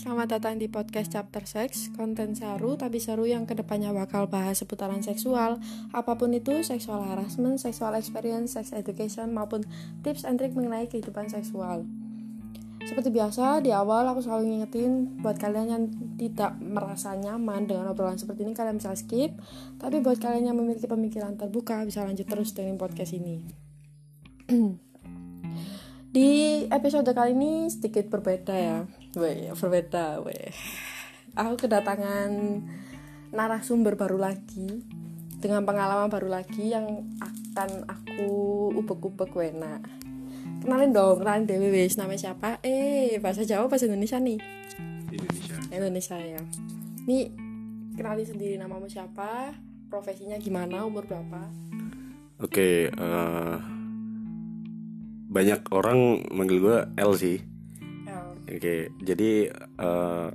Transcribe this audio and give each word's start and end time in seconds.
selamat 0.00 0.40
datang 0.40 0.56
di 0.56 0.64
podcast 0.64 1.12
Chapter 1.12 1.44
Sex 1.44 1.92
Konten 1.92 2.32
seru 2.32 2.72
tapi 2.72 2.96
seru 2.96 3.28
yang 3.28 3.44
ke 3.44 3.52
depannya 3.52 3.92
bakal 3.92 4.32
bahas 4.32 4.56
seputaran 4.56 5.04
seksual. 5.04 5.60
Apa 5.92 6.16
pun 6.16 6.32
itu, 6.32 6.64
seksual 6.64 7.04
harassment, 7.04 7.60
seksual 7.60 7.92
experience, 7.92 8.56
sex 8.56 8.72
education 8.72 9.36
maupun 9.36 9.60
tips 10.00 10.24
and 10.24 10.40
trick 10.40 10.56
mengenai 10.56 10.88
kehidupan 10.88 11.28
seksual. 11.28 11.84
Seperti 12.80 13.12
biasa, 13.12 13.60
di 13.60 13.76
awal 13.76 14.08
aku 14.08 14.24
selalu 14.24 14.48
ngingetin 14.48 15.20
buat 15.20 15.36
kalian 15.36 15.68
yang 15.68 15.84
tidak 16.16 16.56
merasa 16.56 17.12
nyaman 17.12 17.68
dengan 17.68 17.92
obrolan 17.92 18.16
seperti 18.16 18.48
ini 18.48 18.56
Kalian 18.56 18.80
bisa 18.80 18.96
skip. 18.96 19.36
Tapi 19.76 20.00
buat 20.00 20.16
kalian 20.16 20.48
yang 20.48 20.56
memiliki 20.56 20.88
pemikiran 20.88 21.36
terbuka 21.36 21.84
bisa 21.84 22.08
lanjut 22.08 22.24
terus 22.24 22.56
dengan 22.56 22.80
podcast 22.80 23.12
ini. 23.12 23.44
Di 26.16 26.64
episode 26.72 27.12
kali 27.12 27.36
ini 27.36 27.68
sedikit 27.68 28.08
berbeda 28.08 28.56
ya 28.56 28.99
Weh, 29.18 29.50
berbeda, 29.50 30.22
weh. 30.22 30.54
Aku 31.34 31.58
kedatangan 31.58 32.30
narasumber 33.34 33.98
baru 33.98 34.18
lagi 34.18 34.86
dengan 35.42 35.66
pengalaman 35.66 36.06
baru 36.06 36.30
lagi 36.30 36.70
yang 36.70 37.10
akan 37.18 37.90
aku 37.90 38.30
ubek-ubek 38.78 39.34
wena. 39.34 39.82
Kenalin 40.62 40.94
dong, 40.94 41.24
kenalin 41.24 41.48
Dewi 41.48 41.74
wis. 41.74 41.98
Namanya 41.98 42.30
siapa? 42.30 42.62
Eh, 42.62 43.18
bahasa 43.18 43.42
Jawa, 43.42 43.66
bahasa 43.66 43.90
Indonesia 43.90 44.22
nih. 44.22 44.38
Indonesia. 45.10 45.56
Indonesia 45.74 46.16
ya. 46.20 46.42
Nih, 47.10 47.34
kenalin 47.98 48.26
sendiri 48.28 48.54
namamu 48.62 48.86
siapa, 48.86 49.58
profesinya 49.90 50.38
gimana, 50.38 50.86
umur 50.86 51.08
berapa? 51.08 51.50
Oke, 52.38 52.94
eh, 52.94 53.56
banyak 55.30 55.60
orang 55.74 56.30
manggil 56.30 56.58
gue 56.62 56.78
L 56.94 57.12
sih. 57.18 57.49
Oke, 58.50 58.90
jadi 58.98 59.46
eh, 59.54 60.28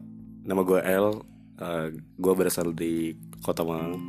nama 0.48 0.62
gue 0.64 0.80
L. 0.80 1.20
eh, 1.60 1.88
gue 2.00 2.34
berasal 2.36 2.72
di 2.72 3.12
Kota 3.44 3.68
Malang, 3.68 4.00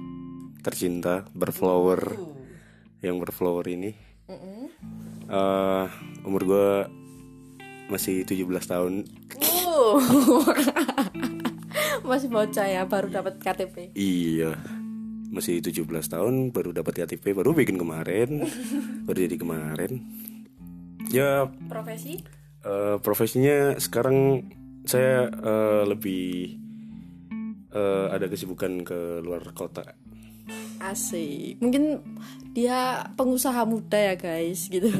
tercinta, 0.63 1.27
berflower, 1.35 2.15
yang 3.03 3.19
berflower 3.19 3.67
ini. 3.67 3.91
Eh, 5.27 5.85
umur 6.23 6.43
gue 6.47 6.69
masih 7.91 8.23
17 8.23 8.47
tahun. 8.71 9.03
Uh. 9.43 9.99
Masih 12.07 12.31
bocah 12.31 12.67
ya, 12.71 12.87
baru 12.87 13.11
dapat 13.11 13.43
KTP. 13.43 13.91
Iya, 13.99 14.55
masih 15.35 15.59
17 15.59 15.83
tahun, 16.07 16.55
baru 16.55 16.71
dapat 16.71 17.03
KTP, 17.03 17.35
baru 17.35 17.51
bikin 17.51 17.83
kemarin, 17.83 18.47
baru 19.11 19.19
jadi 19.27 19.37
kemarin. 19.37 20.07
Ya 21.11 21.51
Profesi? 21.67 22.23
Eh, 22.67 22.99
profesinya 22.99 23.79
sekarang 23.79 24.43
saya 24.83 25.31
eh, 25.31 25.83
lebih 25.87 26.59
eh, 27.71 28.07
ada 28.11 28.27
kesibukan 28.27 28.83
ke 28.83 29.23
luar 29.23 29.47
kota. 29.55 29.95
Asik. 30.83 31.63
Mungkin 31.63 32.03
dia 32.51 33.07
pengusaha 33.15 33.63
muda 33.63 33.95
ya 33.95 34.15
guys 34.19 34.67
gitu. 34.67 34.91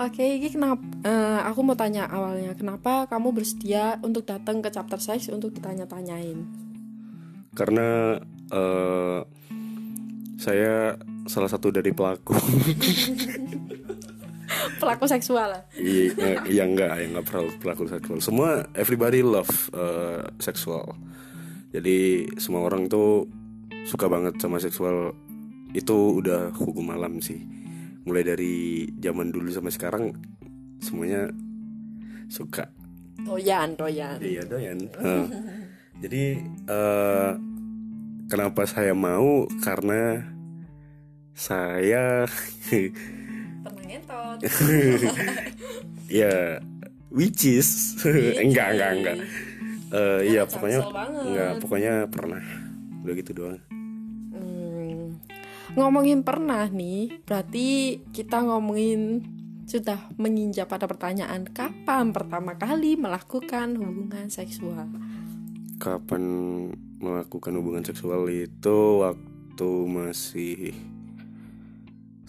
Oke, 0.00 0.24
ini 0.40 0.48
kenapa? 0.48 0.80
eh, 1.04 1.40
aku 1.44 1.60
mau 1.60 1.76
tanya 1.76 2.08
awalnya, 2.08 2.56
kenapa 2.56 3.04
kamu 3.12 3.36
bersedia 3.36 4.00
untuk 4.00 4.24
datang 4.24 4.64
ke 4.64 4.72
chapter 4.72 4.96
sex 4.96 5.28
untuk 5.28 5.52
ditanya-tanyain? 5.52 6.48
Karena 7.52 8.16
eh, 8.48 9.20
saya 10.40 10.96
salah 11.28 11.50
satu 11.52 11.68
dari 11.70 11.92
pelaku. 11.92 12.34
Pelaku 14.82 15.06
seksual 15.06 15.46
lah. 15.46 15.62
Iya, 15.78 16.42
iya 16.50 16.62
enggak, 16.66 16.90
ya 16.98 17.06
enggak 17.06 17.26
pelaku, 17.30 17.50
pelaku 17.62 17.82
seksual. 17.86 18.18
Semua 18.18 18.66
everybody 18.74 19.22
love 19.22 19.70
eh, 19.70 20.26
seksual. 20.42 20.98
Jadi 21.70 22.26
semua 22.42 22.66
orang 22.66 22.90
tuh 22.90 23.30
suka 23.86 24.10
banget 24.10 24.42
sama 24.42 24.58
seksual. 24.58 25.14
Itu 25.70 26.18
udah 26.18 26.50
hukum 26.58 26.90
alam 26.90 27.22
sih. 27.22 27.38
Mulai 28.02 28.34
dari 28.34 28.90
zaman 28.98 29.30
dulu 29.30 29.46
sampai 29.54 29.70
sekarang 29.70 30.04
semuanya 30.82 31.30
suka. 32.26 32.66
Doyan, 33.22 33.78
doyan. 33.78 34.18
Iya 34.18 34.42
doyan. 34.50 34.90
Hah. 34.98 35.30
Jadi 36.02 36.42
eh, 36.66 37.32
kenapa 38.26 38.66
saya 38.66 38.98
mau? 38.98 39.46
Karena 39.62 40.26
saya 41.38 42.26
ngentot. 43.92 44.38
ya 46.22 46.58
which 47.12 47.44
is 47.44 48.00
enggak 48.44 48.76
enggak 48.76 48.90
enggak. 48.96 49.16
Eh, 49.92 50.20
iya 50.32 50.48
pokoknya 50.48 50.80
banget. 50.88 51.22
enggak 51.28 51.52
pokoknya 51.60 51.94
pernah. 52.08 52.42
Udah 53.04 53.14
gitu 53.18 53.30
doang. 53.36 53.60
Hmm. 54.32 55.20
Ngomongin 55.76 56.24
pernah 56.24 56.64
nih, 56.68 57.20
berarti 57.28 58.00
kita 58.12 58.40
ngomongin 58.44 59.24
sudah 59.68 60.10
menginjak 60.20 60.68
pada 60.68 60.84
pertanyaan 60.84 61.48
kapan 61.48 62.12
pertama 62.12 62.58
kali 62.60 62.98
melakukan 62.98 63.78
hubungan 63.78 64.28
seksual. 64.28 64.88
Kapan 65.80 66.22
melakukan 67.02 67.56
hubungan 67.58 67.82
seksual 67.82 68.28
itu 68.28 69.02
waktu 69.02 69.70
masih 69.88 70.76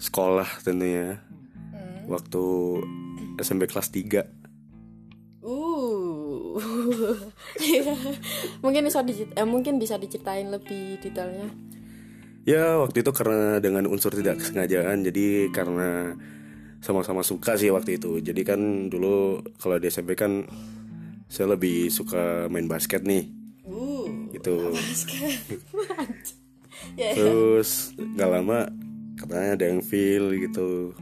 sekolah 0.00 0.48
tentunya. 0.64 1.20
Waktu 2.06 2.44
SMP 3.38 3.66
kelas 3.66 3.90
3 3.90 4.46
Uh, 5.44 6.56
mungkin 8.64 8.88
bisa 8.88 9.04
dicit- 9.04 9.36
eh, 9.36 9.44
mungkin 9.44 9.76
bisa 9.76 10.00
diceritain 10.00 10.48
lebih 10.48 10.96
detailnya. 11.04 11.52
Ya 12.48 12.80
waktu 12.80 13.04
itu 13.04 13.12
karena 13.12 13.60
dengan 13.60 13.84
unsur 13.84 14.12
tidak 14.12 14.40
kesengajaan 14.40 15.00
Jadi 15.00 15.48
karena 15.52 16.12
sama-sama 16.80 17.20
suka 17.20 17.60
sih 17.60 17.68
waktu 17.68 18.00
itu. 18.00 18.24
Jadi 18.24 18.40
kan 18.40 18.88
dulu 18.88 19.44
kalau 19.60 19.76
di 19.76 19.88
SMP 19.88 20.16
kan 20.16 20.48
Saya 21.28 21.52
lebih 21.52 21.92
suka 21.92 22.48
main 22.48 22.64
basket 22.64 23.04
nih. 23.04 23.28
Uh, 23.68 24.08
Gitu. 24.32 24.56
Ya, 26.94 27.16
Terus 27.16 27.96
gak 28.14 28.28
lama 28.28 28.68
katanya 29.16 29.56
ada 29.56 29.64
yang 29.66 29.80
feel 29.80 30.36
gitu 30.36 30.92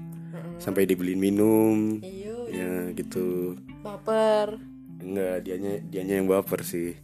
Sampai 0.58 0.88
dibeliin 0.88 1.20
minum 1.20 2.00
iyo, 2.02 2.48
Ya 2.48 2.90
gitu 2.92 3.56
baper. 3.80 4.58
Enggak 5.02 5.44
dianya 5.46 5.82
dianya 5.82 6.14
yang 6.22 6.28
baper 6.30 6.62
sih 6.62 6.94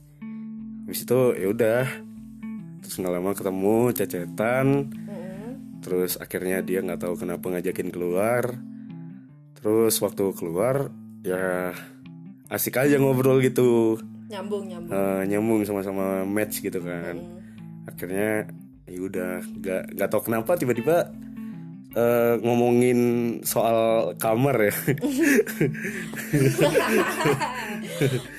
Habis 0.87 1.03
itu 1.05 1.21
ya 1.35 1.47
udah 1.51 1.85
Terus 2.79 2.95
gak 3.03 3.13
lama 3.13 3.35
ketemu 3.35 3.79
cecetan 3.93 4.67
Mm-mm. 4.95 5.29
Terus 5.83 6.19
akhirnya 6.19 6.61
dia 6.63 6.83
nggak 6.83 7.01
tahu 7.07 7.15
kenapa 7.17 7.49
ngajakin 7.49 7.95
keluar. 7.95 8.59
Terus 9.59 9.95
waktu 10.03 10.35
keluar 10.35 10.91
ya 11.23 11.75
asik 12.51 12.79
aja 12.83 12.99
ngobrol 12.99 13.39
gitu, 13.43 13.99
Nyambung, 14.29 14.69
nyambung. 14.69 14.93
Eh, 14.93 15.23
nyambung 15.25 15.61
sama-sama 15.65 16.23
match 16.29 16.61
gitu 16.61 16.85
kan. 16.85 17.17
Mm. 17.17 17.89
Akhirnya 17.89 18.45
ya 18.85 19.01
udah 19.01 19.33
nggak 19.41 19.83
nggak 19.97 20.09
tahu 20.13 20.23
kenapa 20.29 20.57
tiba-tiba 20.61 21.09
eh, 21.97 22.35
ngomongin 22.43 23.01
soal 23.45 24.13
kamar 24.21 24.69
ya. 24.69 24.75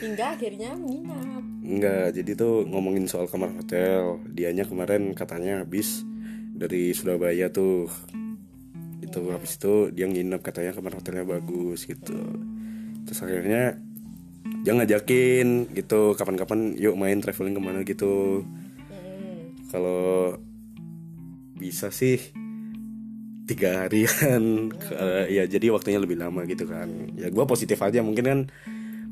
Hingga 0.03 0.25
akhirnya 0.37 0.75
menginap. 0.77 1.41
Enggak, 1.65 2.13
jadi 2.17 2.31
tuh 2.37 2.65
ngomongin 2.69 3.05
soal 3.09 3.25
kamar 3.29 3.53
hotel. 3.53 4.21
Dianya 4.29 4.65
kemarin 4.65 5.13
katanya 5.17 5.65
habis 5.65 6.05
dari 6.53 6.93
Surabaya 6.93 7.49
tuh. 7.49 7.89
Itu 9.01 9.31
habis 9.33 9.57
itu 9.57 9.89
dia 9.93 10.05
nginep 10.05 10.41
katanya 10.43 10.75
kamar 10.75 10.97
hotelnya 10.97 11.25
bagus 11.25 11.85
gitu. 11.89 12.19
Terus 13.05 13.19
akhirnya 13.25 13.77
dia 14.65 14.73
ngajakin 14.75 15.71
gitu 15.77 16.13
kapan-kapan 16.19 16.75
yuk 16.75 16.99
main 16.99 17.21
traveling 17.21 17.55
ke 17.57 17.61
mana 17.61 17.81
gitu. 17.87 18.45
Kalau 19.69 20.37
bisa 21.59 21.93
sih 21.93 22.17
tiga 23.49 23.85
harian 23.85 24.69
Eh, 24.99 25.25
ya 25.41 25.43
jadi 25.49 25.73
waktunya 25.73 25.97
lebih 25.97 26.21
lama 26.21 26.45
gitu 26.45 26.69
kan 26.69 26.89
ya 27.17 27.33
gua 27.33 27.49
positif 27.49 27.81
aja 27.81 28.05
mungkin 28.05 28.25
kan 28.25 28.39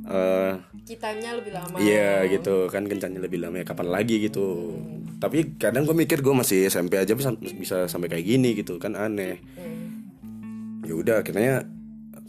eh 0.08 0.54
Kitanya 0.88 1.36
lebih 1.36 1.52
lama. 1.52 1.76
Iya 1.84 2.24
gitu 2.32 2.72
kan 2.72 2.88
kencangnya 2.88 3.20
lebih 3.20 3.44
lama 3.44 3.60
ya 3.60 3.68
kapan 3.68 3.92
lagi 3.92 4.24
gitu. 4.24 4.72
Tapi 5.20 5.60
kadang 5.60 5.84
gue 5.84 5.92
mikir 5.92 6.24
gue 6.24 6.32
masih 6.32 6.72
SMP 6.72 6.96
aja 6.96 7.12
bisa 7.12 7.36
bisa 7.36 7.92
sampai 7.92 8.08
kayak 8.08 8.24
gini 8.24 8.56
gitu 8.56 8.80
kan 8.80 8.96
aneh. 8.96 9.44
Mm. 9.60 10.88
Ya 10.88 10.94
udah 10.96 11.16
akhirnya 11.20 11.68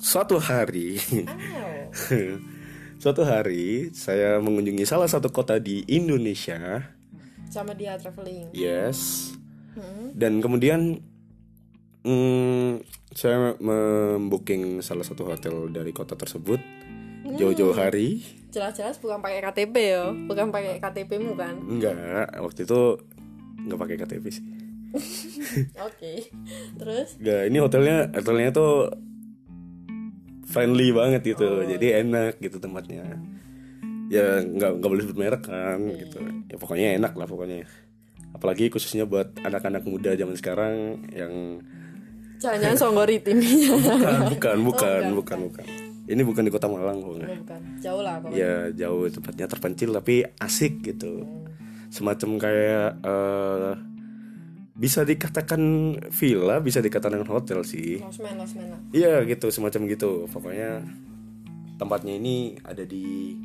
suatu 0.02 0.42
hari 0.42 0.98
suatu 3.02 3.22
hari 3.22 3.94
saya 3.94 4.42
mengunjungi 4.42 4.82
salah 4.82 5.06
satu 5.06 5.30
kota 5.30 5.62
di 5.62 5.86
Indonesia. 5.86 6.82
Sama 7.46 7.78
dia 7.78 7.94
traveling. 7.94 8.50
Yes. 8.50 9.30
Hmm. 9.78 10.10
Dan 10.18 10.42
kemudian 10.42 10.98
hmm, 12.04 12.82
saya 13.14 13.56
membooking 13.58 14.84
salah 14.84 15.02
satu 15.02 15.26
hotel 15.26 15.72
dari 15.72 15.90
kota 15.90 16.14
tersebut. 16.14 16.60
Jauh-jauh 17.28 17.76
hari. 17.76 18.24
Jelas-jelas 18.48 18.96
bukan 19.02 19.20
pakai 19.20 19.44
KTP 19.44 19.74
ya 19.76 20.08
bukan 20.08 20.48
pakai 20.48 20.80
KTP 20.80 21.20
mu 21.20 21.36
kan? 21.36 21.60
Enggak 21.60 22.32
waktu 22.40 22.64
itu 22.64 22.80
nggak 23.68 23.78
pakai 23.78 23.96
KTP 24.00 24.24
sih. 24.32 24.44
Oke 25.88 26.32
terus? 26.80 27.20
Enggak 27.20 27.42
ini 27.52 27.58
hotelnya 27.60 28.08
hotelnya 28.16 28.48
tuh 28.54 28.88
friendly 30.48 30.88
banget 30.96 31.36
gitu. 31.36 31.68
Jadi 31.68 31.86
enak 32.00 32.40
gitu 32.40 32.56
tempatnya. 32.56 33.20
Ya 34.08 34.40
nggak 34.40 34.80
nggak 34.80 34.90
boleh 34.90 35.02
sebut 35.04 35.18
merek 35.20 35.44
kan 35.44 35.78
gitu. 35.92 36.18
Ya 36.48 36.56
pokoknya 36.56 36.96
enak 36.96 37.12
lah 37.12 37.28
pokoknya. 37.28 37.68
Apalagi 38.32 38.72
khususnya 38.72 39.04
buat 39.04 39.36
anak-anak 39.44 39.84
muda 39.84 40.16
zaman 40.16 40.36
sekarang 40.36 41.04
yang 41.12 41.60
jangan-jangan 42.38 42.78
songgori 42.78 43.16
timnya. 43.20 43.74
Bukan 43.74 44.18
bukan 44.32 44.58
bukan 44.64 45.02
bukan 45.14 45.38
bukan. 45.50 45.66
ini 46.08 46.24
bukan 46.24 46.42
di 46.48 46.52
kota 46.54 46.66
Malang 46.70 47.04
kok 47.04 47.12
bukan. 47.20 47.60
Jauh 47.84 48.00
lah 48.00 48.16
pokoknya. 48.22 48.38
Ya 48.38 48.52
jauh 48.72 49.04
tempatnya 49.12 49.46
terpencil 49.50 49.90
tapi 49.92 50.24
asik 50.40 50.80
gitu. 50.80 51.26
Semacam 51.92 52.40
kayak 52.40 52.90
eh, 53.04 53.72
bisa 54.78 55.02
dikatakan 55.02 55.62
villa 56.08 56.62
bisa 56.62 56.78
dikatakan 56.80 57.26
hotel 57.28 57.66
sih. 57.66 58.00
Losmen 58.00 58.38
losmen 58.38 58.72
iya 58.94 59.20
gitu 59.26 59.52
semacam 59.52 59.90
gitu. 59.90 60.24
Pokoknya 60.30 60.80
tempatnya 61.76 62.16
ini 62.16 62.56
ada 62.64 62.86
di 62.86 63.36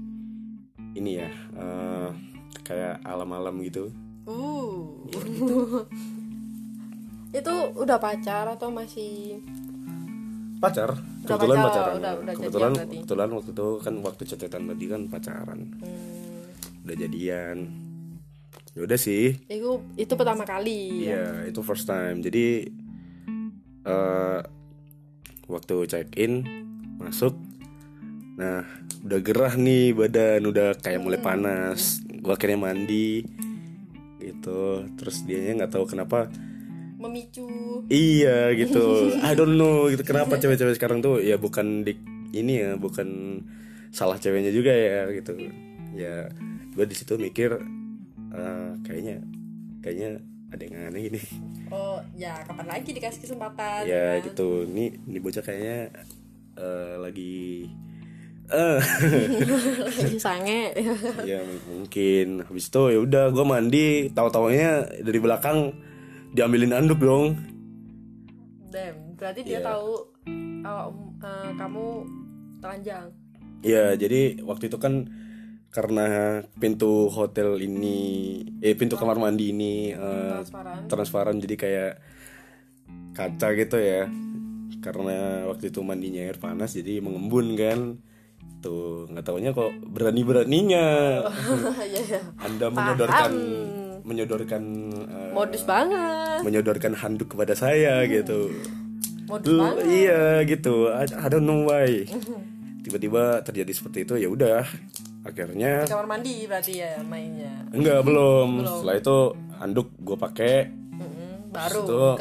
ini 0.94 1.12
ya 1.20 1.30
eh, 1.58 2.10
kayak 2.64 3.04
alam-alam 3.04 3.60
gitu. 3.66 3.92
Uh 4.24 5.04
itu 7.34 7.54
udah 7.76 7.98
pacar 7.98 8.46
atau 8.48 8.70
masih 8.70 9.42
pacar 10.58 10.96
Udah 10.96 11.36
kebetulan 11.36 11.58
pacar, 11.60 11.82
pacaran. 11.84 11.98
udah- 11.98 12.16
udah 12.16 12.34
kebetulan 12.36 12.72
jadian 12.72 12.92
kebetulan 13.04 13.30
waktu 13.34 13.50
itu 13.52 13.68
kan 13.80 13.94
waktu 14.00 14.22
catatan 14.26 14.62
tadi 14.70 14.86
kan 14.86 15.02
pacaran. 15.08 15.60
Hmm, 15.76 16.84
udah 16.84 16.96
jadian. 16.96 17.58
Ya 18.74 18.80
udah 18.82 18.98
sih. 18.98 19.26
Itu 19.46 19.72
itu 19.96 20.14
pertama 20.14 20.44
kali. 20.44 21.06
Iya, 21.06 21.46
itu 21.46 21.60
first 21.62 21.86
time. 21.86 22.22
Jadi 22.22 22.70
eh 23.84 24.40
waktu 25.46 25.76
check 25.86 26.16
in 26.16 26.48
masuk, 26.96 27.36
nah 28.36 28.64
udah 29.04 29.20
gerah 29.20 29.54
nih 29.54 29.92
badan, 29.92 30.48
udah 30.48 30.80
kayak 30.80 31.04
mulai 31.04 31.20
panas. 31.20 32.00
Gua 32.24 32.34
akhirnya 32.34 32.64
mandi, 32.64 33.20
gitu. 34.18 34.88
Terus 34.96 35.28
dianya 35.28 35.64
nggak 35.64 35.74
tahu 35.76 35.86
kenapa. 35.86 36.32
Memicu 37.04 37.48
Iya 37.92 38.56
gitu. 38.56 38.84
I 39.28 39.36
don't 39.36 39.60
know 39.60 39.92
gitu 39.92 40.04
kenapa 40.08 40.40
cewek-cewek 40.40 40.80
sekarang 40.80 41.04
tuh 41.04 41.20
ya 41.20 41.36
bukan 41.36 41.84
di 41.84 42.00
ini 42.34 42.64
ya, 42.64 42.80
bukan 42.80 43.40
salah 43.94 44.18
ceweknya 44.18 44.50
juga 44.56 44.72
ya 44.74 45.12
gitu. 45.12 45.36
Ya 45.94 46.32
gue 46.74 46.86
di 46.88 46.96
situ 46.98 47.20
mikir 47.20 47.60
eh, 48.34 48.72
kayaknya 48.88 49.22
kayaknya 49.84 50.10
ada 50.54 50.64
yang 50.70 50.94
aneh 50.94 51.04
ini. 51.10 51.22
oh 51.74 51.98
ya 52.14 52.38
kapan 52.46 52.70
lagi 52.70 52.94
dikasih 52.94 53.26
kesempatan 53.26 53.90
ya 53.90 54.22
kan? 54.22 54.30
gitu 54.30 54.70
ini 54.70 54.94
ini 55.10 55.18
bocah 55.18 55.42
kayaknya 55.42 55.90
eh, 56.54 56.94
lagi 57.02 57.66
eh 58.54 58.80
sange 60.24 60.76
ya 61.26 61.42
mungkin 61.66 62.46
habis 62.46 62.70
itu 62.70 62.84
ya 62.94 63.00
udah 63.02 63.26
gue 63.34 63.46
mandi 63.48 63.88
tahu 64.14 64.30
taunya 64.30 64.86
dari 65.02 65.18
belakang 65.18 65.74
diambilin 66.34 66.74
anduk 66.74 66.98
dong. 67.00 67.38
Damn, 68.74 69.14
berarti 69.14 69.46
dia 69.46 69.62
Iya. 69.62 69.70
tahu 69.70 69.92
oh, 70.66 70.84
um, 70.90 70.98
eh, 71.22 71.52
kamu 71.54 71.86
telanjang. 72.58 73.06
Ya 73.62 73.94
jadi 73.96 74.42
waktu 74.42 74.68
itu 74.68 74.82
kan 74.82 75.08
karena 75.74 76.42
pintu 76.58 77.10
hotel 77.10 77.58
ini 77.58 77.98
eh 78.62 78.74
pintu 78.78 78.94
kamar 78.98 79.18
mandi 79.18 79.54
ini 79.54 79.94
eh, 79.94 80.42
transparan. 80.42 80.82
transparan 80.90 81.36
jadi 81.38 81.56
kayak 81.56 81.94
kaca 83.14 83.48
gitu 83.54 83.78
ya. 83.78 84.10
Karena 84.82 85.48
waktu 85.48 85.70
itu 85.72 85.80
mandinya 85.86 86.26
air 86.26 86.42
panas 86.42 86.74
jadi 86.74 86.98
mengembun 87.00 87.54
kan. 87.54 87.80
Tuh 88.60 89.06
nggak 89.12 89.24
taunya 89.28 89.52
kok 89.54 89.72
berani 89.86 90.24
beraninya 90.24 90.86
ya 91.94 92.00
ya 92.00 92.20
anda 92.40 92.72
menyodorkan 92.72 93.32
menyodorkan 94.04 94.64
eh, 94.94 95.32
modus 95.32 95.64
banget. 95.64 96.40
menyodorkan 96.44 96.94
handuk 96.94 97.32
kepada 97.32 97.54
saya 97.54 98.04
gitu. 98.06 98.52
Modus 99.26 99.48
banget. 99.50 99.84
iya 99.88 100.24
gitu. 100.44 100.88
I, 100.88 101.08
I 101.08 101.28
don't 101.28 101.44
know 101.44 101.64
why. 101.64 102.04
Tiba-tiba 102.82 103.40
terjadi 103.42 103.72
seperti 103.72 104.04
itu 104.04 104.14
ya 104.18 104.28
udah. 104.28 104.62
Akhirnya 105.24 105.88
kamar 105.88 106.04
mandi 106.06 106.44
berarti 106.44 106.84
ya 106.84 107.00
mainnya? 107.02 107.64
Enggak 107.72 108.04
belum. 108.04 108.62
Setelah 108.62 108.96
itu 109.00 109.18
handuk 109.56 109.88
gue 109.98 110.18
pakai 110.20 110.56
Mm-mm, 110.92 111.48
baru 111.50 111.82
Itu- 111.82 112.16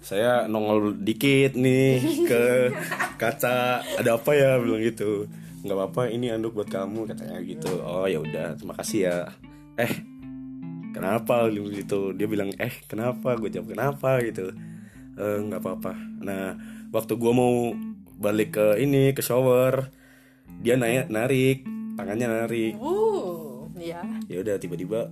saya 0.00 0.46
nongol 0.46 0.96
dikit 0.96 1.54
nih 1.54 1.98
ke 2.30 2.70
kaca. 3.14 3.82
Ada 3.98 4.14
apa 4.14 4.30
ya? 4.32 4.56
Bilang 4.56 4.78
gitu. 4.80 5.26
Nggak 5.60 5.76
apa-apa 5.76 6.02
ini 6.08 6.30
anduk 6.30 6.54
buat 6.54 6.70
kamu 6.70 7.04
katanya 7.04 7.42
gitu. 7.42 7.82
Oh 7.82 8.06
ya 8.06 8.16
udah 8.16 8.54
terima 8.54 8.78
kasih 8.78 9.00
ya. 9.04 9.16
Eh 9.74 9.90
kenapa 10.90 11.46
gitu? 11.50 12.12
Dia 12.14 12.26
bilang 12.26 12.50
eh 12.58 12.74
kenapa? 12.86 13.36
Gue 13.38 13.50
jawab 13.50 13.72
kenapa? 13.74 14.20
gitu. 14.24 14.50
"Eh, 15.18 15.38
nggak 15.46 15.60
apa-apa. 15.60 15.92
Nah 16.22 16.56
waktu 16.90 17.14
gue 17.14 17.32
mau 17.32 17.74
balik 18.20 18.58
ke 18.60 18.66
ini 18.82 19.16
ke 19.16 19.22
shower 19.24 19.88
dia 20.60 20.76
naik 20.76 21.08
narik 21.08 21.64
tangannya 21.96 22.26
narik. 22.28 22.74
Uh 22.76 23.64
ya 23.80 24.04
ya 24.28 24.44
udah 24.44 24.60
tiba-tiba 24.60 25.08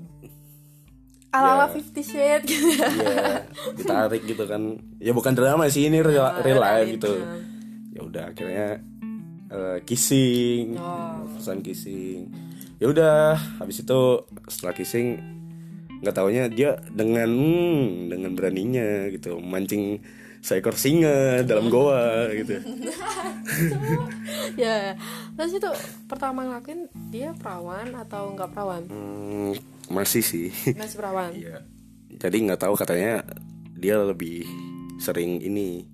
ala 1.29 1.61
ala 1.61 1.67
Fifty 1.73 2.01
Shades 2.01 2.49
gitu 2.49 2.73
ya. 2.73 2.89
Iya, 2.89 3.27
ditarik 3.77 4.23
gitu 4.25 4.45
kan. 4.49 4.81
Ya 4.97 5.13
bukan 5.13 5.37
drama 5.37 5.69
sih 5.69 5.89
ini 5.89 6.01
real, 6.01 6.25
real 6.41 6.61
life 6.61 6.89
gitu. 6.97 7.21
Ya 7.93 8.01
udah 8.01 8.25
akhirnya 8.33 8.81
eh, 9.53 9.79
kissing, 9.85 10.77
pesan 11.37 11.61
kissing. 11.61 12.33
Ya 12.79 12.87
udah, 12.89 13.35
habis 13.59 13.83
itu 13.83 14.01
setelah 14.47 14.73
kissing 14.73 15.19
nggak 15.99 16.15
taunya 16.15 16.47
dia 16.47 16.79
dengan 16.89 17.27
hmm, 17.27 18.09
dengan 18.09 18.31
beraninya 18.33 19.11
gitu 19.11 19.39
mancing 19.39 19.99
seekor 20.39 20.79
singa 20.79 21.43
dalam 21.43 21.67
goa 21.67 22.31
gitu. 22.31 22.63
ya 24.63 24.95
terus 25.35 25.53
itu 25.55 25.71
pertama 26.07 26.47
ngelakuin 26.47 26.87
dia 27.11 27.35
perawan 27.35 27.91
atau 27.97 28.33
nggak 28.33 28.51
perawan 28.53 28.83
Hmm, 28.87 29.53
masih 29.91 30.23
sih. 30.23 30.49
masih 30.75 30.97
perawan 30.97 31.31
Iya. 31.35 31.63
Jadi 32.19 32.37
nggak 32.47 32.61
tahu 32.61 32.75
katanya 32.75 33.23
dia 33.75 33.99
lebih 33.99 34.43
sering 34.99 35.39
ini 35.39 35.87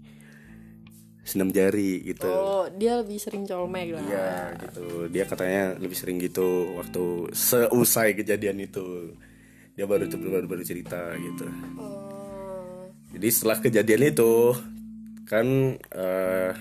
senam 1.25 1.49
jari 1.49 2.05
gitu. 2.05 2.29
oh 2.29 2.69
dia 2.71 3.01
lebih 3.01 3.17
sering 3.17 3.49
colmek 3.49 3.97
lah 3.97 4.05
Iya 4.05 4.33
gitu. 4.61 5.09
Dia 5.09 5.25
katanya 5.25 5.77
lebih 5.77 5.97
sering 5.97 6.21
gitu 6.21 6.77
waktu 6.77 7.33
seusai 7.33 8.13
kejadian 8.13 8.61
itu. 8.61 9.17
Dia 9.75 9.85
baru 9.91 10.07
baru 10.07 10.47
baru 10.47 10.63
cerita 10.63 11.15
gitu. 11.19 11.47
oh 11.79 12.87
Jadi 13.15 13.29
setelah 13.31 13.59
kejadian 13.63 14.11
itu 14.11 14.55
kan 15.27 15.47
eh 15.95 16.53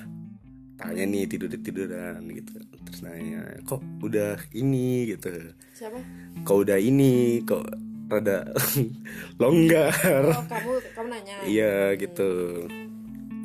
tanya 0.77 1.03
nih 1.05 1.29
tidur 1.29 1.49
tiduran 1.53 2.21
gitu. 2.33 2.57
Terus 2.89 2.99
nanya, 3.05 3.41
"Kok 3.65 3.81
udah 4.01 4.37
ini?" 4.53 5.13
gitu. 5.13 5.29
siapa 5.73 5.97
"Kok 6.45 6.57
udah 6.65 6.77
ini? 6.81 7.41
Kok 7.45 7.65
rada 8.09 8.49
longgar?" 9.41 9.93
oh 10.29 10.45
kamu 10.49 10.71
kamu 10.93 11.07
nanya 11.09 11.35
Iya 11.45 11.73
gitu. 11.97 12.29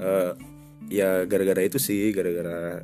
Eh 0.00 0.32
ya 0.88 1.28
gara-gara 1.28 1.60
itu 1.60 1.76
sih, 1.76 2.12
gara-gara 2.16 2.80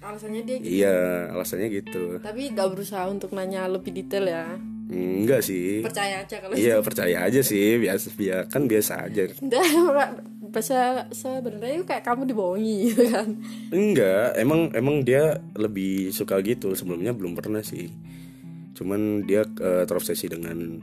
alasannya 0.00 0.42
dia 0.48 0.56
gitu 0.58 0.68
iya 0.80 0.96
alasannya 1.28 1.68
gitu. 1.70 2.04
tapi 2.24 2.48
gak 2.56 2.72
berusaha 2.72 3.04
untuk 3.12 3.36
nanya 3.36 3.68
lebih 3.68 3.92
detail 3.92 4.24
ya 4.26 4.46
Enggak 4.90 5.46
sih. 5.46 5.86
percaya 5.86 6.26
aja 6.26 6.36
kalau 6.42 6.54
Iya 6.58 6.82
percaya 6.82 7.16
aja 7.30 7.40
sih 7.40 7.78
biasa 7.78 8.10
biasa 8.18 8.42
kan 8.50 8.66
biasa 8.66 8.92
aja. 9.06 9.22
bahasa 10.50 11.06
sebenarnya 11.14 11.78
itu 11.78 11.86
kayak 11.86 12.02
kamu 12.02 12.26
dibohongi 12.26 12.76
gitu 12.90 13.06
kan 13.06 13.38
Enggak, 13.70 14.34
emang 14.34 14.74
emang 14.74 15.06
dia 15.06 15.38
lebih 15.54 16.10
suka 16.10 16.42
gitu 16.42 16.74
sebelumnya 16.74 17.14
belum 17.14 17.38
pernah 17.38 17.62
sih. 17.62 17.86
Cuman 18.74 19.22
dia 19.30 19.46
eh, 19.46 19.84
terobsesi 19.86 20.26
dengan 20.26 20.82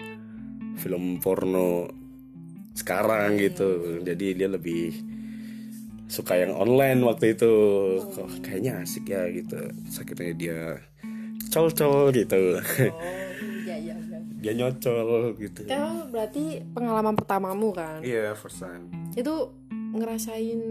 film 0.79 1.19
porno 1.19 1.91
sekarang 2.71 3.35
gitu. 3.43 3.99
Jadi 4.07 4.39
dia 4.39 4.47
lebih 4.47 4.95
suka 6.07 6.39
yang 6.39 6.55
online 6.55 7.03
waktu 7.03 7.35
itu. 7.35 7.53
Kok 8.07 8.39
kayaknya 8.39 8.87
asik 8.87 9.11
ya 9.11 9.27
gitu. 9.27 9.59
Sakitnya 9.91 10.31
dia 10.31 10.59
col-col 11.51 12.15
gitu. 12.15 12.55
oh 12.55 13.25
dia 14.37 14.53
nyocol 14.53 15.33
gitu. 15.41 15.65
Kamu 15.65 16.13
berarti 16.13 16.61
pengalaman 16.71 17.17
pertamamu 17.17 17.73
kan? 17.73 18.05
Iya, 18.05 18.37
first 18.37 18.61
time. 18.61 18.89
itu 19.17 19.33
ngerasain 19.87 20.61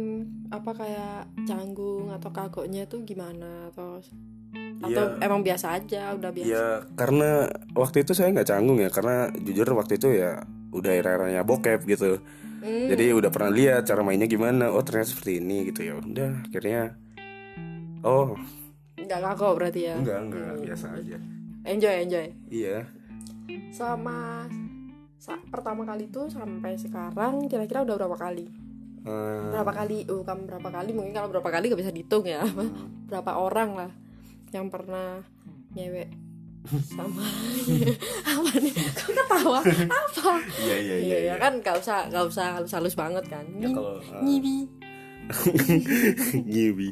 apa 0.54 0.70
kayak 0.70 1.26
canggung 1.50 2.14
atau 2.14 2.30
kagoknya 2.30 2.86
tuh 2.86 3.02
gimana? 3.02 3.74
Atau 3.74 3.98
atau 4.76 5.04
emang 5.18 5.42
biasa 5.42 5.82
aja 5.82 6.14
udah 6.14 6.30
biasa? 6.30 6.46
Ya 6.46 6.66
karena 6.94 7.50
waktu 7.74 8.06
itu 8.06 8.12
saya 8.14 8.30
nggak 8.30 8.48
canggung 8.48 8.78
ya 8.78 8.92
karena 8.92 9.34
jujur 9.34 9.66
waktu 9.74 9.98
itu 9.98 10.14
ya 10.14 10.46
udah 10.70 10.92
era-eranya 10.94 11.42
bokep 11.42 11.82
gitu. 11.90 12.22
Hmm. 12.56 12.88
jadi 12.90 13.14
udah 13.14 13.30
pernah 13.30 13.52
lihat 13.52 13.86
cara 13.86 14.02
mainnya 14.02 14.26
gimana 14.26 14.72
oh 14.72 14.82
ternyata 14.82 15.12
seperti 15.12 15.42
ini 15.42 15.70
gitu. 15.70 15.90
Ya 15.90 15.94
udah 15.98 16.46
akhirnya 16.46 16.94
oh. 18.06 18.38
Nggak 18.96 19.20
kagok 19.22 19.52
berarti 19.58 19.80
ya? 19.90 19.96
Enggak 19.98 20.20
enggak 20.30 20.52
biasa 20.62 20.86
aja. 20.98 21.18
Enjoy 21.66 21.94
enjoy? 22.06 22.26
Iya 22.46 22.86
sama 23.70 24.46
sa- 25.16 25.42
pertama 25.48 25.82
kali 25.82 26.08
tuh 26.08 26.28
sampai 26.28 26.76
sekarang 26.76 27.46
kira-kira 27.46 27.82
udah 27.82 27.96
berapa 27.96 28.18
kali? 28.18 28.46
Eh, 29.06 29.40
berapa 29.54 29.72
kali? 29.72 30.02
Oh 30.10 30.20
bukan 30.20 30.38
berapa 30.44 30.68
kali? 30.68 30.90
Mungkin 30.90 31.14
kalau 31.14 31.28
berapa 31.30 31.48
kali 31.48 31.70
gak 31.70 31.80
bisa 31.80 31.94
dihitung 31.94 32.26
ya. 32.26 32.42
Berapa 33.10 33.38
orang 33.38 33.70
lah 33.78 33.90
yang 34.50 34.66
pernah 34.66 35.22
nyewek 35.72 36.10
sama 36.82 37.22
apa 38.34 38.50
nih? 38.58 38.74
Kok 38.74 39.10
ketawa? 39.14 39.60
Apa? 39.86 40.32
Iya 40.58 40.76
iya 40.82 40.96
iya 40.98 41.18
ya 41.30 41.34
kan 41.38 41.62
gak 41.62 41.78
usah 41.78 42.10
gak 42.10 42.26
usah 42.26 42.58
halus 42.58 42.74
halus 42.74 42.98
banget 42.98 43.22
kan. 43.30 43.46
Ya, 43.62 43.70
kalau 43.70 44.02
eh, 44.02 44.22
nyibi 44.26 44.66
nyibi 46.50 46.88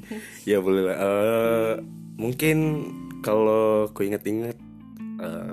ya 0.47 0.63
boleh 0.63 0.83
lah. 0.87 0.97
Eh, 0.99 1.75
mungkin 2.15 2.57
kalau 3.21 3.91
ku 3.91 4.07
inget-inget 4.07 4.55
eh, 5.19 5.53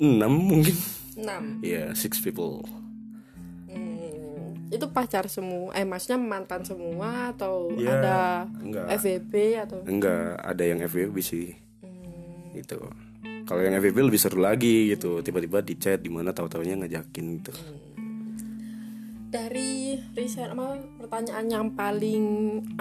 enam 0.00 0.32
mungkin. 0.32 0.74
Enam. 1.14 1.60
Ya 1.60 1.92
six 1.92 2.16
people. 2.18 2.64
Hmm, 3.68 4.56
itu 4.72 4.86
pacar 4.90 5.28
semua 5.28 5.70
eh 5.76 5.84
maksudnya 5.84 6.16
mantan 6.16 6.64
semua 6.64 7.30
atau 7.30 7.70
Ya, 7.76 7.92
ada 8.00 8.18
enggak. 8.58 8.86
FVP 8.98 9.32
atau? 9.60 9.78
Enggak 9.84 10.40
ada 10.40 10.62
yang 10.64 10.80
FWB 10.80 11.16
sih. 11.20 11.52
Hmm, 11.84 12.56
itu 12.56 12.80
kalau 13.44 13.60
yang 13.60 13.74
FWB 13.76 14.08
lebih 14.08 14.20
seru 14.20 14.38
lagi 14.40 14.94
gitu 14.94 15.20
tiba-tiba 15.20 15.60
di 15.60 15.74
chat 15.74 15.98
di 15.98 16.08
mana 16.08 16.30
tahu-taunya 16.30 16.78
ngajakin 16.78 17.24
gitu 17.42 17.52
dari 19.30 19.94
riset 20.18 20.50
apa 20.50 20.74
pertanyaan 20.98 21.46
yang 21.46 21.66
paling 21.78 22.24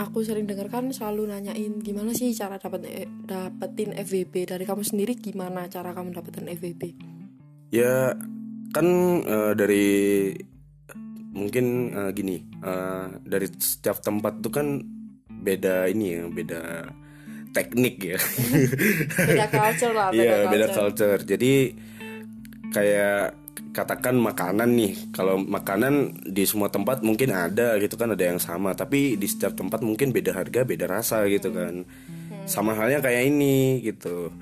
aku 0.01 0.25
sering 0.25 0.49
dengarkan 0.49 0.89
selalu 0.89 1.29
nanyain 1.29 1.77
gimana 1.77 2.09
sih 2.17 2.33
cara 2.33 2.57
dapat 2.57 2.89
dapetin 3.23 3.93
FVP 3.93 4.49
dari 4.49 4.65
kamu 4.65 4.81
sendiri 4.81 5.13
gimana 5.13 5.69
cara 5.69 5.93
kamu 5.93 6.09
dapetin 6.09 6.49
FVP 6.49 6.97
ya 7.69 8.17
kan 8.73 8.87
eh, 9.21 9.53
dari 9.53 9.87
mungkin 11.37 11.65
eh, 11.93 12.11
gini 12.17 12.41
eh, 12.41 13.07
dari 13.21 13.47
setiap 13.53 14.01
tempat 14.01 14.41
tuh 14.41 14.49
kan 14.49 14.81
beda 15.29 15.85
ini 15.85 16.17
ya 16.17 16.23
beda 16.27 16.61
teknik 17.49 17.97
ya. 17.97 18.19
Beda 19.17 19.45
culture 19.49 19.93
lah 19.93 20.13
beda 20.13 20.21
Iya 20.21 20.37
beda 20.53 20.67
culture. 20.69 20.77
culture. 21.17 21.19
Jadi 21.25 21.53
kayak 22.69 23.38
katakan 23.71 24.17
makanan 24.17 24.69
nih. 24.75 24.93
Kalau 25.13 25.37
makanan 25.39 26.25
di 26.25 26.43
semua 26.43 26.69
tempat 26.73 27.01
mungkin 27.05 27.31
ada 27.33 27.77
gitu 27.77 27.95
kan 27.95 28.13
ada 28.13 28.23
yang 28.25 28.41
sama. 28.41 28.73
Tapi 28.73 29.15
di 29.15 29.27
setiap 29.29 29.53
tempat 29.55 29.81
mungkin 29.85 30.09
beda 30.09 30.33
harga, 30.33 30.65
beda 30.65 30.85
rasa 30.89 31.25
gitu 31.29 31.53
kan. 31.53 31.85
Sama 32.49 32.73
halnya 32.73 32.99
kayak 32.99 33.29
ini 33.29 33.81
gitu. 33.85 34.33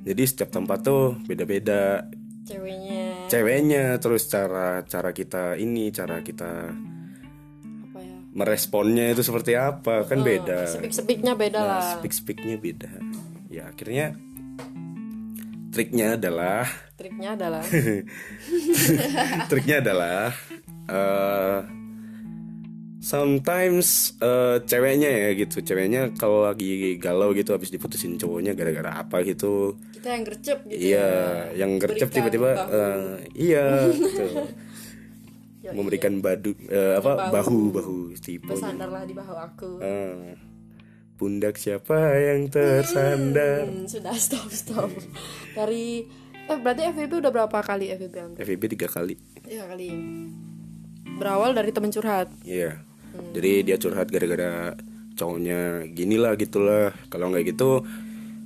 Jadi 0.00 0.22
setiap 0.24 0.50
tempat 0.52 0.80
tuh 0.80 1.16
beda-beda 1.28 2.08
ceweknya 2.50 3.30
ceweknya 3.30 3.84
terus 4.02 4.26
cara 4.26 4.82
cara 4.82 5.10
kita 5.14 5.54
ini 5.54 5.94
cara 5.94 6.18
kita 6.18 6.50
apa 7.86 7.98
ya 8.02 8.16
meresponnya 8.34 9.14
itu 9.14 9.22
seperti 9.22 9.54
apa 9.54 10.02
kan 10.02 10.18
beda. 10.26 10.66
sepik 10.66 10.90
sepiknya 10.90 11.38
beda 11.38 11.60
lah 11.62 11.78
Nah, 11.78 11.94
speak 12.02 12.14
speaknya 12.14 12.56
beda. 12.58 12.90
Ya 13.50 13.70
akhirnya 13.70 14.18
triknya 15.70 16.18
adalah 16.18 16.66
triknya 17.00 17.28
adalah? 17.38 17.64
Triknya 19.50 19.76
adalah 19.80 20.34
eh 20.90 21.58
sometimes 23.00 24.14
eh, 24.20 24.60
ceweknya 24.68 25.08
ya 25.08 25.30
gitu. 25.32 25.64
Ceweknya 25.64 26.12
kalau 26.14 26.44
lagi 26.44 27.00
galau 27.00 27.32
gitu 27.32 27.56
habis 27.56 27.72
diputusin 27.72 28.20
cowoknya 28.20 28.52
gara-gara 28.52 29.00
apa 29.00 29.24
gitu. 29.24 29.80
Kita 29.96 30.08
yang 30.12 30.24
gercep 30.28 30.58
gitu 30.68 30.80
iya 30.92 31.08
ya. 31.56 31.64
yang 31.64 31.80
gercep 31.80 32.08
tiba-tiba 32.12 32.50
bahu. 32.60 32.76
eh, 32.76 33.14
iya 33.34 33.64
gitu. 33.88 34.24
Memberikan 35.76 36.20
badu 36.20 36.52
eh, 36.68 37.00
apa 37.00 37.32
bahu. 37.32 37.58
bahu 37.72 37.96
tipe 38.20 38.44
bersandarlah 38.52 39.08
di 39.08 39.14
bahu 39.16 39.34
aku. 39.38 39.70
Eh, 39.80 40.49
pundak 41.20 41.60
siapa 41.60 42.16
yang 42.16 42.48
tersandar 42.48 43.68
Hmm, 43.68 43.84
sudah 43.84 44.16
stop 44.16 44.48
stop 44.48 44.88
dari 45.52 46.08
eh 46.48 46.56
berarti 46.56 46.88
FVP 46.96 47.20
udah 47.20 47.28
berapa 47.28 47.58
kali 47.60 47.92
Andre? 47.92 48.40
FVB 48.40 48.62
tiga 48.72 48.88
kali 48.88 49.20
Iya 49.44 49.68
kali 49.68 49.92
berawal 51.20 51.52
dari 51.52 51.70
teman 51.70 51.92
curhat 51.92 52.32
Iya. 52.40 52.80
Jadi 53.36 53.68
dia 53.68 53.76
curhat 53.76 54.08
gara-gara 54.08 54.72
cowoknya 55.18 55.84
gini 55.92 56.16
lah 56.16 56.38
gitulah. 56.38 56.94
Kalau 57.12 57.28
nggak 57.28 57.52
gitu 57.52 57.84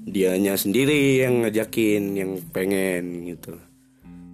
dianya 0.04 0.59
sendiri 0.59 1.23
yang 1.23 1.45
ngajakin, 1.47 2.02
yang 2.16 2.31
pengen 2.50 3.28
gitu. 3.28 3.54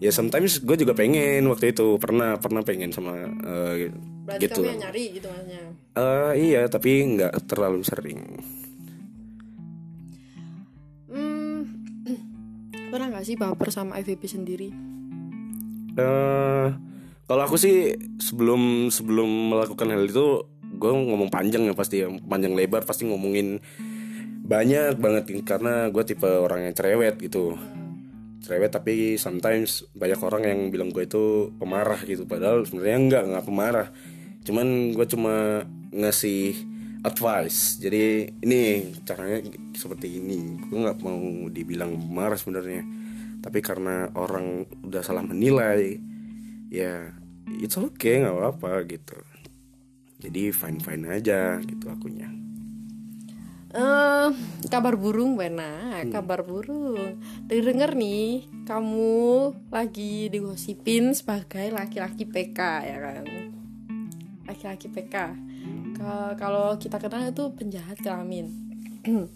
Ya 0.01 0.09
sometimes 0.11 0.65
gue 0.65 0.77
juga 0.81 0.97
pengen 0.97 1.45
waktu 1.53 1.77
itu 1.77 2.01
pernah 2.01 2.41
pernah 2.41 2.65
pengen 2.65 2.89
sama 2.95 3.21
eh, 3.45 3.93
berarti 4.25 4.45
gitu. 4.47 4.61
kamu 4.61 4.71
yang 4.71 4.81
nyari 4.85 5.05
gitu 5.17 5.27
maksudnya? 5.31 5.63
Eh, 5.97 6.33
iya 6.39 6.61
tapi 6.71 6.91
nggak 7.17 7.33
terlalu 7.51 7.81
sering. 7.83 8.21
hmm, 11.11 11.59
pernah 12.91 13.07
nggak 13.11 13.25
sih 13.27 13.37
baper 13.37 13.69
sama 13.73 13.99
FVP 13.99 14.23
sendiri? 14.29 14.69
Eh 15.99 16.69
kalau 17.31 17.47
aku 17.47 17.55
sih 17.55 17.95
sebelum 18.19 18.91
sebelum 18.91 19.55
melakukan 19.55 19.87
hal 19.87 20.03
itu 20.03 20.43
gue 20.71 20.91
ngomong 20.91 21.31
panjang 21.31 21.63
ya 21.63 21.75
pasti 21.79 22.03
ya 22.03 22.11
panjang 22.27 22.59
lebar 22.59 22.83
pasti 22.83 23.07
ngomongin 23.07 23.63
banyak 24.43 24.99
banget 24.99 25.47
karena 25.47 25.95
gue 25.95 26.03
tipe 26.03 26.27
orang 26.27 26.67
yang 26.67 26.75
cerewet 26.75 27.23
gitu. 27.23 27.55
Cerewet 28.43 28.75
tapi 28.75 29.15
sometimes 29.15 29.87
banyak 29.95 30.19
orang 30.19 30.43
yang 30.43 30.61
bilang 30.75 30.91
gue 30.91 31.07
itu 31.07 31.55
pemarah 31.55 32.03
gitu 32.03 32.27
padahal 32.27 32.67
sebenarnya 32.67 32.99
enggak 32.99 33.23
nggak 33.31 33.47
pemarah 33.47 33.89
cuman 34.45 34.97
gue 34.97 35.07
cuma 35.11 35.65
ngasih 35.91 36.55
advice. 37.05 37.81
Jadi 37.81 38.29
ini 38.45 38.93
caranya 39.05 39.41
seperti 39.73 40.21
ini. 40.21 40.61
Gue 40.69 40.85
nggak 40.85 41.01
mau 41.01 41.49
dibilang 41.49 41.97
marah 41.97 42.37
sebenarnya. 42.37 42.85
Tapi 43.41 43.59
karena 43.65 44.13
orang 44.15 44.69
udah 44.85 45.01
salah 45.01 45.25
menilai 45.25 45.97
ya 46.71 47.11
it's 47.59 47.75
okay 47.81 48.21
nggak 48.23 48.37
apa-apa 48.37 48.85
gitu. 48.87 49.19
Jadi 50.21 50.53
fine 50.53 50.81
fine 50.85 51.05
aja 51.09 51.57
gitu 51.65 51.89
akunya. 51.89 52.29
Eh, 53.71 54.29
kabar 54.67 54.99
burung 54.99 55.39
Wena, 55.39 56.03
kabar 56.11 56.43
burung. 56.43 57.23
Dengar 57.47 57.95
nih, 57.95 58.51
kamu 58.67 59.55
lagi 59.71 60.27
digosipin 60.27 61.15
sebagai 61.15 61.71
laki-laki 61.71 62.27
PK 62.27 62.59
ya 62.83 62.99
kan? 62.99 63.25
Laki-laki 64.51 64.91
PK. 64.91 65.15
Ka- 65.95 66.35
Kalau 66.35 66.75
kita 66.75 66.99
kenal 66.99 67.31
itu 67.31 67.47
penjahat 67.55 68.03
kelamin. 68.03 68.51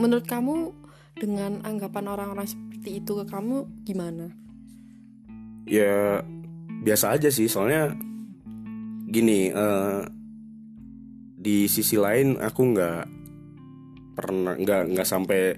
Menurut 0.00 0.28
kamu 0.28 0.76
dengan 1.16 1.64
anggapan 1.64 2.04
orang-orang 2.12 2.46
seperti 2.46 3.00
itu 3.00 3.12
ke 3.16 3.24
kamu 3.24 3.64
gimana? 3.82 4.28
ya 5.68 6.24
biasa 6.80 7.20
aja 7.20 7.28
sih 7.28 7.44
soalnya 7.44 7.92
gini 9.04 9.52
eh, 9.52 10.00
di 11.38 11.68
sisi 11.68 12.00
lain 12.00 12.40
aku 12.40 12.60
nggak 12.72 13.00
pernah 14.16 14.56
nggak 14.56 14.82
nggak 14.96 15.06
sampai 15.06 15.54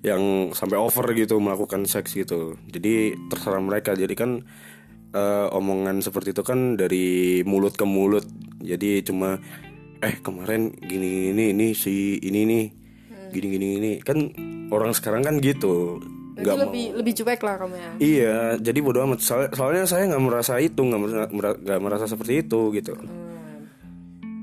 yang 0.00 0.54
sampai 0.56 0.78
over 0.80 1.04
gitu 1.12 1.36
melakukan 1.42 1.84
seks 1.84 2.16
gitu 2.16 2.56
jadi 2.70 3.18
terserah 3.28 3.60
mereka 3.60 3.92
jadi 3.92 4.14
kan 4.16 4.46
eh, 5.10 5.46
omongan 5.50 6.00
seperti 6.00 6.32
itu 6.32 6.42
kan 6.42 6.78
dari 6.78 7.40
mulut 7.46 7.74
ke 7.74 7.84
mulut 7.84 8.24
jadi 8.60 9.02
cuma 9.02 9.40
eh 10.00 10.16
kemarin 10.20 10.72
gini 10.80 11.32
gini 11.32 11.44
ini 11.52 11.66
si 11.76 12.16
ini 12.20 12.40
nih 12.48 12.64
gini 13.30 13.46
gini 13.52 13.68
ini 13.76 13.90
kan 14.00 14.16
orang 14.70 14.96
sekarang 14.96 15.22
kan 15.22 15.36
gitu 15.38 16.00
nggak 16.40 16.56
mau 16.56 16.62
lebih 16.72 16.86
lebih 16.96 17.12
cuek 17.20 17.40
lah 17.44 17.54
kamu 17.60 17.74
ya. 17.76 17.90
Iya, 18.00 18.36
jadi 18.64 18.78
bodo 18.80 19.04
amat. 19.04 19.20
Soal- 19.20 19.52
soalnya 19.52 19.84
saya 19.84 20.08
nggak 20.08 20.24
merasa 20.24 20.56
itu, 20.56 20.80
nggak 20.80 21.00
merasa, 21.00 21.26
nggak 21.60 21.80
merasa 21.84 22.04
seperti 22.08 22.48
itu 22.48 22.72
gitu. 22.72 22.96
Hmm. 22.96 23.68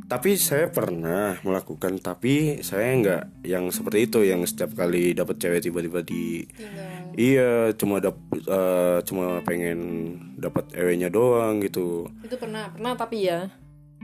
Tapi 0.06 0.40
saya 0.40 0.70
pernah 0.70 1.36
melakukan, 1.42 2.00
tapi 2.00 2.62
saya 2.62 2.94
nggak 2.96 3.24
yang 3.50 3.74
seperti 3.74 4.08
itu, 4.08 4.20
yang 4.24 4.46
setiap 4.46 4.78
kali 4.78 5.18
dapat 5.18 5.42
cewek 5.42 5.60
tiba-tiba 5.66 6.06
di. 6.06 6.46
Iya, 7.18 7.50
cuma 7.74 7.98
dap, 7.98 8.16
eh, 8.32 9.00
cuma 9.04 9.42
pengen 9.42 9.80
dapat 10.36 10.70
ewenya 10.72 11.10
doang 11.10 11.60
gitu. 11.60 12.06
Itu 12.22 12.38
pernah, 12.38 12.70
pernah 12.70 12.94
tapi 12.94 13.26
ya. 13.26 13.50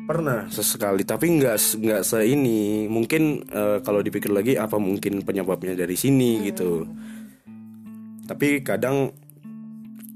pernah 0.03 0.49
sesekali 0.49 1.05
tapi 1.05 1.31
nggak 1.31 1.55
nggak 1.79 2.01
se 2.03 2.17
ini 2.25 2.89
mungkin 2.89 3.45
eh, 3.47 3.77
kalau 3.79 4.01
dipikir 4.01 4.27
lagi 4.29 4.57
apa 4.57 4.75
mungkin 4.75 5.21
penyebabnya 5.21 5.77
dari 5.77 5.93
sini 5.93 6.43
gitu. 6.43 6.83
Tapi 8.23 8.59
kadang 8.61 9.13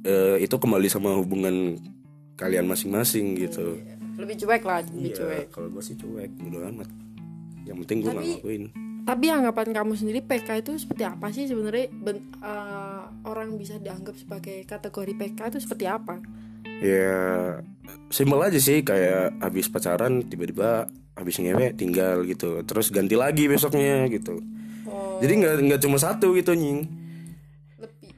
eh, 0.02 0.38
itu 0.40 0.56
kembali 0.56 0.88
sama 0.88 1.14
hubungan 1.14 1.78
kalian 2.36 2.66
masing-masing 2.66 3.38
gitu. 3.38 3.80
Lebih 4.18 4.36
cuek 4.40 4.64
lah 4.64 4.82
lebih 4.84 5.14
Iya, 5.14 5.16
cuek. 5.16 5.46
kalau 5.52 5.70
gue 5.70 5.84
sih 5.84 5.96
cuek 5.96 6.32
bodo 6.36 6.60
amat. 6.66 6.90
Yang 7.64 7.78
penting 7.84 7.98
gue 7.98 8.10
Tapi- 8.10 8.18
ngelakuin. 8.34 8.64
tapi 9.04 9.26
anggapan 9.30 9.68
kamu 9.72 9.94
sendiri 9.94 10.20
PK 10.20 10.50
itu 10.60 10.72
seperti 10.76 11.04
apa 11.04 11.32
sih 11.32 11.46
sebenarnya? 11.46 11.88
Ben- 11.94 12.28
orang 13.28 13.60
bisa 13.60 13.76
dianggap 13.78 14.16
sebagai 14.16 14.64
kategori 14.64 15.14
PK 15.20 15.40
itu 15.52 15.60
seperti 15.60 15.86
apa? 15.86 16.24
Ya 16.80 17.60
simpel 18.08 18.40
aja 18.40 18.60
sih 18.62 18.82
kayak 18.82 19.44
habis 19.44 19.68
pacaran 19.68 20.24
tiba-tiba 20.24 20.88
habis 21.18 21.36
ngewe 21.38 21.76
tinggal 21.76 22.24
gitu. 22.24 22.64
Terus 22.64 22.90
ganti 22.90 23.20
lagi 23.20 23.52
besoknya 23.52 24.08
gitu. 24.08 24.40
Oh. 24.88 25.20
Jadi 25.20 25.34
nggak 25.44 25.56
nggak 25.68 25.82
cuma 25.84 25.98
satu 26.00 26.32
gitu 26.38 26.56
nying. 26.56 26.88
Lebih 27.82 28.14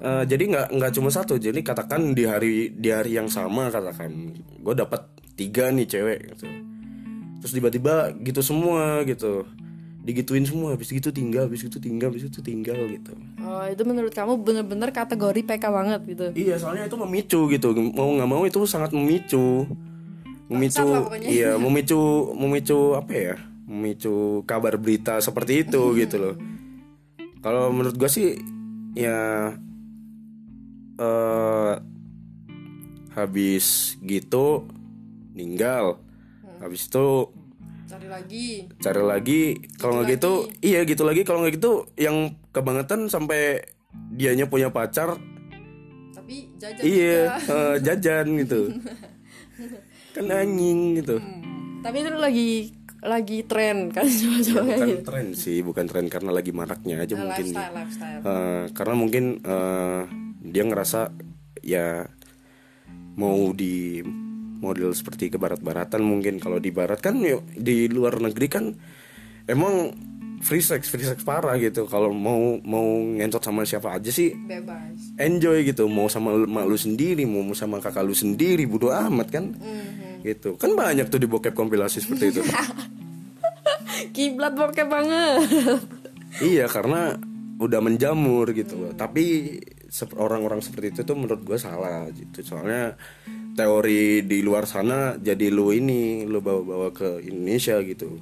Eh, 0.00 0.24
jadi 0.24 0.42
nggak 0.48 0.66
nggak 0.80 0.92
cuma 0.96 1.12
satu. 1.12 1.36
Jadi 1.36 1.60
katakan 1.60 2.16
di 2.16 2.24
hari 2.24 2.72
di 2.72 2.88
hari 2.88 3.20
yang 3.20 3.28
sama 3.28 3.68
katakan 3.68 4.32
gue 4.56 4.74
dapat 4.74 5.04
tiga 5.36 5.68
nih 5.68 5.84
cewek 5.84 6.18
gitu. 6.32 6.48
Terus 7.44 7.52
tiba-tiba 7.52 8.16
gitu 8.24 8.40
semua 8.40 9.04
gitu 9.04 9.44
digituin 10.00 10.48
semua 10.48 10.72
habis 10.72 10.88
gitu 10.88 11.12
tinggal 11.12 11.44
habis 11.44 11.60
gitu 11.60 11.76
tinggal 11.76 12.08
habis 12.08 12.24
itu 12.24 12.40
tinggal 12.40 12.76
gitu. 12.88 13.12
Oh 13.44 13.64
itu 13.68 13.82
menurut 13.84 14.12
kamu 14.16 14.40
bener-bener 14.40 14.88
kategori 14.96 15.44
PK 15.44 15.64
banget 15.68 16.00
gitu? 16.08 16.26
Iya 16.32 16.56
soalnya 16.56 16.88
itu 16.88 16.96
memicu 16.96 17.40
gitu. 17.52 17.68
Mau 17.76 18.16
nggak 18.16 18.30
mau 18.30 18.42
itu 18.48 18.64
sangat 18.64 18.96
memicu. 18.96 19.68
Memicu 20.48 20.82
iya 21.28 21.60
memicu 21.60 22.32
memicu 22.32 22.96
apa 22.96 23.12
ya? 23.12 23.36
Memicu 23.68 24.42
kabar 24.48 24.80
berita 24.80 25.20
seperti 25.20 25.68
itu 25.68 25.82
gitu 26.00 26.16
loh. 26.16 26.34
Kalau 27.44 27.68
menurut 27.68 27.96
gue 27.96 28.08
sih 28.08 28.40
ya 28.96 29.52
eh 30.96 31.74
habis 33.12 33.96
gitu 34.00 34.64
ninggal. 35.36 36.00
Habis 36.60 36.88
itu 36.88 37.32
cari 37.90 38.06
lagi. 38.06 38.46
Cari 38.78 39.02
lagi 39.02 39.40
kalau 39.76 40.00
nggak 40.00 40.08
gitu 40.14 40.32
iya 40.62 40.80
gitu 40.86 41.02
lagi. 41.02 41.26
Kalau 41.26 41.42
nggak 41.42 41.54
gitu 41.58 41.90
yang 41.98 42.38
kebangetan 42.54 43.10
sampai 43.10 43.66
dianya 43.90 44.46
punya 44.46 44.70
pacar 44.70 45.18
tapi 46.14 46.46
jajan 46.62 46.82
iya 46.86 47.34
eh, 47.58 47.76
jajan 47.82 48.26
gitu. 48.38 48.60
Kan 50.14 50.30
anjing 50.30 51.02
gitu. 51.02 51.18
Tapi 51.82 51.96
itu 52.02 52.10
lagi 52.14 52.50
lagi 53.00 53.38
tren 53.48 53.88
kan 53.88 54.04
coba-coba 54.20 54.60
kayak 54.60 54.76
bukan 54.76 54.88
gitu 54.92 55.02
tren 55.08 55.26
sih 55.32 55.58
bukan 55.64 55.84
tren 55.88 56.06
karena 56.12 56.30
lagi 56.36 56.52
maraknya 56.52 57.00
aja 57.00 57.16
mungkin. 57.16 57.46
lifestyle 57.50 57.74
lifestyle. 57.74 58.20
Eh, 58.20 58.64
karena 58.76 58.94
mungkin 58.94 59.24
eh, 59.40 60.02
dia 60.44 60.64
ngerasa 60.68 61.10
ya 61.64 62.04
mau 63.16 63.50
di 63.56 64.04
model 64.60 64.92
seperti 64.92 65.32
ke 65.32 65.40
barat-baratan 65.40 66.00
mungkin 66.00 66.36
kalau 66.36 66.60
di 66.60 66.68
barat 66.70 67.00
kan 67.00 67.16
yuk, 67.18 67.44
di 67.56 67.88
luar 67.88 68.20
negeri 68.20 68.46
kan 68.46 68.64
emang 69.48 69.90
free 70.40 70.64
sex 70.64 70.88
free 70.88 71.04
sex 71.04 71.20
parah 71.20 71.56
gitu. 71.60 71.84
Kalau 71.84 72.12
mau 72.16 72.56
mau 72.64 72.84
ngentot 72.96 73.44
sama 73.44 73.68
siapa 73.68 73.92
aja 73.96 74.08
sih 74.08 74.32
bebas. 74.32 75.16
enjoy 75.20 75.68
gitu. 75.68 75.84
Mau 75.84 76.08
sama 76.08 76.32
mak 76.32 76.64
lu 76.64 76.80
sendiri 76.80 77.28
mau 77.28 77.44
sama 77.52 77.76
kakak 77.76 78.04
lu 78.04 78.16
sendiri 78.16 78.64
bodo 78.64 78.88
amat 78.88 79.28
kan? 79.28 79.52
Gitu. 80.24 80.56
Kan 80.56 80.76
banyak 80.76 81.12
tuh 81.12 81.20
di 81.20 81.28
bokep 81.28 81.52
kompilasi 81.52 82.00
seperti 82.00 82.24
itu. 82.32 82.40
Kiblat 84.16 84.56
bokep 84.56 84.88
banget. 84.88 85.44
Iya 86.40 86.70
karena 86.72 87.20
udah 87.60 87.80
menjamur 87.84 88.48
gitu. 88.56 88.96
Tapi 88.96 89.56
sep- 89.92 90.16
orang-orang 90.16 90.64
seperti 90.64 90.96
itu 90.96 91.00
tuh 91.04 91.16
menurut 91.20 91.44
gue 91.44 91.58
salah 91.60 92.08
gitu. 92.16 92.40
Soalnya 92.40 92.96
teori 93.54 94.22
di 94.24 94.38
luar 94.40 94.64
sana 94.64 95.18
jadi 95.18 95.50
lu 95.50 95.74
ini 95.74 96.24
lu 96.24 96.38
bawa-bawa 96.40 96.90
ke 96.94 97.20
Indonesia 97.24 97.78
gitu. 97.82 98.20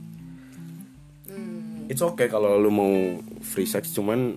It's 1.88 2.04
okay 2.04 2.28
kalau 2.28 2.60
lu 2.60 2.68
mau 2.68 2.92
free 3.40 3.64
sex 3.64 3.96
cuman 3.96 4.36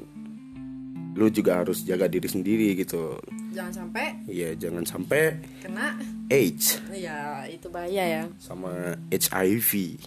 lu 1.11 1.27
juga 1.27 1.59
harus 1.59 1.83
jaga 1.83 2.07
diri 2.07 2.23
sendiri 2.23 2.71
gitu. 2.79 3.19
Jangan 3.51 3.83
sampai 3.83 4.15
Iya 4.31 4.55
jangan 4.55 4.87
sampai 4.87 5.35
kena. 5.59 5.99
AIDS. 6.31 6.79
Ya 6.95 7.43
itu 7.51 7.67
bahaya 7.67 8.03
ya. 8.07 8.23
Sama 8.39 8.95
HIV. 9.11 9.99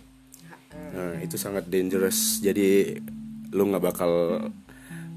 Nah 0.96 1.20
itu 1.20 1.36
sangat 1.36 1.68
dangerous. 1.68 2.40
Jadi 2.40 2.96
lu 3.52 3.68
nggak 3.68 3.84
bakal 3.92 4.12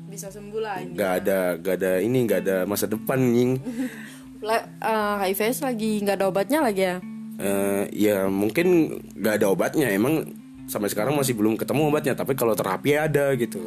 bisa 0.08 0.34
sembuh 0.34 0.62
lah 0.64 0.82
ini 0.82 0.98
nggak 0.98 1.12
ada 1.24 1.40
nggak 1.62 1.76
ada 1.78 1.92
ini 2.02 2.18
nggak 2.28 2.42
ada 2.44 2.58
masa 2.68 2.92
depan 2.92 3.20
nying. 3.24 3.56
La- 4.48 4.64
eh, 4.80 5.16
HIV 5.28 5.60
lagi 5.60 5.92
nggak 6.00 6.16
ada 6.24 6.28
obatnya 6.32 6.60
lagi 6.64 6.84
ya 6.88 6.98
Eh, 7.38 7.84
ya 7.94 8.26
mungkin 8.26 8.98
nggak 9.14 9.36
ada 9.38 9.48
obatnya. 9.54 9.94
Emang 9.94 10.26
sampai 10.66 10.90
sekarang 10.90 11.14
masih 11.14 11.38
belum 11.38 11.54
ketemu 11.54 11.94
obatnya. 11.94 12.18
Tapi 12.18 12.34
kalau 12.34 12.58
terapi 12.58 12.98
ada 12.98 13.30
gitu. 13.38 13.62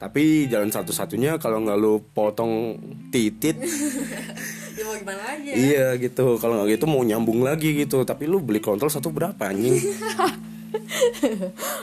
Tapi 0.00 0.48
jalan 0.48 0.72
satu-satunya 0.72 1.36
kalau 1.36 1.60
nggak 1.60 1.76
lu 1.76 2.00
potong 2.16 2.78
titit, 3.10 3.58
ya 4.78 4.82
mau 4.86 4.94
gimana 4.94 5.20
lagi 5.20 5.52
ya 5.52 5.54
iya 5.58 5.86
gitu. 6.00 6.40
Kalau 6.40 6.56
nggak 6.56 6.80
gitu 6.80 6.86
mau 6.88 7.04
nyambung 7.04 7.44
lagi 7.44 7.76
gitu. 7.76 8.08
Tapi 8.08 8.24
lu 8.24 8.40
beli 8.40 8.62
kontrol 8.62 8.88
satu 8.88 9.12
berapa 9.12 9.52
anjing? 9.52 9.76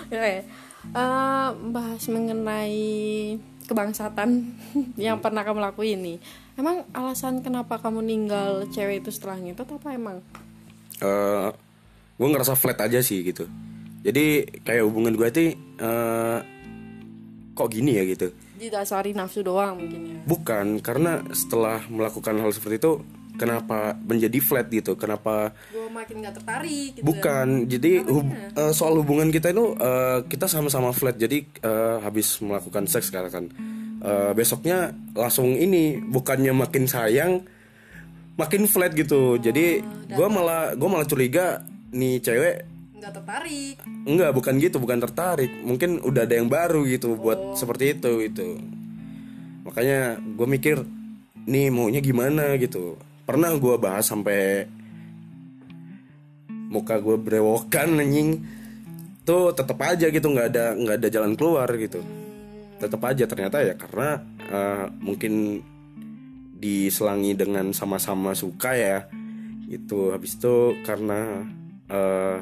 Oke, 0.10 0.42
Eh, 0.86 1.50
bahas 1.74 2.06
mengenai 2.14 2.78
kebangsatan 3.66 4.54
yang 5.02 5.18
pernah 5.18 5.42
kamu 5.42 5.58
lakuin 5.58 5.98
nih. 6.02 6.18
Emang 6.56 6.88
alasan 6.92 7.44
kenapa 7.44 7.76
kamu 7.76 8.00
ninggal 8.00 8.64
cewek 8.70 9.04
itu 9.04 9.12
setelah 9.12 9.36
ngetot 9.38 9.76
apa 9.76 9.90
emang? 9.92 10.18
eh 10.96 11.50
gue 12.16 12.28
ngerasa 12.32 12.56
flat 12.56 12.80
aja 12.80 13.04
sih 13.04 13.20
gitu. 13.22 13.44
Jadi 14.00 14.48
kayak 14.64 14.88
hubungan 14.88 15.12
gue 15.12 15.28
tuh 15.28 15.52
eh, 15.58 16.40
kok 17.52 17.68
gini 17.68 18.00
ya 18.00 18.08
gitu? 18.08 18.32
Didasari 18.56 19.12
nafsu 19.12 19.44
doang 19.44 19.76
mungkin 19.76 20.02
ya. 20.08 20.20
bukan 20.24 20.80
karena 20.80 21.20
setelah 21.30 21.84
melakukan 21.86 22.40
hal 22.40 22.48
seperti 22.50 22.80
itu 22.80 23.04
kenapa 23.36 24.00
menjadi 24.00 24.40
flat 24.40 24.72
gitu? 24.72 24.96
Kenapa 24.96 25.52
Gue 25.68 25.92
makin 25.92 26.24
nggak 26.24 26.40
tertarik 26.40 26.90
gitu. 26.96 27.04
bukan 27.04 27.68
jadi 27.68 28.08
hub- 28.08 28.32
eh, 28.32 28.72
soal 28.72 28.96
hubungan 28.96 29.28
kita 29.28 29.52
itu 29.52 29.76
eh, 29.76 30.24
kita 30.32 30.48
sama-sama 30.48 30.96
flat. 30.96 31.20
Jadi 31.20 31.44
eh, 31.60 31.98
habis 32.00 32.40
melakukan 32.40 32.88
seks 32.88 33.12
katakan 33.12 33.52
eh, 34.06 34.32
besoknya 34.38 34.94
langsung 35.18 35.58
ini 35.58 35.98
bukannya 35.98 36.54
makin 36.54 36.86
sayang 36.86 37.42
makin 38.38 38.70
flat 38.70 38.94
gitu 38.94 39.42
jadi 39.42 39.82
gue 40.12 40.28
malah 40.30 40.78
gue 40.78 40.90
malah 40.92 41.08
curiga 41.08 41.66
nih 41.96 42.22
cewek 42.22 42.76
Nggak 43.06 43.22
tertarik. 43.22 43.76
Enggak, 44.08 44.32
bukan 44.34 44.54
gitu, 44.58 44.82
bukan 44.82 44.98
tertarik. 44.98 45.52
Mungkin 45.62 46.02
udah 46.02 46.26
ada 46.26 46.42
yang 46.42 46.50
baru 46.50 46.90
gitu 46.90 47.14
buat 47.14 47.54
seperti 47.54 47.94
itu 47.94 48.12
itu. 48.24 48.58
Makanya 49.62 50.18
gue 50.18 50.48
mikir 50.50 50.82
nih 51.46 51.70
maunya 51.70 52.02
gimana 52.02 52.58
gitu. 52.58 52.98
Pernah 53.30 53.54
gue 53.62 53.76
bahas 53.78 54.10
sampai 54.10 54.66
muka 56.50 56.98
gue 56.98 57.14
berewokan 57.14 58.02
anjing. 58.02 58.42
Tuh 59.22 59.54
tetap 59.54 59.78
aja 59.86 60.10
gitu 60.10 60.26
nggak 60.26 60.48
ada 60.50 60.74
nggak 60.74 60.96
ada 60.98 61.08
jalan 61.14 61.38
keluar 61.38 61.70
gitu. 61.78 62.02
Tetap 62.86 63.02
aja. 63.02 63.26
Ternyata 63.26 63.58
ya 63.66 63.74
karena 63.74 64.22
eh, 64.46 64.86
mungkin 65.02 65.66
diselangi 66.62 67.34
dengan 67.34 67.74
sama-sama 67.74 68.38
suka 68.38 68.78
ya. 68.78 69.10
Itu 69.66 70.14
habis 70.14 70.38
itu 70.38 70.78
karena 70.86 71.44
eh, 71.90 72.38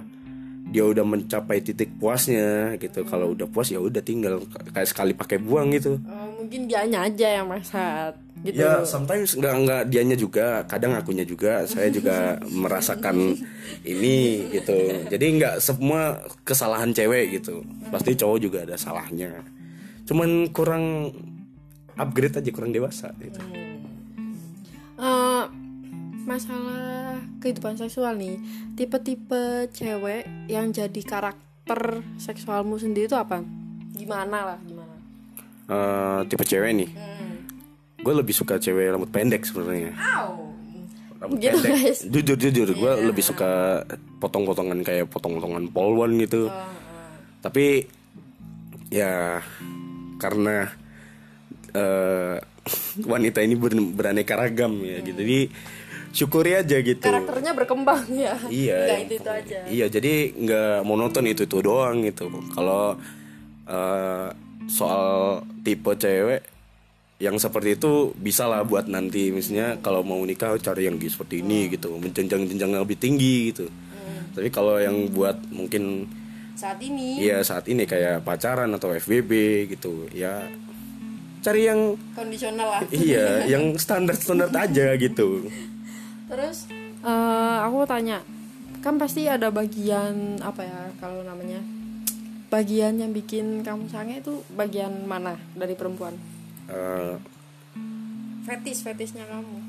dia 0.69 0.83
udah 0.87 1.03
mencapai 1.07 1.63
titik 1.63 1.95
puasnya 1.95 2.75
gitu. 2.79 3.07
Kalau 3.07 3.31
udah 3.31 3.47
puas 3.47 3.71
ya 3.71 3.79
udah 3.79 4.03
tinggal 4.03 4.43
kayak 4.71 4.89
sekali 4.89 5.11
pakai 5.15 5.39
buang 5.39 5.71
gitu. 5.71 5.99
Oh, 6.03 6.27
mungkin 6.43 6.67
dianya 6.67 7.07
aja 7.07 7.41
yang 7.41 7.47
maksat 7.47 8.19
gitu. 8.43 8.59
ya 8.59 8.83
sometimes 8.83 9.39
nggak 9.39 9.55
nggak 9.63 9.81
dianya 9.87 10.17
juga 10.19 10.67
kadang 10.67 10.99
akunya 10.99 11.23
juga 11.23 11.63
saya 11.63 11.87
juga 11.87 12.37
merasakan 12.61 13.39
ini 13.87 14.51
gitu. 14.51 15.07
Jadi 15.07 15.25
nggak 15.39 15.55
semua 15.63 16.19
kesalahan 16.43 16.91
cewek 16.91 17.39
gitu. 17.39 17.63
Pasti 17.87 18.15
cowok 18.19 18.37
juga 18.39 18.59
ada 18.67 18.75
salahnya 18.75 19.43
cuman 20.03 20.51
kurang 20.51 21.11
upgrade 21.95 22.37
aja 22.37 22.49
kurang 22.49 22.71
dewasa 22.71 23.13
gitu. 23.17 23.39
Eh, 24.93 25.45
masalah 26.23 27.19
kehidupan 27.37 27.75
seksual 27.75 28.15
nih 28.15 28.39
tipe-tipe 28.73 29.67
cewek 29.69 30.23
yang 30.47 30.71
jadi 30.71 31.01
karakter 31.03 31.99
seksualmu 32.15 32.79
sendiri 32.79 33.05
itu 33.05 33.17
apa? 33.17 33.43
Gimana 33.93 34.55
lah 34.55 34.59
gimana? 34.63 34.95
Eh, 35.63 36.19
tipe 36.27 36.43
cewek 36.43 36.71
nih. 36.73 36.89
Gue 37.99 38.13
lebih 38.13 38.35
suka 38.35 38.59
cewek 38.59 38.91
rambut 38.91 39.07
pendek 39.07 39.43
sebenarnya. 39.43 39.95
Rambut 41.19 41.39
Gitu, 41.39 41.55
pendek. 41.55 41.71
guys. 41.71 41.99
Jujur 42.03 42.35
jujur, 42.35 42.67
gue 42.67 42.91
lebih 43.07 43.23
suka 43.23 43.83
potong-potongan 44.19 44.83
kayak 44.83 45.07
potong-potongan 45.07 45.71
polwan 45.71 46.19
gitu. 46.19 46.51
Tapi 47.39 47.87
ya 48.87 49.39
karena 50.23 50.71
eh, 51.75 52.35
wanita 53.11 53.43
ini 53.43 53.59
ber- 53.59 53.91
beraneka 53.91 54.39
ragam 54.39 54.79
ya 54.79 55.03
gitu. 55.03 55.19
Jadi 55.19 55.39
syukuri 56.13 56.53
aja 56.53 56.77
gitu. 56.79 57.01
karakternya 57.01 57.51
berkembang 57.51 58.05
ya 58.13 58.37
Iya. 58.45 59.01
itu 59.01 59.17
itu 59.17 59.29
aja 59.29 59.57
Iya, 59.65 59.85
jadi 59.89 60.13
nggak 60.31 60.75
monoton 60.85 61.25
itu 61.25 61.43
itu 61.43 61.57
doang 61.59 62.05
gitu. 62.05 62.31
Kalau 62.55 62.95
eh, 63.67 64.27
soal 64.71 65.41
tipe 65.59 65.91
cewek 65.93 66.41
yang 67.19 67.35
seperti 67.35 67.75
itu 67.75 68.11
bisa 68.13 68.47
lah 68.47 68.63
buat 68.63 68.87
nanti 68.87 69.31
misalnya 69.31 69.79
kalau 69.79 70.03
mau 70.03 70.19
nikah 70.21 70.55
cari 70.59 70.87
yang 70.87 70.99
seperti 70.99 71.39
ini 71.39 71.71
gitu, 71.71 71.95
menjenjang-jenjang 71.95 72.71
yang 72.71 72.83
lebih 72.83 72.95
tinggi 72.95 73.51
gitu. 73.51 73.67
Tapi 74.33 74.49
kalau 74.49 74.75
yang 74.77 75.07
buat 75.09 75.37
mungkin 75.49 76.09
saat 76.63 76.79
ini. 76.79 77.19
Ya 77.19 77.43
saat 77.43 77.67
ini 77.67 77.83
kayak 77.83 78.23
pacaran 78.23 78.71
atau 78.71 78.95
FBB 78.95 79.31
gitu, 79.75 80.07
ya. 80.15 80.47
Cari 81.43 81.67
yang 81.67 81.99
kondisional 82.15 82.79
lah. 82.79 82.81
Iya, 83.03 83.51
yang 83.51 83.75
standar-standar 83.75 84.47
aja 84.55 84.95
gitu. 84.95 85.51
terus? 86.31 86.71
Eh, 87.03 87.57
aku 87.67 87.83
mau 87.83 87.89
tanya 87.89 88.23
kan 88.83 88.99
pasti 88.99 89.27
ada 89.31 89.47
bagian 89.47 90.39
apa 90.43 90.59
ya 90.59 90.91
kalau 90.99 91.23
namanya 91.23 91.63
bagian 92.51 92.99
yang 92.99 93.15
bikin 93.15 93.63
kamu 93.63 93.87
sange 93.87 94.19
itu 94.19 94.43
bagian 94.55 95.07
mana 95.07 95.35
dari 95.55 95.75
perempuan? 95.75 96.15
Eh, 96.71 97.15
fetis 98.47 98.83
fetisnya 98.83 99.27
kamu. 99.27 99.59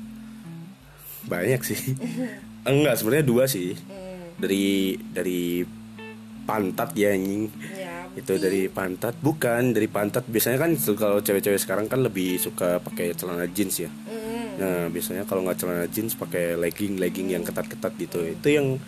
banyak 1.25 1.61
sih. 1.65 1.79
Enggak 2.69 3.01
sebenarnya 3.01 3.25
dua 3.25 3.45
sih. 3.51 3.75
Hmm. 3.75 4.35
dari 4.35 4.99
dari 5.15 5.63
pantat 6.45 6.93
ya 6.93 7.11
anjing. 7.11 7.49
Ya 7.73 7.95
itu 8.15 8.39
dari 8.39 8.71
pantat. 8.71 9.17
Bukan 9.19 9.75
dari 9.75 9.91
pantat. 9.91 10.23
Biasanya 10.25 10.57
kan 10.61 10.71
kalau 10.95 11.19
cewek-cewek 11.19 11.59
sekarang 11.59 11.85
kan 11.91 11.99
lebih 11.99 12.39
suka 12.39 12.79
pakai 12.79 13.11
celana 13.13 13.45
jeans 13.51 13.83
ya. 13.83 13.91
Mm. 13.91 14.33
nah 14.55 14.87
biasanya 14.87 15.27
kalau 15.27 15.43
nggak 15.43 15.59
celana 15.59 15.83
jeans 15.91 16.15
pakai 16.15 16.55
legging 16.55 16.95
legging 16.95 17.35
yang 17.35 17.43
ketat-ketat 17.43 17.91
gitu. 17.99 18.23
Itu 18.23 18.47
yang 18.47 18.79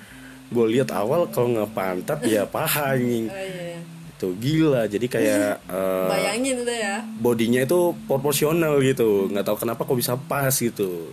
gue 0.47 0.65
lihat 0.79 0.95
awal 0.95 1.27
kalau 1.27 1.51
nggak 1.51 1.75
pantat 1.75 2.19
ya 2.23 2.47
paha 2.47 2.95
anjing. 2.95 3.27
Oh 3.27 3.35
iya 3.35 3.97
itu 4.17 4.33
gila. 4.41 4.89
Jadi 4.89 5.05
kayak 5.05 5.61
eh, 5.77 6.07
bayangin 6.09 6.65
itu 6.65 6.73
ya. 6.73 7.05
bodinya 7.21 7.61
itu 7.61 7.93
proporsional 8.09 8.81
gitu. 8.81 9.29
Nggak 9.29 9.45
tahu 9.45 9.57
kenapa 9.61 9.85
kok 9.85 9.97
bisa 9.97 10.17
pas 10.17 10.49
gitu. 10.49 11.11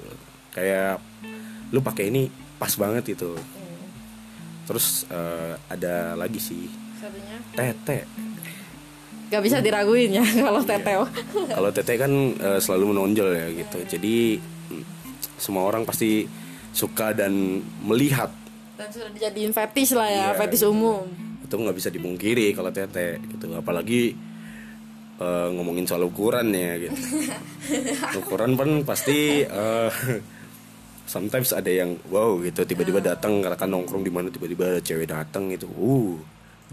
Kayak 0.56 1.04
lu 1.68 1.84
pakai 1.84 2.08
ini 2.08 2.32
pas 2.56 2.70
banget 2.78 3.18
itu 3.18 3.34
terus 4.64 5.04
eh, 5.08 5.54
ada 5.70 6.16
lagi 6.16 6.40
sih. 6.40 6.64
Satunya? 6.98 7.36
Tete. 7.52 7.98
Gak 9.32 9.42
bisa 9.44 9.58
diraguin 9.60 10.20
ya 10.20 10.24
kalau 10.46 10.60
teteo. 10.64 11.04
Kalau 11.32 11.70
tete 11.72 11.94
kan 12.00 12.12
eh, 12.36 12.58
selalu 12.60 12.96
menonjol 12.96 13.28
ya 13.32 13.46
gitu. 13.52 13.78
Jadi 13.96 14.40
mm, 14.40 14.84
semua 15.36 15.68
orang 15.68 15.84
pasti 15.84 16.24
suka 16.74 17.14
dan 17.14 17.62
melihat. 17.84 18.32
Dan 18.74 18.90
sudah 18.90 19.10
dijadiin 19.14 19.54
fetis 19.54 19.94
lah 19.94 20.10
ya 20.10 20.34
Iya, 20.34 20.38
fetis 20.40 20.66
umum. 20.66 21.06
Itu 21.46 21.54
nggak 21.60 21.76
bisa 21.76 21.88
dipungkiri 21.92 22.50
kalau 22.56 22.74
tete 22.74 23.22
gitu. 23.36 23.52
Apalagi 23.54 24.16
eh, 25.20 25.48
ngomongin 25.54 25.86
soal 25.86 26.08
ukuran 26.08 26.50
ya 26.50 26.80
gitu. 26.80 26.98
Ukuran 28.24 28.58
kan 28.58 28.70
pasti 28.82 29.44
eh, 29.46 29.90
sometimes 31.04 31.52
ada 31.52 31.68
yang 31.68 31.96
wow 32.08 32.40
gitu 32.40 32.64
tiba-tiba 32.64 33.00
datang 33.00 33.40
karena 33.44 33.56
kan 33.56 33.68
nongkrong 33.68 34.02
di 34.02 34.12
mana 34.12 34.28
tiba-tiba 34.28 34.76
ada 34.76 34.80
cewek 34.80 35.08
datang 35.08 35.52
gitu. 35.52 35.68
Uh 35.74 36.16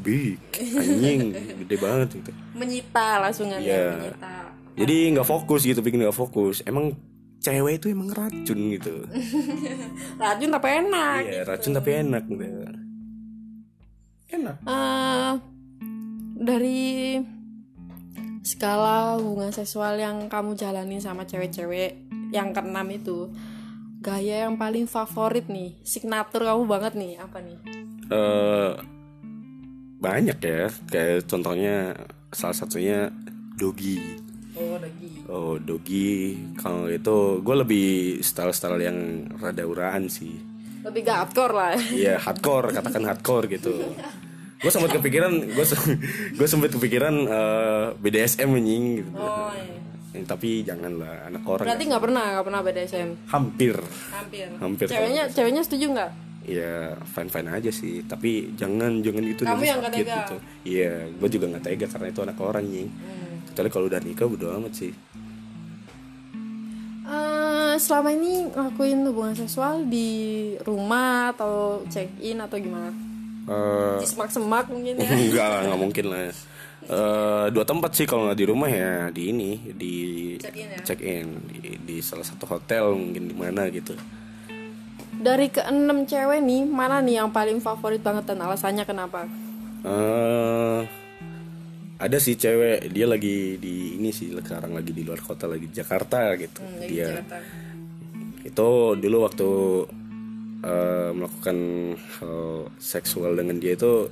big 0.01 0.39
anjing 0.57 1.35
gede 1.63 1.75
banget 1.77 2.07
gitu. 2.21 2.31
Menyita 2.55 3.21
langsung 3.21 3.51
aja 3.51 3.61
Iya. 3.61 3.85
menyita. 3.97 4.35
Jadi 4.71 4.95
nggak 5.13 5.27
fokus 5.27 5.61
gitu 5.67 5.83
bikin 5.83 6.01
nggak 6.01 6.15
fokus. 6.15 6.63
Emang 6.63 6.95
cewek 7.41 7.81
itu 7.81 7.91
emang 7.91 8.09
racun 8.13 8.59
gitu. 8.71 9.05
Racun 10.21 10.49
tapi 10.53 10.67
enak 10.77 11.21
iya 11.25 11.41
racun 11.41 11.73
tapi 11.73 11.89
enak 12.05 12.23
gitu 12.29 12.45
enak. 14.31 14.57
Eh, 14.63 15.33
dari 16.41 17.19
skala 18.41 19.21
hubungan 19.21 19.53
seksual 19.53 20.01
yang 20.01 20.25
kamu 20.25 20.57
jalanin 20.57 20.97
sama 20.97 21.29
cewek-cewek 21.29 22.09
yang 22.33 22.55
keenam 22.55 22.87
itu 22.89 23.29
gaya 24.01 24.49
yang 24.49 24.57
paling 24.57 24.89
favorit 24.89 25.45
nih 25.45 25.77
signatur 25.85 26.41
kamu 26.41 26.65
banget 26.65 26.93
nih 26.97 27.13
apa 27.21 27.37
nih? 27.37 27.57
Eh 28.09 28.71
banyak 30.01 30.37
ya 30.41 30.65
kayak 30.89 31.29
contohnya 31.29 31.93
salah 32.33 32.57
satunya 32.57 33.13
dogi. 33.61 34.01
Oh 34.57 34.75
lagi 34.81 35.11
oh 35.29 35.55
dogi 35.61 36.33
kalau 36.57 36.89
itu 36.89 37.39
gue 37.45 37.55
lebih 37.61 37.89
style 38.25 38.51
style 38.51 38.81
yang 38.81 39.29
rada 39.37 39.63
uraan 39.69 40.09
sih. 40.09 40.33
Lebih 40.81 41.05
gak 41.05 41.17
hardcore 41.29 41.53
lah. 41.53 41.77
Iya 41.77 42.17
hardcore 42.17 42.73
katakan 42.73 43.05
hardcore 43.05 43.45
gitu. 43.53 43.69
Gue 44.61 44.71
sempat 44.73 44.97
kepikiran 44.97 45.29
gue 45.53 45.65
gue 46.41 46.47
sempat 46.49 46.73
kepikiran 46.73 47.15
eh, 47.29 47.85
BDSM 48.01 48.49
anjing 48.49 48.83
gitu. 49.05 49.11
Oh 49.13 49.53
iya. 49.53 49.80
Eh, 50.11 50.23
tapi 50.23 50.59
janganlah 50.61 51.23
anak 51.25 51.43
orang 51.45 51.65
berarti 51.65 51.85
nggak 51.87 52.03
pernah 52.03 52.23
nggak 52.33 52.45
pernah 52.45 52.61
BDSM 52.61 53.09
hampir. 53.27 53.75
Hampir. 54.11 54.47
Hampir. 54.57 54.85
ceweknya 54.87 55.23
ceweknya 55.27 55.63
setuju 55.63 55.85
nggak? 55.89 56.11
Ya 56.41 56.75
fine 57.07 57.29
fine 57.29 57.49
aja 57.49 57.71
sih. 57.71 58.03
Tapi 58.03 58.51
jangan 58.53 58.99
jangan 58.99 59.23
gitu 59.23 59.41
Kamu 59.45 59.61
yang 59.61 59.79
sakit 59.79 59.95
tega? 60.03 60.15
gitu. 60.19 60.35
Iya 60.67 60.91
gue 61.09 61.29
juga 61.29 61.45
nggak 61.49 61.63
tega 61.63 61.85
karena 61.87 62.07
itu 62.09 62.21
anak 62.21 62.37
orang 62.37 62.65
nih 62.65 62.87
Hmm. 62.87 63.35
kecuali 63.47 63.69
kalau 63.69 63.85
udah 63.87 64.01
nikah 64.01 64.27
bodo 64.27 64.47
amat 64.53 64.73
sih. 64.73 64.91
Eh, 67.03 67.73
selama 67.77 68.09
ini 68.09 68.47
ngelakuin 68.47 68.99
hubungan 69.03 69.33
seksual 69.33 69.83
di 69.83 70.09
rumah 70.61 71.31
atau 71.31 71.83
check 71.87 72.07
in 72.19 72.37
atau 72.37 72.55
gimana? 72.55 72.91
Eh, 73.41 73.97
di 73.97 74.05
semak-semak 74.05 74.67
mungkin 74.67 74.95
ya. 74.95 75.07
enggak 75.27 75.45
lah 75.45 75.59
nggak 75.65 75.81
mungkin 75.81 76.05
lah 76.07 76.29
Eh, 76.83 77.45
dua 77.49 77.61
tempat 77.61 77.93
sih 77.93 78.03
kalau 78.03 78.25
nggak 78.25 78.35
di 78.35 78.45
rumah 78.45 78.65
ya 78.65 79.07
di 79.09 79.29
ini 79.29 79.51
di 79.71 79.93
Check-in 80.35 80.67
ya? 80.67 80.79
check 80.81 80.99
in 80.99 81.27
di, 81.47 81.77
di 81.77 81.95
salah 82.01 82.25
satu 82.25 82.49
hotel 82.49 82.91
mungkin 82.91 83.29
di 83.29 83.35
mana 83.37 83.69
gitu 83.69 83.93
Dari 85.13 85.47
keenam 85.47 86.03
cewek 86.03 86.41
nih, 86.41 86.65
mana 86.65 86.97
nih 86.97 87.21
yang 87.21 87.29
paling 87.29 87.61
favorit 87.61 88.01
banget 88.01 88.25
dan 88.25 88.41
alasannya 88.41 88.81
kenapa? 88.83 89.29
eh 89.81 90.81
ada 91.95 92.17
sih 92.17 92.33
cewek 92.33 92.89
dia 92.89 93.05
lagi 93.05 93.55
di 93.55 93.95
ini 93.95 94.09
sih 94.09 94.33
sekarang 94.33 94.73
lagi 94.73 94.89
di 94.89 95.05
luar 95.05 95.21
kota 95.21 95.45
lagi 95.45 95.69
di 95.69 95.75
Jakarta 95.75 96.33
gitu 96.33 96.59
Hmm, 96.59 96.81
dia 96.81 97.21
itu 98.41 98.67
dulu 98.97 99.17
waktu 99.21 99.49
eh, 100.61 101.09
melakukan 101.13 101.57
hal 102.17 102.41
seksual 102.77 103.37
dengan 103.37 103.57
dia 103.57 103.77
itu 103.77 104.09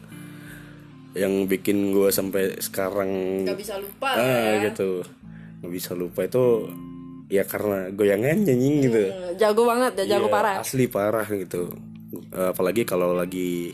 yang 1.17 1.49
bikin 1.49 1.89
gue 1.95 2.09
sampai 2.13 2.59
sekarang 2.61 3.41
Gak 3.45 3.57
bisa 3.57 3.77
lupa 3.81 4.13
ah 4.13 4.61
ya. 4.61 4.69
gitu. 4.69 5.01
Nggak 5.61 5.71
bisa 5.73 5.91
lupa. 5.97 6.19
Itu 6.29 6.69
ya 7.29 7.45
karena 7.45 7.89
goyangan 7.93 8.45
nyanyi 8.45 8.71
gitu. 8.89 9.01
Hmm, 9.09 9.33
Jago 9.37 9.61
banget 9.69 9.93
ya, 10.05 10.17
jago 10.17 10.27
Iya, 10.29 10.33
parah. 10.33 10.55
asli 10.61 10.85
parah 10.89 11.27
gitu. 11.29 11.63
Apalagi 12.33 12.85
kalau 12.85 13.13
lagi 13.13 13.73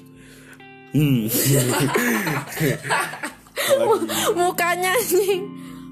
hmm. 0.96 1.28
Mukanya 4.38 4.92
anjing. 4.94 5.44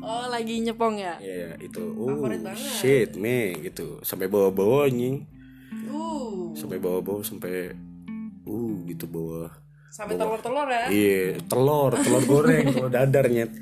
Oh, 0.04 0.28
lagi 0.28 0.60
nyepong 0.60 1.00
ya? 1.00 1.16
ya 1.24 1.56
itu 1.64 1.80
oh 1.80 2.28
shit 2.56 3.16
me 3.16 3.56
gitu. 3.64 4.04
Sampai 4.04 4.28
bawa-bawa 4.28 4.92
anjing. 4.92 5.24
Uh, 5.88 6.52
sampai 6.54 6.78
bawa-bawa 6.78 7.24
sampai 7.24 7.72
uh 8.44 8.74
gitu 8.86 9.08
bawa 9.08 9.48
sampai 9.94 10.18
telur-telur 10.18 10.66
ya. 10.66 10.90
iya 10.90 11.38
telur 11.46 11.94
telur 11.96 12.24
goreng 12.26 12.66
telur 12.68 12.90
dadar 12.90 13.30
nyet 13.30 13.54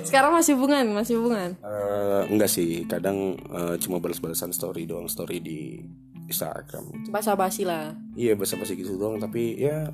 Sekarang 0.00 0.32
masih 0.32 0.56
hubungan, 0.56 0.88
masih 0.90 1.20
hubungan. 1.20 1.52
Eh, 1.60 2.22
enggak 2.28 2.48
sih 2.48 2.86
kadang 2.86 3.36
eh, 3.36 3.76
cuma 3.78 3.98
balas-balasan 3.98 4.50
story 4.50 4.82
doang 4.82 5.04
story 5.06 5.38
di 5.38 5.84
Instagram 6.24 7.08
Basa-basi 7.08 7.62
lah. 7.62 7.92
iya 8.14 8.32
basa-basi 8.32 8.74
gitu 8.74 8.96
doang 8.96 9.16
tapi 9.16 9.54
ya 9.54 9.92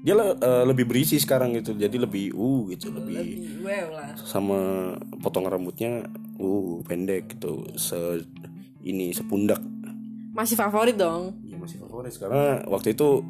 dia 0.00 0.14
le- 0.14 0.38
eh, 0.38 0.64
lebih 0.64 0.86
berisi 0.86 1.18
sekarang 1.18 1.50
gitu 1.52 1.74
jadi 1.74 1.94
lebih 1.96 2.30
uh 2.32 2.62
gitu 2.68 2.90
lebih 2.90 3.58
Wow 3.60 3.86
lah. 3.92 4.10
sama 4.16 4.58
potong 5.18 5.44
rambutnya 5.44 6.06
uh 6.36 6.78
pendek 6.82 7.34
gitu 7.34 7.66
se 7.74 8.22
ini 8.80 9.10
sepundak 9.10 9.58
Masih 10.30 10.54
favorit 10.54 10.94
dong. 10.94 11.34
ya 11.42 11.56
masih 11.56 11.80
favorit 11.80 12.14
karena 12.14 12.62
waktu 12.66 12.92
itu 12.92 13.24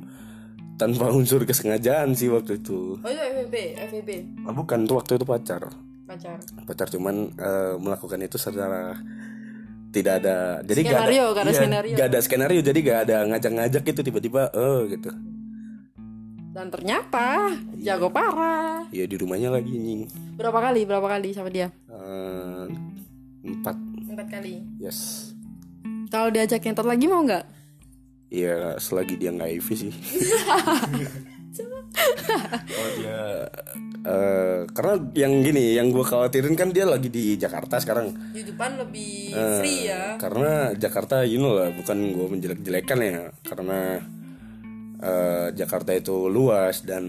tanpa 0.77 1.09
unsur 1.19 1.43
kesengajaan 1.43 2.13
sih 2.13 2.29
waktu 2.29 2.59
itu 2.59 2.97
Oh 2.97 3.09
itu 3.09 3.19
FVP, 3.19 3.55
FVP. 3.83 4.11
ah, 4.43 4.53
bukan 4.53 4.85
tuh 4.85 4.97
waktu 4.97 5.17
itu 5.17 5.25
pacar 5.25 5.63
Pacar. 6.05 6.39
pacar 6.63 6.87
cuman 6.87 7.35
eh, 7.35 7.75
melakukan 7.77 8.21
itu 8.21 8.37
secara 8.37 8.95
tidak 9.89 10.21
ada 10.21 10.61
jadi 10.63 10.81
gak 10.83 10.93
Skenario, 11.03 11.25
ada 11.25 11.33
gak 11.33 11.43
ada 11.43 11.51
iya, 11.51 11.59
skenario. 11.59 11.95
gak 11.95 12.07
ada 12.07 12.19
skenario 12.21 12.61
jadi 12.63 12.79
gak 12.81 12.99
ada 13.03 13.17
ngajak-ngajak 13.27 13.83
gitu 13.85 14.01
tiba-tiba 14.03 14.43
eh 14.51 14.81
gitu 14.91 15.11
Dan 16.49 16.69
ternyata 16.69 17.53
jago 17.77 18.09
parah. 18.09 18.89
ya 18.89 19.05
di 19.05 19.13
rumahnya 19.15 19.51
lagi 19.51 19.69
nying 19.71 20.09
Berapa 20.37 20.61
kali? 20.63 20.85
Berapa 20.85 21.09
kali 21.11 21.33
sama 21.33 21.49
dia? 21.49 21.69
Eh, 21.85 22.65
empat 23.43 23.77
Empat 24.07 24.27
kali. 24.31 24.65
yes 24.79 25.33
Kalau 26.07 26.29
diajak 26.29 26.61
ngentot 26.61 26.85
lagi 26.85 27.05
mau 27.05 27.21
nggak? 27.21 27.45
Iya 28.37 28.77
selagi 28.77 29.17
dia 29.17 29.33
nggak 29.33 29.51
IV 29.65 29.69
sih. 29.73 29.93
Oh 32.69 32.89
dia 33.01 33.49
eh, 34.05 34.61
karena 34.77 34.95
yang 35.17 35.41
gini 35.41 35.73
yang 35.81 35.89
gue 35.89 36.05
khawatirin 36.05 36.53
kan 36.53 36.69
dia 36.69 36.85
lagi 36.85 37.09
di 37.09 37.33
Jakarta 37.41 37.81
sekarang. 37.81 38.13
Di 38.37 38.45
depan 38.45 38.77
lebih 38.77 39.33
Eh, 39.33 39.57
free 39.65 39.89
ya. 39.89 40.21
Karena 40.21 40.77
Jakarta 40.77 41.25
you 41.25 41.41
know 41.41 41.57
lah 41.57 41.73
bukan 41.73 42.13
gue 42.13 42.27
menjelek-jelekan 42.29 42.99
ya. 43.01 43.33
Karena 43.41 43.97
eh, 45.01 45.49
Jakarta 45.57 45.97
itu 45.97 46.29
luas 46.29 46.85
dan 46.85 47.05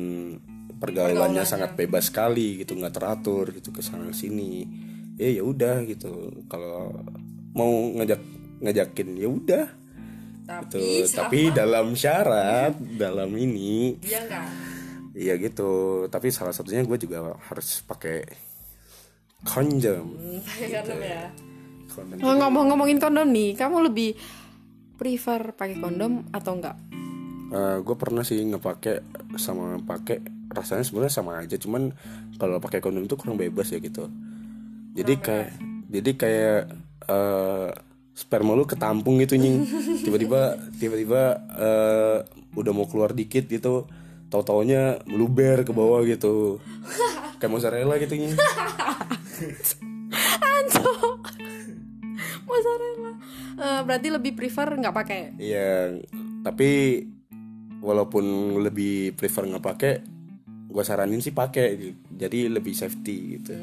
pergaulannya 0.80 1.44
sangat 1.44 1.76
bebas 1.76 2.08
sekali 2.08 2.64
gitu 2.64 2.80
nggak 2.80 2.96
teratur 2.96 3.52
gitu 3.52 3.76
ke 3.76 3.84
sana 3.84 4.16
sini. 4.16 4.64
Ya 5.20 5.28
ya 5.28 5.44
udah 5.44 5.84
gitu. 5.84 6.32
Kalau 6.48 7.04
mau 7.52 7.92
ngajak 8.00 8.22
ngajakin 8.64 9.10
ya 9.20 9.28
udah 9.28 9.66
Tapi 10.48 11.04
gitu 11.04 11.20
tapi 11.20 11.52
dalam 11.52 11.92
syarat 11.92 12.80
dalam 12.80 13.30
ini 13.36 14.00
dia 14.00 14.24
enggak. 14.24 14.48
Iya 15.18 15.34
gitu 15.42 16.06
tapi 16.08 16.32
salah 16.32 16.56
satunya 16.56 16.88
gue 16.88 16.98
juga 16.98 17.36
harus 17.52 17.84
pakai 17.84 18.24
kondom 19.44 20.16
Pakai 20.42 20.68
kondom 20.80 21.00
ya. 21.04 21.24
Kondom. 21.92 22.18
Ngomong-ngomongin 22.22 22.98
kondom 23.02 23.28
nih, 23.34 23.58
kamu 23.58 23.90
lebih 23.92 24.16
prefer 24.96 25.52
pakai 25.58 25.78
kondom 25.78 26.30
atau 26.32 26.54
enggak? 26.58 26.78
gue 27.56 27.96
pernah 27.96 28.28
sih 28.28 28.44
ngepake 28.44 29.08
sama 29.40 29.80
pakai 29.80 30.20
rasanya 30.52 30.84
sebenarnya 30.84 31.14
sama 31.16 31.40
aja 31.40 31.56
cuman 31.56 31.96
kalau 32.36 32.60
pakai 32.60 32.84
kondom 32.84 33.08
tuh 33.08 33.16
kurang 33.16 33.40
bebas 33.40 33.72
ya 33.72 33.80
gitu 33.80 34.12
jadi 34.92 35.14
kayak 35.16 35.50
jadi 35.88 36.12
kayak 36.20 36.62
eh, 37.08 37.70
sperma 38.18 38.58
lu 38.58 38.66
ketampung 38.66 39.22
gitu 39.22 39.38
nying. 39.38 39.62
Tiba-tiba 40.06 40.58
tiba-tiba 40.82 41.38
eh, 41.54 42.18
udah 42.58 42.74
mau 42.74 42.90
keluar 42.90 43.14
dikit 43.14 43.46
gitu 43.46 43.86
tau 44.28 44.44
taunya 44.44 44.98
meluber 45.06 45.62
ke 45.62 45.72
bawah 45.72 46.02
gitu. 46.04 46.58
Kayak 47.38 47.52
mozzarella 47.54 47.96
gitu 48.02 48.18
nying. 48.18 48.34
Mozzarella. 52.48 53.12
Eh, 53.58 53.82
berarti 53.86 54.08
lebih 54.10 54.34
prefer 54.34 54.68
nggak 54.74 54.96
pakai. 54.96 55.22
Iya, 55.38 56.00
tapi 56.42 57.04
walaupun 57.80 58.58
lebih 58.64 59.14
prefer 59.16 59.48
nggak 59.48 59.66
pakai, 59.66 59.94
gue 60.68 60.84
saranin 60.84 61.24
sih 61.24 61.32
pakai, 61.32 61.96
jadi 62.12 62.52
lebih 62.52 62.74
safety 62.76 63.40
gitu. 63.40 63.54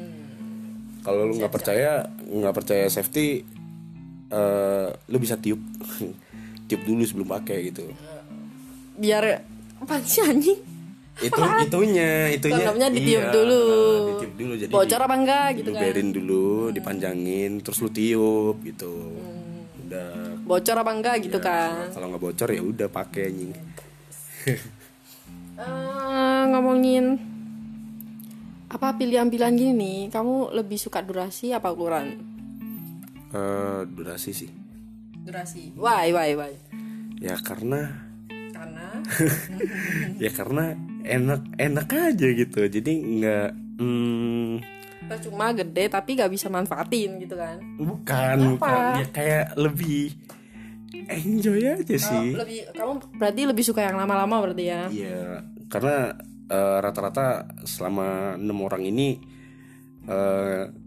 Kalau 1.05 1.29
lu 1.29 1.37
nggak 1.37 1.53
percaya, 1.53 2.09
nggak 2.09 2.55
percaya 2.55 2.89
safety, 2.89 3.45
eh 4.31 4.87
lu 5.11 5.17
bisa 5.21 5.37
tiup, 5.37 5.61
tiup 6.69 6.81
dulu 6.85 7.01
sebelum 7.05 7.29
pakai 7.29 7.69
gitu. 7.69 7.85
Biar 8.97 9.43
apa 9.81 10.01
sih 10.01 10.23
anjing? 10.23 10.59
Itu 11.15 11.39
itunya, 11.39 12.27
itunya. 12.35 12.55
Kondomnya 12.59 12.87
ditiup 12.91 13.23
iya, 13.23 13.31
dulu. 13.31 13.63
nah, 13.63 14.03
ditiup 14.11 14.33
dulu, 14.35 14.53
jadi 14.59 14.71
Bocor 14.75 14.99
apa 14.99 15.15
enggak 15.15 15.47
gitu 15.63 15.71
kan? 15.71 16.07
dulu, 16.11 16.47
dipanjangin, 16.75 17.51
terus 17.63 17.77
lu 17.79 17.89
tiup 17.93 18.59
gitu. 18.67 18.93
Udah. 19.87 20.35
Bocor 20.43 20.75
apa 20.75 20.91
enggak 20.91 21.15
gitu 21.23 21.39
kan? 21.39 21.87
Kalau 21.95 22.11
nggak 22.11 22.19
bocor 22.19 22.49
ya 22.51 22.61
udah 22.61 22.87
pakai 22.91 23.23
anjing. 23.31 23.51
Eh, 25.55 26.43
ngomongin 26.51 27.15
apa 28.67 28.91
pilihan-pilihan 28.99 29.55
gini 29.55 29.71
nih, 29.71 29.99
kamu 30.11 30.51
lebih 30.51 30.75
suka 30.75 30.99
durasi 30.99 31.55
apa 31.55 31.71
ukuran? 31.71 32.34
Eh, 33.35 33.81
durasi 33.91 34.31
sih. 34.31 34.49
Durasi. 35.25 35.75
Why, 35.75 36.15
why, 36.15 36.31
why? 36.39 36.53
Ya 37.19 37.35
karena 37.43 37.91
Karena 38.55 38.87
ya 40.23 40.31
karena 40.31 40.79
enak 41.03 41.41
enak 41.59 41.87
aja 41.91 42.27
gitu. 42.31 42.59
Jadi 42.63 42.91
nggak 43.19 43.49
hmm, 43.81 44.51
percuma 45.05 45.51
gede 45.53 45.85
tapi 45.91 46.17
gak 46.17 46.33
bisa 46.33 46.49
manfaatin 46.49 47.21
gitu 47.21 47.37
kan? 47.37 47.61
bukan 47.77 48.57
bukan 48.57 49.05
ya 49.05 49.07
kayak 49.13 49.45
lebih 49.53 50.15
enjoy 51.05 51.61
aja 51.61 51.95
sih. 51.99 52.33
Lebih 52.33 52.73
kamu 52.73 52.93
berarti 53.19 53.41
lebih 53.45 53.63
suka 53.67 53.85
yang 53.85 53.99
lama-lama 53.99 54.49
berarti 54.49 54.65
ya? 54.65 54.81
Iya, 54.89 55.45
karena 55.69 56.15
eh, 56.49 56.77
rata-rata 56.81 57.45
selama 57.67 58.39
enam 58.39 58.57
orang 58.65 58.87
ini 58.87 59.19
eh 60.05 60.84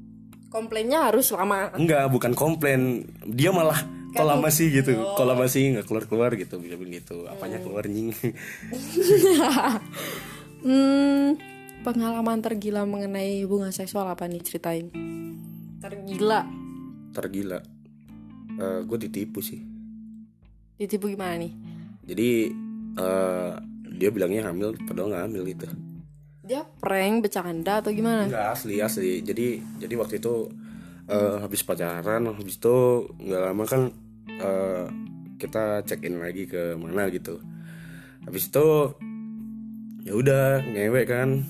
Komplainnya 0.48 1.12
harus 1.12 1.28
lama. 1.36 1.68
enggak 1.76 2.08
bukan 2.08 2.32
komplain, 2.32 3.04
dia 3.28 3.52
malah 3.52 3.76
kok 4.16 4.24
lama 4.24 4.48
sih 4.48 4.72
gitu, 4.72 4.96
kok 4.96 5.26
lama 5.28 5.44
sih 5.44 5.76
nggak 5.76 5.84
keluar 5.84 6.04
keluar 6.08 6.30
gitu, 6.40 6.56
bilang 6.56 6.88
gitu, 6.88 7.28
apanya 7.28 7.60
keluar 7.60 7.84
nying. 7.84 8.12
Hmm, 10.58 11.38
pengalaman 11.86 12.42
tergila 12.42 12.82
mengenai 12.82 13.46
hubungan 13.46 13.70
seksual 13.70 14.10
apa 14.10 14.26
nih 14.26 14.42
ceritain? 14.42 14.90
Tergila. 15.78 16.42
Tergila, 17.14 17.62
gue 18.82 18.98
ditipu 18.98 19.38
sih. 19.38 19.62
Ditipu 20.74 21.14
gimana 21.14 21.38
nih? 21.38 21.54
Jadi 22.10 22.30
eh 22.98 23.52
dia 23.86 24.10
bilangnya 24.10 24.50
hamil, 24.50 24.74
padahal 24.82 25.14
nggak 25.14 25.24
hamil 25.30 25.42
gitu. 25.46 25.66
Dia 26.48 26.64
prank, 26.64 27.28
bercanda 27.28 27.84
atau 27.84 27.92
gimana? 27.92 28.24
Enggak 28.24 28.56
asli 28.56 28.80
asli. 28.80 29.20
Jadi 29.20 29.60
jadi 29.84 29.94
waktu 30.00 30.16
itu 30.16 30.48
eh, 31.04 31.36
habis 31.44 31.60
pacaran, 31.60 32.24
habis 32.32 32.56
itu 32.56 33.04
nggak 33.20 33.42
lama 33.52 33.64
kan 33.68 33.92
eh, 34.32 34.84
kita 35.36 35.84
check 35.84 36.00
in 36.08 36.16
lagi 36.16 36.48
ke 36.48 36.72
mana 36.80 37.12
gitu. 37.12 37.36
Habis 38.24 38.48
itu 38.48 38.96
ya 40.08 40.16
udah 40.16 40.64
ngewek 40.64 41.12
kan. 41.12 41.44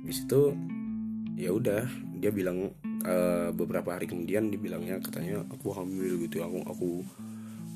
Habis 0.00 0.24
itu 0.24 0.56
ya 1.36 1.52
udah 1.52 1.84
dia 2.16 2.32
bilang 2.32 2.72
eh, 3.04 3.52
beberapa 3.52 4.00
hari 4.00 4.08
kemudian 4.08 4.48
dia 4.48 4.56
bilangnya 4.56 4.96
katanya 5.04 5.44
aku 5.52 5.76
hamil 5.76 6.24
gitu 6.24 6.40
aku 6.40 6.64
aku 6.64 6.88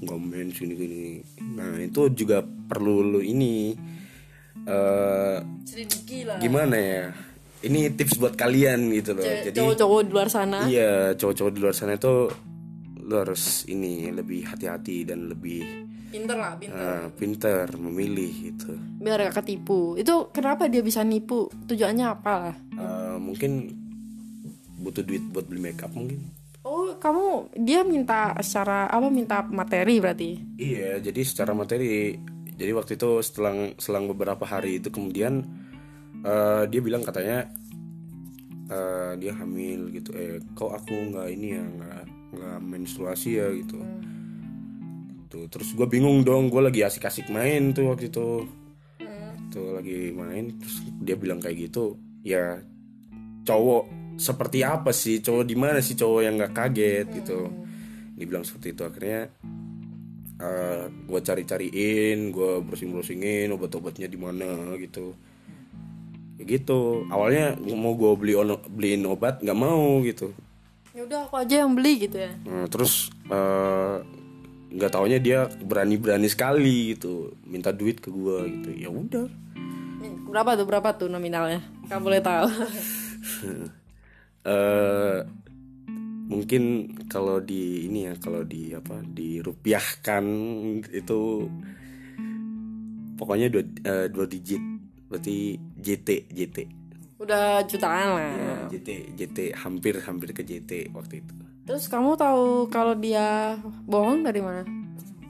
nggak 0.05 0.21
main 0.21 0.49
sini 0.53 0.75
sini 0.77 1.05
nah 1.57 1.81
itu 1.81 2.13
juga 2.13 2.45
perlu 2.45 3.01
lu 3.01 3.21
ini 3.25 3.73
eh 4.63 5.37
Selidiki 5.65 6.23
lah. 6.23 6.39
gimana 6.39 6.77
ya 6.77 7.05
ini 7.63 7.89
tips 7.91 8.17
buat 8.17 8.35
kalian 8.35 8.93
gitu 8.93 9.13
loh 9.13 9.25
jadi 9.25 9.57
Cowok-cowok 9.57 10.01
di 10.01 10.11
luar 10.11 10.29
sana. 10.29 10.59
iya 10.65 11.13
cowok-cowok 11.13 11.51
di 11.51 11.61
luar 11.61 11.73
sana 11.73 11.93
itu 11.95 12.29
lo 13.01 13.17
harus 13.19 13.67
ini 13.67 14.09
lebih 14.09 14.47
hati-hati 14.47 15.05
dan 15.05 15.29
lebih 15.29 15.61
Pinter 16.09 16.39
lah, 16.39 16.55
pinter. 16.55 16.79
eh, 16.79 17.05
pinter 17.11 17.65
memilih 17.75 18.31
gitu 18.47 18.71
Biar 19.03 19.19
gak 19.21 19.43
ketipu. 19.43 19.99
Itu 19.99 20.31
kenapa 20.31 20.71
dia 20.71 20.79
bisa 20.79 21.03
nipu? 21.03 21.51
Tujuannya 21.67 22.07
apa 22.07 22.33
lah? 22.39 22.55
Eh, 22.71 23.17
mungkin 23.19 23.75
butuh 24.77 25.03
duit 25.03 25.27
buat 25.27 25.43
beli 25.45 25.59
makeup 25.65 25.91
mungkin 25.91 26.23
Oh, 26.63 26.95
kamu 26.95 27.27
dia 27.59 27.83
minta 27.83 28.33
secara 28.39 28.87
apa 28.87 29.11
minta 29.11 29.43
materi 29.45 29.99
berarti? 29.99 30.31
iya 30.57 30.97
jadi 30.97 31.21
secara 31.21 31.53
materi 31.53 32.17
jadi 32.55 32.71
waktu 32.71 32.95
itu 32.95 33.19
setelah 33.19 33.75
selang 33.83 34.07
beberapa 34.07 34.47
hari 34.47 34.79
itu 34.79 34.95
kemudian 34.95 35.43
eh, 36.23 36.65
dia 36.71 36.81
bilang 36.81 37.03
katanya 37.03 37.51
eh, 38.71 39.13
dia 39.19 39.33
hamil 39.35 39.91
gitu. 39.91 40.15
Eh 40.15 40.39
kok 40.55 40.71
aku 40.71 40.95
nggak 41.15 41.29
ini 41.35 41.49
ya 41.59 41.65
nggak 41.67 42.59
menstruasi 42.63 43.43
ya 43.43 43.51
gitu. 43.59 43.79
Tuh 45.31 45.51
terus 45.51 45.75
gue 45.75 45.87
bingung 45.91 46.23
dong 46.23 46.47
gue 46.47 46.63
lagi 46.63 46.87
asik-asik 46.87 47.27
main 47.35 47.75
tuh 47.75 47.91
waktu 47.91 48.07
itu. 48.07 48.47
Tuh 49.51 49.69
lagi 49.75 50.15
main 50.15 50.55
terus 50.55 50.83
dia 51.03 51.15
bilang 51.19 51.39
kayak 51.43 51.71
gitu 51.71 51.99
ya 52.23 52.63
cowok 53.43 54.15
seperti 54.15 54.63
apa 54.63 54.95
sih? 54.95 55.19
Cowok 55.19 55.43
di 55.43 55.57
mana 55.59 55.83
sih 55.83 55.99
cowok 55.99 56.21
yang 56.23 56.39
nggak 56.39 56.55
kaget? 56.55 57.07
Gitu. 57.11 57.51
Dibilang 58.15 58.47
seperti 58.47 58.79
itu. 58.79 58.83
Akhirnya 58.87 59.27
eh 60.35 60.83
gue 60.91 61.21
cari-cariin 61.21 62.31
gue 62.31 62.51
browsing-browsingin 62.61 63.49
obat-obatnya 63.51 64.11
di 64.11 64.19
mana 64.19 64.75
gitu 64.77 65.15
ya 66.35 66.45
gitu 66.45 67.07
awalnya 67.07 67.55
mau 67.73 67.95
gue 67.95 68.11
beli 68.19 68.35
ono- 68.35 68.63
beliin 68.67 69.07
obat 69.07 69.41
nggak 69.41 69.59
mau 69.59 70.03
gitu 70.03 70.35
Ya 70.95 71.03
udah 71.03 71.27
aku 71.27 71.43
aja 71.43 71.67
yang 71.67 71.75
beli 71.75 72.07
gitu 72.07 72.23
ya. 72.23 72.31
Nah, 72.47 72.71
terus 72.71 73.11
eh, 73.27 73.97
nggak 74.71 74.95
taunya 74.95 75.19
dia 75.19 75.51
berani-berani 75.59 76.31
sekali 76.31 76.95
gitu 76.95 77.35
minta 77.43 77.75
duit 77.75 77.99
ke 77.99 78.15
gue 78.15 78.39
gitu 78.47 78.71
ya 78.79 78.95
udah 78.95 79.27
Berapa 80.31 80.59
tuh? 80.59 80.67
Berapa 80.67 80.89
tuh 80.99 81.07
nominalnya? 81.07 81.63
Kamu 81.87 82.11
boleh 82.11 82.19
tahu. 82.19 82.47
eh 84.51 85.19
mungkin 86.25 86.63
kalau 87.05 87.39
di 87.39 87.85
ini 87.85 88.07
ya 88.07 88.15
kalau 88.17 88.43
di 88.43 88.71
apa 88.71 89.01
dirupiahkan 89.05 90.25
itu 90.91 91.21
pokoknya 93.15 93.49
dua, 93.49 93.63
eh, 93.63 94.07
dua 94.09 94.25
digit 94.25 94.61
berarti 95.07 95.37
JT 95.77 96.09
JT 96.31 96.59
Udah 97.15 97.63
jutaan 97.65 98.09
lah. 98.11 98.35
ya, 98.35 98.57
JT 98.69 98.89
JT 99.15 99.39
hampir 99.55 99.97
hampir 100.03 100.31
ke 100.31 100.43
JT 100.43 100.93
waktu 100.93 101.21
itu 101.21 101.35
Terus 101.65 101.89
kamu 101.89 102.13
tahu 102.15 102.69
kalau 102.69 102.93
dia 102.93 103.57
bohong 103.85 104.21
dari 104.21 104.41
mana? 104.41 104.65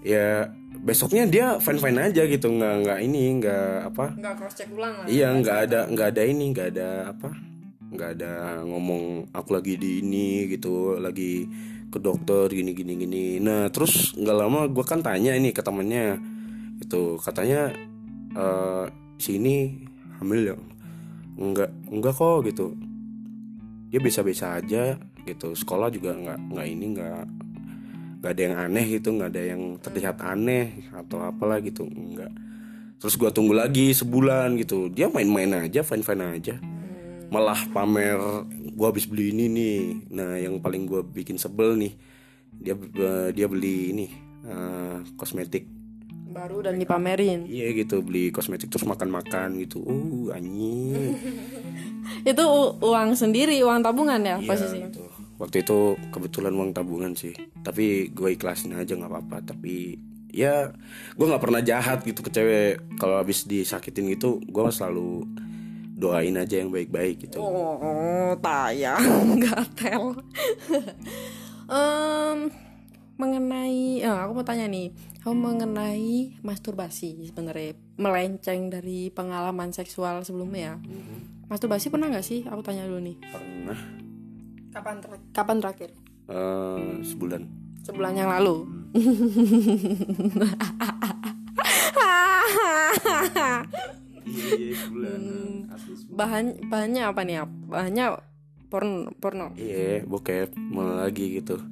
ya 0.01 0.53
besoknya 0.77 1.25
dia 1.25 1.47
fine 1.57 1.81
fine 1.81 1.97
aja 1.99 2.23
gitu 2.23 2.45
nggak 2.51 2.75
nggak 2.83 2.99
ini 3.01 3.41
nggak 3.41 3.89
apa 3.89 4.05
Enggak 4.13 4.35
cross 4.37 4.55
check 4.55 4.69
ulang 4.69 4.93
lah. 4.95 5.07
iya 5.07 5.33
nggak 5.33 5.59
ada 5.65 5.81
nggak 5.89 6.09
ada 6.13 6.23
ini 6.23 6.45
nggak 6.53 6.69
ada 6.71 6.89
apa 7.09 7.33
nggak 7.95 8.11
ada 8.19 8.67
ngomong 8.67 9.31
aku 9.31 9.55
lagi 9.55 9.79
di 9.79 10.03
ini 10.03 10.51
gitu 10.51 10.99
lagi 10.99 11.47
ke 11.89 12.03
dokter 12.03 12.51
gini 12.51 12.75
gini 12.75 12.99
gini. 12.99 13.25
Nah 13.39 13.71
terus 13.71 14.19
nggak 14.19 14.37
lama 14.37 14.67
gue 14.67 14.83
kan 14.83 14.99
tanya 14.99 15.31
ini 15.39 15.55
ke 15.55 15.63
temennya 15.63 16.19
itu 16.83 17.17
katanya 17.23 17.71
eh 18.35 18.85
sini 19.23 19.87
hamil 20.19 20.41
ya? 20.43 20.57
Enggak 21.39 21.71
enggak 21.87 22.15
kok 22.19 22.43
gitu. 22.51 22.75
Dia 23.95 24.03
biasa-biasa 24.03 24.59
aja 24.59 24.99
gitu. 25.23 25.55
Sekolah 25.55 25.87
juga 25.95 26.19
nggak 26.19 26.39
nggak 26.51 26.67
ini 26.67 26.87
nggak 26.99 27.23
nggak 28.19 28.33
ada 28.35 28.43
yang 28.43 28.57
aneh 28.59 28.87
gitu. 28.99 29.09
Nggak 29.15 29.31
ada 29.31 29.43
yang 29.55 29.63
terlihat 29.79 30.17
aneh 30.19 30.91
atau 30.91 31.23
apalah 31.23 31.63
gitu. 31.63 31.87
Enggak 31.87 32.35
terus 32.99 33.21
gua 33.21 33.31
tunggu 33.31 33.55
lagi 33.55 33.95
sebulan 33.95 34.59
gitu. 34.59 34.91
Dia 34.91 35.07
main-main 35.13 35.63
aja 35.63 35.87
fine 35.87 36.03
fine 36.03 36.27
aja 36.27 36.59
malah 37.35 37.59
pamer 37.69 38.15
gua 38.73 38.95
habis 38.95 39.05
beli 39.05 39.35
ini 39.35 39.45
nih. 39.49 39.77
Nah 40.09 40.39
yang 40.39 40.63
paling 40.63 40.87
gua 40.87 41.03
bikin 41.03 41.35
sebel 41.35 41.75
nih 41.75 41.93
dia 42.55 42.79
eh, 42.79 43.29
dia 43.31 43.47
beli 43.47 43.91
ini 43.91 44.07
eh, 44.45 45.03
kosmetik. 45.15 45.67
Baru 46.27 46.63
dan 46.63 46.75
dipamerin. 46.77 47.47
iya 47.47 47.71
gitu 47.71 48.03
beli 48.03 48.31
kosmetik 48.31 48.67
terus 48.67 48.83
makan-makan 48.85 49.55
gitu. 49.61 49.79
Uh 49.79 50.31
anjing. 50.31 51.15
Itu 52.31 52.45
uang 52.79 53.15
sendiri, 53.15 53.55
uang 53.61 53.81
tabungan 53.81 54.19
ya 54.19 54.37
Iya, 54.37 54.47
posisinya. 54.47 54.89
gitu. 54.89 55.03
waktu 55.35 55.61
itu 55.61 55.79
kebetulan 56.11 56.55
uang 56.55 56.71
tabungan 56.71 57.11
sih. 57.13 57.35
Tapi 57.61 58.11
gue 58.11 58.29
ikhlasin 58.33 58.71
aja 58.73 58.95
nggak 58.95 59.11
apa-apa. 59.11 59.43
Tapi 59.45 59.99
ya 60.31 60.71
gue 61.13 61.27
nggak 61.27 61.43
pernah 61.43 61.59
jahat 61.61 62.03
gitu 62.03 62.23
ke 62.23 62.31
cewek. 62.31 62.83
Kalau 62.97 63.19
habis 63.19 63.43
disakitin 63.45 64.11
gitu 64.11 64.39
gue 64.41 64.63
selalu 64.71 65.27
doain 66.05 66.35
aja 66.35 66.55
yang 66.55 66.69
baik-baik 66.69 67.23
gitu 67.23 67.39
Oh, 67.41 68.31
tayang, 68.39 69.35
gatel. 69.43 70.21
Em, 71.65 72.51
mengenai, 73.15 73.99
eh, 73.99 74.19
aku 74.21 74.31
mau 74.35 74.43
tanya 74.43 74.67
nih, 74.67 74.91
kamu 75.19 75.35
mengenai 75.35 76.37
masturbasi 76.41 77.25
sebenarnya 77.25 77.73
melenceng 77.97 78.69
dari 78.69 79.09
pengalaman 79.09 79.71
seksual 79.71 80.21
sebelumnya 80.21 80.61
ya. 80.61 80.75
Masturbasi 81.47 81.89
pernah 81.89 82.09
nggak 82.09 82.23
sih? 82.23 82.43
Aku 82.45 82.61
tanya 82.61 82.85
dulu 82.85 83.01
nih. 83.01 83.17
pernah 83.23 83.79
Kapan 84.71 84.95
ter- 84.99 85.27
kapan 85.31 85.57
terakhir? 85.59 85.89
eh, 86.27 86.91
sebulan 87.03 87.43
Sebulan 87.81 88.13
yang 88.15 88.31
lalu. 88.31 88.55
iya 94.35 94.75
sebulan 94.77 95.21
Bahan 96.15 96.71
bahannya 96.71 97.03
apa 97.07 97.21
nih? 97.27 97.43
Bahannya 97.71 98.05
porno, 98.75 99.15
porno. 99.23 99.55
iya 99.55 100.03
bokep 100.03 100.59
mau 100.59 100.99
lagi 100.99 101.39
gitu 101.39 101.63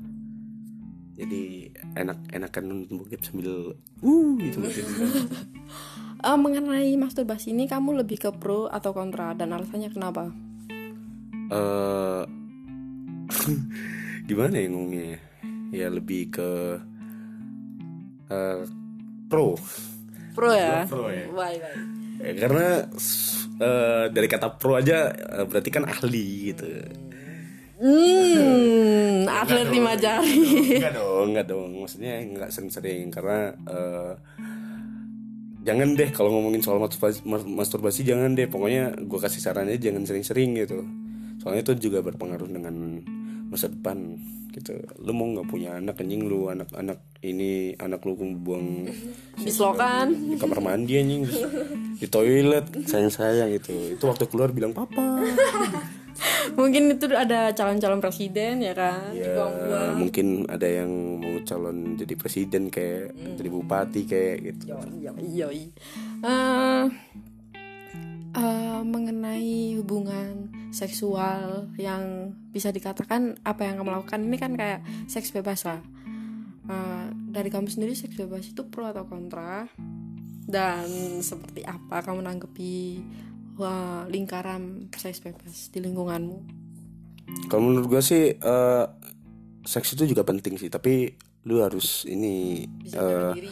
jadi 1.18 1.70
enak 1.98 2.30
enakan 2.30 2.62
nonton 2.70 3.02
bokep 3.02 3.20
sambil 3.26 3.74
uh 4.02 4.32
gitu 4.38 4.58
Eh, 6.22 6.38
mengenai 6.38 6.94
masturbasi 6.94 7.50
ini 7.50 7.66
kamu 7.66 7.98
lebih 8.06 8.14
ke 8.22 8.30
pro 8.30 8.70
atau 8.70 8.94
kontra 8.94 9.34
dan 9.34 9.50
alasannya 9.50 9.90
kenapa? 9.90 10.30
eh 11.50 12.22
gimana 14.30 14.54
ya 14.62 14.70
ngomongnya 14.70 15.02
ya? 15.02 15.20
ya 15.74 15.86
lebih 15.90 16.30
ke 16.30 16.50
eh, 18.30 18.62
pro 19.26 19.58
Pro 20.38 20.54
ya? 20.54 20.86
pro 20.86 21.10
ya. 21.10 21.26
Baik, 21.26 21.58
baik. 21.58 22.01
Ya, 22.20 22.32
karena 22.36 22.66
eh, 23.62 24.04
dari 24.12 24.28
kata 24.28 24.58
pro 24.60 24.76
aja 24.76 25.08
eh, 25.14 25.44
berarti 25.48 25.70
kan 25.72 25.88
ahli 25.88 26.52
gitu. 26.52 26.68
Hmm, 27.82 29.26
atlet 29.26 29.66
lima 29.74 29.98
jari. 29.98 30.78
enggak 30.78 30.94
dong 30.94 31.26
enggak 31.34 31.46
dong. 31.50 31.70
Maksudnya 31.82 32.22
enggak 32.22 32.50
sering-sering 32.54 33.10
karena 33.10 33.56
eh, 33.66 34.12
jangan 35.66 35.94
deh 35.98 36.10
kalau 36.14 36.30
ngomongin 36.30 36.62
soal 36.62 36.78
masturbasi, 36.78 37.26
mas- 37.26 37.46
masturbasi 37.48 38.06
jangan 38.06 38.38
deh. 38.38 38.46
Pokoknya 38.46 38.94
gue 39.02 39.18
kasih 39.18 39.42
sarannya 39.42 39.78
jangan 39.82 40.06
sering-sering 40.06 40.54
gitu. 40.62 40.86
Soalnya 41.42 41.66
itu 41.66 41.90
juga 41.90 42.06
berpengaruh 42.06 42.46
dengan 42.46 43.02
masa 43.50 43.66
depan 43.66 44.14
gitu. 44.54 44.78
Lu 45.02 45.10
mau 45.10 45.26
nggak 45.26 45.48
punya 45.50 45.74
anak 45.74 45.98
anjing 45.98 46.22
lu 46.22 46.54
anak-anak 46.54 47.02
ini 47.22 47.50
anak 47.76 48.02
lu 48.02 48.12
buang 48.36 48.90
Bislokan. 49.38 50.10
di 50.10 50.36
kamar 50.36 50.58
mandi 50.60 50.94
anjing 50.96 51.22
di 51.94 52.06
toilet 52.06 52.66
sayang-sayang 52.82 53.50
itu 53.52 53.94
itu 53.94 54.02
waktu 54.02 54.26
keluar 54.26 54.50
bilang 54.50 54.70
papa 54.70 55.22
Mungkin 56.52 56.92
itu 56.92 57.08
ada 57.08 57.50
calon-calon 57.50 57.98
presiden 57.98 58.60
ya 58.60 58.74
kan? 58.74 59.10
ya 59.10 59.32
Dibuang-buang. 59.32 59.92
mungkin 59.96 60.26
ada 60.44 60.68
yang 60.68 60.90
mau 61.16 61.40
calon 61.40 61.96
jadi 61.96 62.14
presiden 62.14 62.68
kayak 62.68 63.10
jadi 63.38 63.48
bupati 63.48 64.00
kayak 64.04 64.36
gitu 64.44 64.64
Iya, 64.92 65.10
iya. 65.22 65.46
Eh, 66.20 66.84
eh, 68.34 68.80
mengenai 68.82 69.54
hubungan 69.76 70.52
seksual 70.70 71.68
yang 71.76 72.02
bisa 72.50 72.68
dikatakan 72.68 73.40
apa 73.42 73.62
yang 73.62 73.78
kamu 73.78 73.90
lakukan 73.94 74.20
ini 74.22 74.36
kan 74.36 74.52
kayak 74.52 74.80
seks 75.06 75.30
bebas 75.30 75.64
lah. 75.64 75.80
Eh, 76.64 77.01
dari 77.42 77.50
kamu 77.50 77.66
sendiri 77.66 77.98
seks 77.98 78.14
bebas 78.14 78.46
itu 78.46 78.62
pro 78.70 78.86
atau 78.86 79.02
kontra? 79.10 79.66
Dan 80.46 81.18
seperti 81.18 81.66
apa 81.66 82.06
kamu 82.06 82.22
nanggepi 82.22 83.02
wah, 83.58 84.06
lingkaran 84.06 84.86
seks 84.94 85.18
bebas 85.26 85.74
di 85.74 85.82
lingkunganmu? 85.82 86.62
kalau 87.48 87.68
menurut 87.68 87.88
gue 87.88 88.02
sih 88.02 88.24
eh, 88.34 88.84
seks 89.62 89.94
itu 89.96 90.12
juga 90.12 90.26
penting 90.26 90.58
sih 90.58 90.68
tapi 90.68 91.12
lu 91.48 91.62
harus 91.62 92.04
ini 92.06 92.66
Bisa 92.66 92.98
eh, 92.98 93.32
diri. 93.34 93.50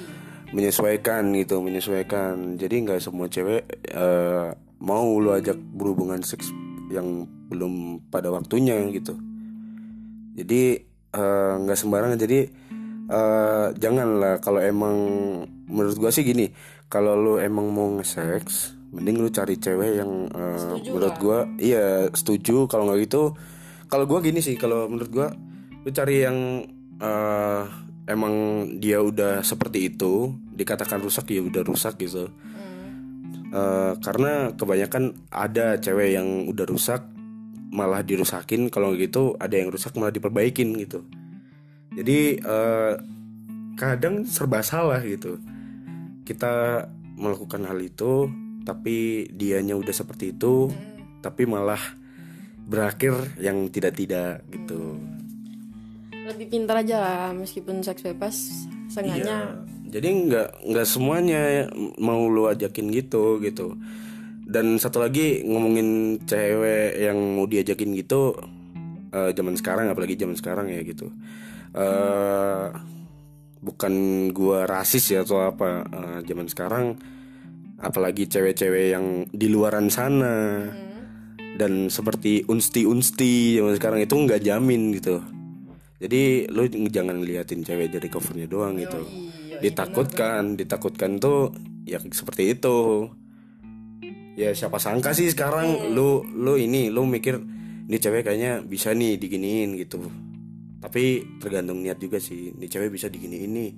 menyesuaikan 0.53 1.31
gitu 1.38 1.62
menyesuaikan 1.62 2.59
jadi 2.59 2.74
nggak 2.87 3.00
semua 3.03 3.26
cewek 3.31 3.66
eh, 3.88 4.48
mau 4.81 5.07
lu 5.20 5.33
ajak 5.33 5.57
berhubungan 5.57 6.20
seks 6.22 6.50
yang 6.90 7.24
belum 7.50 8.05
pada 8.11 8.31
waktunya 8.31 8.79
gitu 8.90 9.16
jadi 10.37 10.62
eh, 11.14 11.53
nggak 11.64 11.79
sembarangan 11.79 12.18
jadi 12.20 12.50
eh, 13.11 13.66
janganlah 13.75 14.38
kalau 14.38 14.62
emang 14.62 14.96
menurut 15.66 15.96
gua 15.99 16.11
sih 16.14 16.23
gini 16.23 16.51
kalau 16.87 17.18
lu 17.18 17.35
emang 17.42 17.66
mau 17.70 17.90
nge-seks 17.99 18.79
mending 18.90 19.23
lu 19.23 19.31
cari 19.31 19.55
cewek 19.55 20.03
yang 20.03 20.27
Setuju 20.31 20.88
menurut 20.90 21.16
gua 21.23 21.38
iya 21.62 22.11
setuju. 22.11 22.66
Kalau 22.66 22.90
nggak 22.90 23.01
gitu 23.07 23.35
kalau 23.87 24.05
gua 24.07 24.18
gini 24.23 24.42
sih 24.42 24.59
kalau 24.59 24.90
menurut 24.90 25.11
gua 25.11 25.29
lu 25.87 25.90
cari 25.94 26.27
yang 26.27 26.66
eh, 26.99 27.62
emang 28.11 28.35
dia 28.83 28.99
udah 28.99 29.46
seperti 29.46 29.94
itu 29.94 30.35
dikatakan 30.55 30.99
rusak 30.99 31.31
ya 31.31 31.42
udah 31.42 31.62
rusak 31.62 31.99
gitu. 32.03 32.31
Eh, 33.51 33.92
karena 34.03 34.55
kebanyakan 34.55 35.31
ada 35.31 35.79
cewek 35.79 36.14
yang 36.14 36.46
udah 36.51 36.66
rusak 36.66 37.07
malah 37.70 38.03
dirusakin. 38.03 38.70
Kalau 38.70 38.95
gitu 38.99 39.39
ada 39.39 39.55
yang 39.55 39.70
rusak 39.70 39.95
malah 39.95 40.11
diperbaikin 40.11 40.74
gitu 40.82 41.07
jadi 41.95 42.18
eh, 42.38 42.95
kadang 43.78 44.28
serba 44.28 44.61
salah 44.61 45.01
gitu 45.03 45.41
kita 46.28 46.86
melakukan 47.18 47.66
hal 47.66 47.78
itu 47.80 48.30
tapi 48.62 49.26
dianya 49.32 49.74
udah 49.74 49.93
seperti 49.93 50.36
itu 50.36 50.70
tapi 51.20 51.45
malah 51.49 51.80
berakhir 52.70 53.16
yang 53.43 53.66
tidak 53.68 53.99
tidak 53.99 54.47
gitu 54.53 54.95
Lebih 56.30 56.47
pintar 56.47 56.86
aja 56.86 56.97
lah 57.03 57.26
meskipun 57.34 57.82
seks 57.82 58.07
bebas 58.07 58.36
seenggaknya 58.93 59.59
Iya. 59.59 59.70
Jadi 59.91 60.09
nggak 60.30 60.70
nggak 60.70 60.86
semuanya 60.86 61.66
mau 61.99 62.30
lu 62.30 62.47
ajakin 62.47 62.95
gitu 62.95 63.43
gitu. 63.43 63.74
Dan 64.47 64.78
satu 64.78 65.03
lagi 65.03 65.43
ngomongin 65.43 66.22
cewek 66.22 66.95
yang 66.95 67.18
mau 67.34 67.51
diajakin 67.51 67.99
gitu 67.99 68.38
eh, 69.11 69.34
zaman 69.34 69.59
sekarang 69.59 69.91
apalagi 69.91 70.14
zaman 70.14 70.38
sekarang 70.38 70.70
ya 70.70 70.78
gitu. 70.86 71.11
Eh 71.75 72.66
bukan 73.61 73.95
gua 74.33 74.64
rasis 74.64 75.12
ya 75.12 75.23
atau 75.23 75.45
apa. 75.45 75.85
Eh, 75.87 76.18
zaman 76.27 76.49
sekarang 76.49 76.85
apalagi 77.81 78.29
cewek-cewek 78.29 78.87
yang 78.93 79.07
di 79.31 79.47
luaran 79.53 79.93
sana. 79.93 80.66
Dan 81.61 81.93
seperti 81.93 82.49
unsti-unsti 82.49 83.61
zaman 83.61 83.75
sekarang 83.77 84.01
itu 84.01 84.14
nggak 84.16 84.41
jamin 84.41 84.97
gitu. 84.97 85.21
Jadi 86.01 86.49
lu 86.49 86.64
jangan 86.89 87.21
ngeliatin 87.21 87.61
cewek 87.61 87.93
dari 87.93 88.09
covernya 88.09 88.49
doang 88.49 88.81
gitu. 88.81 89.05
Ditakutkan 89.61 90.57
ditakutkan 90.57 91.21
tuh 91.21 91.53
ya 91.85 92.01
seperti 92.01 92.57
itu. 92.57 93.12
Ya 94.41 94.57
siapa 94.57 94.81
sangka 94.81 95.12
sih 95.12 95.29
sekarang 95.29 95.93
lu 95.93 96.25
lu 96.33 96.57
ini 96.57 96.89
lu 96.89 97.05
mikir 97.05 97.37
ini 97.91 97.97
cewek 98.01 98.25
kayaknya 98.25 98.64
bisa 98.64 98.97
nih 98.97 99.21
diginiin 99.21 99.77
gitu 99.77 100.01
tapi 100.81 101.37
tergantung 101.37 101.85
niat 101.85 102.01
juga 102.01 102.16
sih. 102.16 102.57
Ini 102.57 102.66
cewek 102.66 102.91
bisa 102.97 103.12
diginiin 103.12 103.53
nih. 103.53 103.70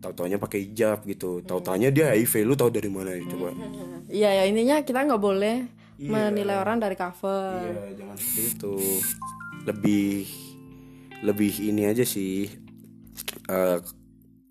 Tahu 0.00 0.12
taunya 0.16 0.40
pakai 0.40 0.64
hijab 0.64 1.04
gitu. 1.04 1.44
Tahu 1.44 1.60
taunya 1.60 1.92
dia 1.92 2.16
HIV 2.16 2.48
lu 2.48 2.56
tahu 2.56 2.72
dari 2.72 2.88
mana 2.88 3.12
ya 3.12 3.22
coba. 3.28 3.52
Iya 4.06 4.30
ya 4.42 4.44
intinya 4.48 4.76
kita 4.80 5.04
nggak 5.04 5.22
boleh 5.22 5.56
menilai 6.00 6.56
orang 6.56 6.80
dari 6.80 6.96
cover. 6.96 7.60
iya 7.60 7.92
jangan 7.92 8.16
seperti 8.16 8.42
itu. 8.56 8.74
Lebih 9.68 10.08
lebih 11.24 11.52
ini 11.60 11.82
aja 11.84 12.04
sih. 12.08 12.48
Eh, 13.46 13.78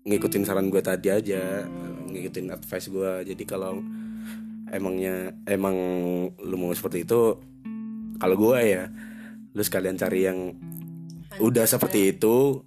ngikutin 0.06 0.46
saran 0.46 0.70
gue 0.70 0.82
tadi 0.82 1.10
aja. 1.10 1.66
Ngikutin 2.06 2.54
advice 2.54 2.86
gue 2.86 3.34
jadi 3.34 3.42
kalau 3.42 3.82
emangnya 4.70 5.34
emang 5.46 5.74
lu 6.42 6.56
mau 6.58 6.74
seperti 6.74 7.06
itu 7.06 7.38
kalau 8.18 8.34
gue 8.34 8.58
ya 8.66 8.90
lu 9.54 9.62
sekalian 9.62 9.94
cari 9.94 10.26
yang 10.26 10.58
udah 11.40 11.64
seperti 11.66 12.14
itu. 12.16 12.62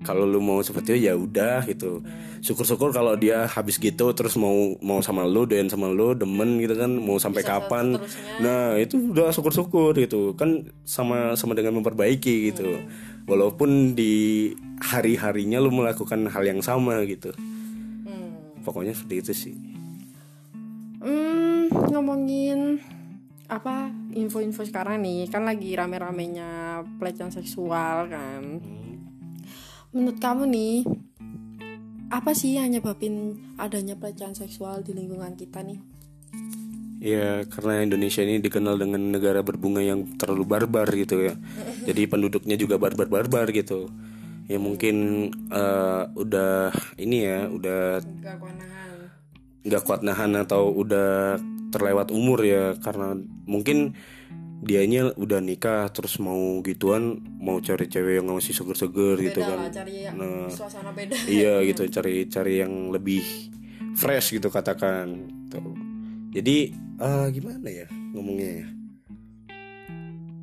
Kalau 0.00 0.24
lu 0.24 0.40
mau 0.40 0.64
seperti 0.64 0.96
itu 0.96 1.12
ya 1.12 1.14
udah 1.18 1.60
gitu. 1.68 2.00
Syukur-syukur 2.40 2.88
kalau 2.88 3.20
dia 3.20 3.44
habis 3.44 3.76
gitu 3.76 4.16
terus 4.16 4.32
mau 4.32 4.72
mau 4.80 5.04
sama 5.04 5.28
lu 5.28 5.44
doyan 5.44 5.68
sama 5.68 5.92
lu 5.92 6.16
demen 6.16 6.56
gitu 6.56 6.72
kan 6.72 6.88
mau 6.88 7.20
sampai 7.20 7.44
kapan. 7.44 8.00
nah 8.40 8.80
itu 8.80 8.96
udah 9.12 9.28
syukur-syukur 9.28 9.92
gitu. 10.00 10.32
Kan 10.40 10.72
sama 10.88 11.36
sama 11.36 11.52
dengan 11.52 11.76
memperbaiki 11.84 12.48
gitu. 12.48 12.80
Walaupun 13.28 13.92
di 13.92 14.56
hari-harinya 14.80 15.60
lu 15.60 15.68
melakukan 15.68 16.32
hal 16.32 16.48
yang 16.48 16.64
sama 16.64 17.04
gitu. 17.04 17.36
Pokoknya 18.64 18.96
seperti 18.96 19.16
itu 19.20 19.32
sih. 19.36 19.54
Hmm, 21.00 21.68
ngomongin 21.92 22.80
apa 23.50 23.90
info-info 24.14 24.62
sekarang 24.62 25.02
nih 25.02 25.26
kan 25.26 25.42
lagi 25.42 25.74
rame-ramenya 25.74 26.80
pelecehan 27.02 27.34
seksual 27.34 28.06
kan. 28.06 28.62
Menurut 29.90 30.18
kamu 30.22 30.46
nih 30.46 30.74
apa 32.14 32.30
sih 32.30 32.54
yang 32.54 32.70
nyebabin 32.70 33.34
adanya 33.58 33.98
pelecehan 33.98 34.38
seksual 34.38 34.86
di 34.86 34.94
lingkungan 34.94 35.34
kita 35.34 35.66
nih? 35.66 35.82
Ya 37.00 37.42
karena 37.50 37.82
Indonesia 37.82 38.22
ini 38.22 38.38
dikenal 38.38 38.78
dengan 38.78 39.02
negara 39.10 39.42
berbunga 39.42 39.82
yang 39.82 40.14
terlalu 40.14 40.46
barbar 40.46 40.86
gitu 40.94 41.18
ya. 41.26 41.34
Jadi 41.90 42.06
penduduknya 42.06 42.54
juga 42.54 42.78
barbar-barbar 42.78 43.50
gitu. 43.50 43.90
Ya 44.46 44.62
mungkin 44.62 45.26
eh, 45.50 46.02
udah 46.06 46.70
ini 47.02 47.26
ya 47.26 47.50
udah 47.50 47.98
Gak 48.22 48.36
kewenangan. 48.38 48.90
nggak 49.60 49.82
kuat 49.84 50.00
nahan 50.06 50.32
atau 50.38 50.70
udah 50.70 51.34
terlewat 51.70 52.10
umur 52.10 52.42
ya 52.42 52.74
karena 52.76 53.14
mungkin 53.46 53.94
dianya 54.60 55.16
udah 55.16 55.40
nikah 55.40 55.88
terus 55.88 56.20
mau 56.20 56.60
gituan 56.60 57.16
mau 57.40 57.58
cari 57.58 57.88
cewek 57.88 58.20
yang 58.20 58.28
masih 58.28 58.52
seger-seger 58.52 59.16
gitu 59.22 59.40
kan. 59.40 59.56
lah 59.56 59.72
cari 59.72 60.04
yang 60.04 60.14
Nah, 60.14 60.52
suasana 60.52 60.92
beda. 60.92 61.16
iya 61.24 61.62
gitu 61.68 61.88
cari 61.88 62.28
cari 62.28 62.60
yang 62.60 62.92
lebih 62.92 63.24
fresh 63.96 64.36
gitu 64.36 64.52
katakan 64.52 65.16
Tuh. 65.48 65.64
jadi 66.30 66.76
eh, 66.76 67.26
gimana 67.32 67.66
ya 67.66 67.86
ngomongnya 68.12 68.50
ya 68.60 68.66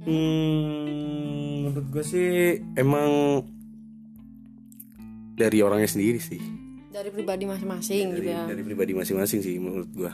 hmm, 0.07 1.69
menurut 1.69 1.87
gue 1.91 2.03
sih 2.03 2.29
emang 2.73 3.43
dari 5.37 5.61
orangnya 5.61 5.87
sendiri 5.87 6.17
sih 6.17 6.41
Dari 6.89 7.13
pribadi 7.13 7.45
masing-masing 7.45 8.05
gitu 8.09 8.25
dari, 8.25 8.33
ya. 8.33 8.49
dari 8.49 8.63
pribadi 8.65 8.91
masing-masing 8.91 9.39
sih 9.39 9.61
menurut 9.61 9.89
gue 9.93 10.09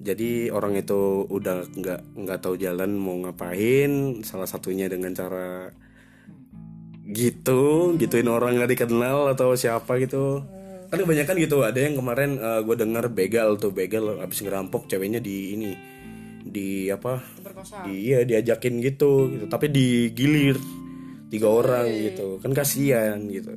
jadi 0.00 0.48
orang 0.48 0.80
itu 0.80 1.28
udah 1.28 1.68
nggak 1.76 2.00
nggak 2.16 2.38
tahu 2.40 2.56
jalan 2.56 2.96
mau 2.96 3.20
ngapain 3.20 4.24
salah 4.24 4.48
satunya 4.48 4.88
dengan 4.88 5.12
cara 5.12 5.68
gitu 7.04 7.92
gituin 8.00 8.24
orang 8.32 8.56
nggak 8.56 8.80
dikenal 8.80 9.28
atau 9.36 9.52
siapa 9.52 10.00
gitu. 10.00 10.40
Kan 10.88 11.04
kebanyakan 11.04 11.36
gitu 11.36 11.60
ada 11.60 11.76
yang 11.76 12.00
kemarin 12.00 12.40
gue 12.40 12.76
dengar 12.80 13.12
begal 13.12 13.60
tuh 13.60 13.76
begal 13.76 14.16
abis 14.24 14.40
ngerampok 14.40 14.88
ceweknya 14.88 15.20
di 15.20 15.52
ini 15.52 15.72
di 16.40 16.88
apa? 16.88 17.20
Berkosa. 17.44 17.84
di, 17.84 18.08
iya 18.08 18.24
diajakin 18.24 18.80
gitu 18.80 19.28
gitu. 19.36 19.44
Tapi 19.52 19.68
digilir 19.68 20.56
tiga 21.28 21.52
orang 21.52 21.84
gitu. 21.92 22.40
Kan 22.40 22.56
kasihan 22.56 23.20
gitu. 23.28 23.52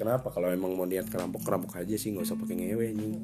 Kenapa? 0.00 0.32
Kalau 0.32 0.48
emang 0.48 0.72
mau 0.80 0.88
niat 0.88 1.12
kerampok 1.12 1.44
kerampok 1.44 1.76
aja 1.76 1.92
sih 1.92 2.08
nggak 2.08 2.24
usah 2.24 2.40
pakai 2.40 2.56
ngewe 2.56 2.88
anjing 2.88 3.14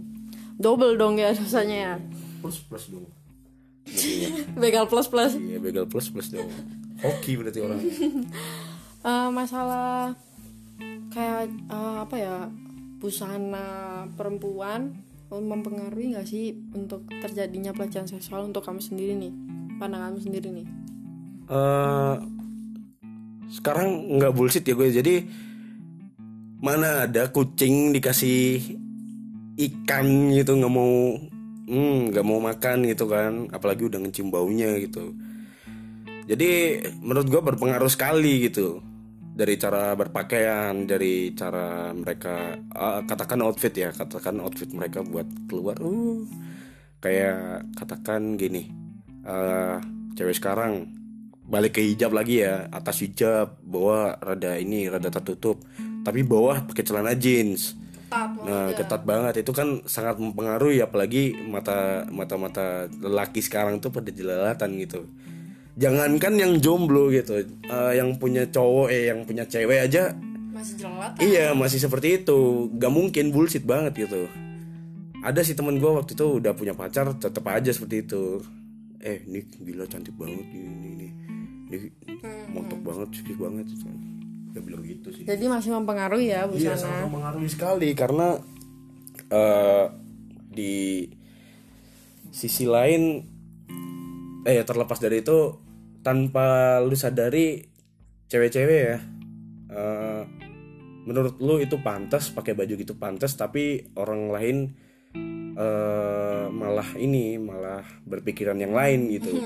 Double 0.59 0.99
dong 0.99 1.17
ya 1.17 1.31
dosanya 1.31 1.79
ya. 1.79 1.95
plus 2.43 2.59
plus 2.67 2.85
dong. 2.91 3.07
Begal 4.63 4.85
plus 4.91 5.07
plus. 5.09 5.33
iya 5.39 5.59
begal 5.63 5.87
plus 5.89 6.11
plus 6.11 6.29
dong. 6.35 6.51
Hoki 7.01 7.39
berarti 7.39 7.59
orang. 7.63 7.81
Eh, 8.99 9.31
masalah 9.31 10.11
kayak 11.15 11.47
eh, 11.71 11.97
apa 12.03 12.17
ya 12.19 12.51
busana 12.99 14.05
perempuan 14.19 14.91
mempengaruhi 15.31 16.19
nggak 16.19 16.27
sih 16.27 16.51
untuk 16.75 17.07
terjadinya 17.23 17.71
pelecehan 17.71 18.11
seksual 18.11 18.51
untuk 18.51 18.67
kamu 18.67 18.83
sendiri 18.83 19.15
nih 19.15 19.31
pandangan 19.79 20.19
kamu 20.19 20.21
sendiri 20.27 20.49
nih? 20.51 20.67
Eh 21.47 22.17
sekarang 23.55 24.19
nggak 24.19 24.35
bullshit 24.35 24.67
ya 24.67 24.75
gue. 24.75 24.89
Jadi 24.91 25.15
mana 26.59 27.07
ada 27.07 27.31
kucing 27.31 27.95
dikasih 27.95 28.77
ikan 29.59 30.31
gitu 30.31 30.55
nggak 30.55 30.71
mau 30.71 31.19
hmm 31.69 32.15
nggak 32.15 32.27
mau 32.27 32.39
makan 32.39 32.87
gitu 32.87 33.11
kan. 33.11 33.51
Apalagi 33.51 33.91
udah 33.91 33.99
ngecium 33.99 34.31
baunya 34.31 34.79
gitu. 34.79 35.13
Jadi 36.29 36.83
menurut 37.03 37.27
gue 37.27 37.43
berpengaruh 37.43 37.91
sekali 37.91 38.47
gitu. 38.47 38.79
Dari 39.39 39.55
cara 39.55 39.95
berpakaian 39.95 40.83
dari 40.83 41.31
cara 41.35 41.95
mereka 41.95 42.59
ah, 42.75 43.03
katakan 43.07 43.39
outfit 43.47 43.71
ya 43.71 43.95
katakan 43.95 44.43
outfit 44.43 44.71
mereka 44.71 45.03
buat 45.03 45.27
keluar. 45.51 45.79
Uh 45.83 46.23
kayak 46.99 47.63
katakan 47.79 48.35
gini 48.35 48.75
eh 49.23 49.79
cewek 50.19 50.35
sekarang 50.35 50.91
balik 51.47 51.79
ke 51.79 51.83
hijab 51.83 52.15
lagi 52.15 52.47
ya. 52.47 52.71
Atas 52.71 53.03
hijab 53.03 53.59
bawah 53.63 54.19
rada 54.23 54.59
ini 54.59 54.87
rada 54.87 55.11
tertutup. 55.11 55.63
Tapi 56.07 56.23
bawah 56.23 56.63
pakai 56.67 56.85
celana 56.87 57.15
jeans 57.19 57.88
nah 58.45 58.73
ketat 58.73 59.03
banget. 59.05 59.45
Itu 59.45 59.53
kan 59.53 59.85
sangat 59.85 60.17
mempengaruhi 60.17 60.81
apalagi 60.81 61.37
mata 61.49 62.09
mata 62.09 62.35
mata 62.41 62.67
lelaki 63.01 63.45
sekarang 63.45 63.79
tuh 63.79 63.93
pada 63.93 64.09
jelalatan 64.09 64.81
gitu. 64.81 65.05
Jangankan 65.79 66.35
yang 66.35 66.53
jomblo 66.59 67.07
gitu 67.15 67.47
eh, 67.47 67.93
yang 67.95 68.19
punya 68.19 68.51
cowok 68.51 68.91
eh 68.91 69.15
yang 69.15 69.23
punya 69.23 69.47
cewek 69.47 69.87
aja 69.87 70.11
masih 70.59 70.75
jelat 70.75 71.13
Iya 71.23 71.55
masih 71.55 71.79
seperti 71.79 72.25
itu. 72.25 72.67
Gak 72.75 72.91
mungkin 72.91 73.31
bullshit 73.31 73.63
banget 73.63 74.09
gitu. 74.09 74.27
Ada 75.23 75.47
sih 75.47 75.55
temen 75.55 75.79
gue 75.79 75.91
waktu 75.91 76.15
itu 76.15 76.43
udah 76.43 76.53
punya 76.55 76.75
pacar 76.75 77.15
tetap 77.15 77.47
aja 77.47 77.71
seperti 77.71 78.07
itu. 78.07 78.43
Eh 78.99 79.23
ini 79.31 79.47
gila 79.63 79.87
cantik 79.87 80.19
banget 80.19 80.43
ini 80.51 80.67
Ini, 80.75 81.07
ini, 81.71 81.87
ini 82.11 82.15
montok 82.51 82.83
banget 82.83 83.15
sih 83.15 83.37
banget 83.39 83.71
Dia 84.53 84.63
bilang 84.65 84.83
gitu 84.85 85.09
sih. 85.13 85.29
Jadi 85.29 85.45
masih 85.47 85.71
mempengaruhi 85.77 86.33
ya 86.33 86.49
Iya 86.49 86.75
busana 86.75 86.79
sangat 86.79 87.01
mempengaruhi 87.11 87.49
sekali 87.49 87.89
Karena 87.93 88.37
eh 89.29 89.87
Di 90.49 91.05
Sisi 92.33 92.65
lain 92.65 93.23
Eh 94.49 94.65
terlepas 94.65 94.99
dari 94.99 95.21
itu 95.21 95.57
Tanpa 96.01 96.79
lu 96.81 96.97
sadari 96.97 97.61
Cewek-cewek 98.29 98.81
ya 98.81 98.99
eh, 99.73 100.23
menurut 101.09 101.41
lu 101.41 101.57
itu 101.61 101.81
pantas 101.81 102.29
pakai 102.29 102.53
baju 102.53 102.75
gitu 102.77 102.97
pantas 103.01 103.33
tapi 103.37 103.81
orang 103.97 104.29
lain 104.29 104.57
eh 105.59 106.47
malah 106.53 106.89
ini 107.01 107.41
malah 107.41 107.83
berpikiran 108.05 108.61
yang 108.61 108.77
lain 108.77 109.09
gitu 109.11 109.33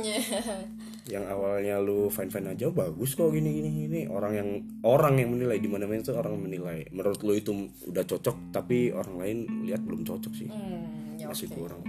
yang 1.10 1.26
awalnya 1.26 1.82
lu 1.82 2.06
fine 2.14 2.30
fine 2.30 2.54
aja 2.54 2.70
bagus 2.70 3.18
kok 3.18 3.34
gini 3.34 3.58
gini. 3.58 3.70
Gini 3.86 4.00
orang 4.06 4.32
yang 4.38 4.48
orang 4.86 5.18
yang 5.18 5.34
menilai 5.34 5.58
di 5.58 5.66
mana 5.66 5.90
mana 5.90 5.98
itu 5.98 6.14
orang 6.14 6.38
menilai. 6.38 6.86
Menurut 6.94 7.18
lu 7.26 7.34
itu 7.34 7.50
udah 7.90 8.04
cocok 8.06 8.54
tapi 8.54 8.94
orang 8.94 9.18
lain 9.18 9.38
lihat 9.66 9.82
belum 9.82 10.06
cocok 10.06 10.32
sih. 10.34 10.46
Hmm, 10.46 11.18
ya 11.18 11.26
masih 11.26 11.50
oke. 11.50 11.58
kurang. 11.58 11.82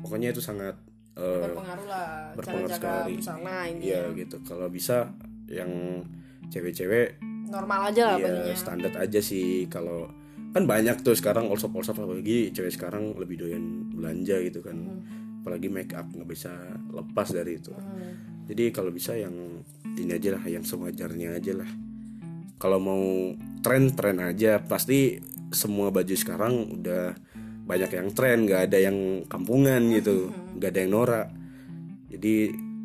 Pokoknya 0.00 0.32
itu 0.32 0.40
sangat 0.40 0.80
eh, 1.20 1.44
berpengaruh 1.44 1.86
lah 1.88 2.32
berpengaruh 2.32 2.70
sekali. 2.72 3.12
busana 3.20 3.56
ini 3.68 3.84
ya 3.92 4.08
gitu. 4.16 4.40
Kalau 4.40 4.72
bisa 4.72 5.12
yang 5.52 5.68
cewek-cewek 6.48 7.20
normal 7.52 7.92
aja 7.92 8.14
lah 8.14 8.16
bajunya 8.16 8.56
standar 8.56 8.92
aja 8.96 9.20
sih. 9.20 9.68
Kalau 9.68 10.08
kan 10.56 10.64
banyak 10.64 11.04
tuh 11.04 11.12
sekarang 11.12 11.52
also 11.52 11.68
also 11.68 11.92
apalagi 11.92 12.48
cewek 12.56 12.72
sekarang 12.72 13.12
lebih 13.12 13.44
doyan 13.44 13.92
belanja 13.92 14.40
gitu 14.40 14.64
kan. 14.64 15.04
Apalagi 15.44 15.68
make 15.68 15.92
up 15.92 16.08
nggak 16.08 16.28
bisa 16.32 16.52
lepas 16.96 17.28
dari 17.28 17.60
itu 17.60 17.76
jadi 18.48 18.72
kalau 18.72 18.88
bisa 18.88 19.12
yang 19.12 19.60
ini 20.00 20.16
aja 20.16 20.32
lah 20.32 20.44
yang 20.48 20.64
sewajarnya 20.64 21.36
aja 21.36 21.52
lah. 21.52 21.70
Kalau 22.56 22.80
mau 22.80 23.36
tren 23.60 23.92
tren 23.92 24.18
aja 24.24 24.64
pasti 24.64 25.20
semua 25.52 25.92
baju 25.92 26.14
sekarang 26.16 26.80
udah 26.80 27.12
banyak 27.68 27.92
yang 27.92 28.08
tren 28.16 28.48
nggak 28.48 28.72
ada 28.72 28.78
yang 28.80 29.28
kampungan 29.28 29.92
gitu 29.92 30.32
nggak 30.56 30.70
ada 30.72 30.80
yang 30.80 30.92
norak. 30.96 31.28
Jadi 32.08 32.34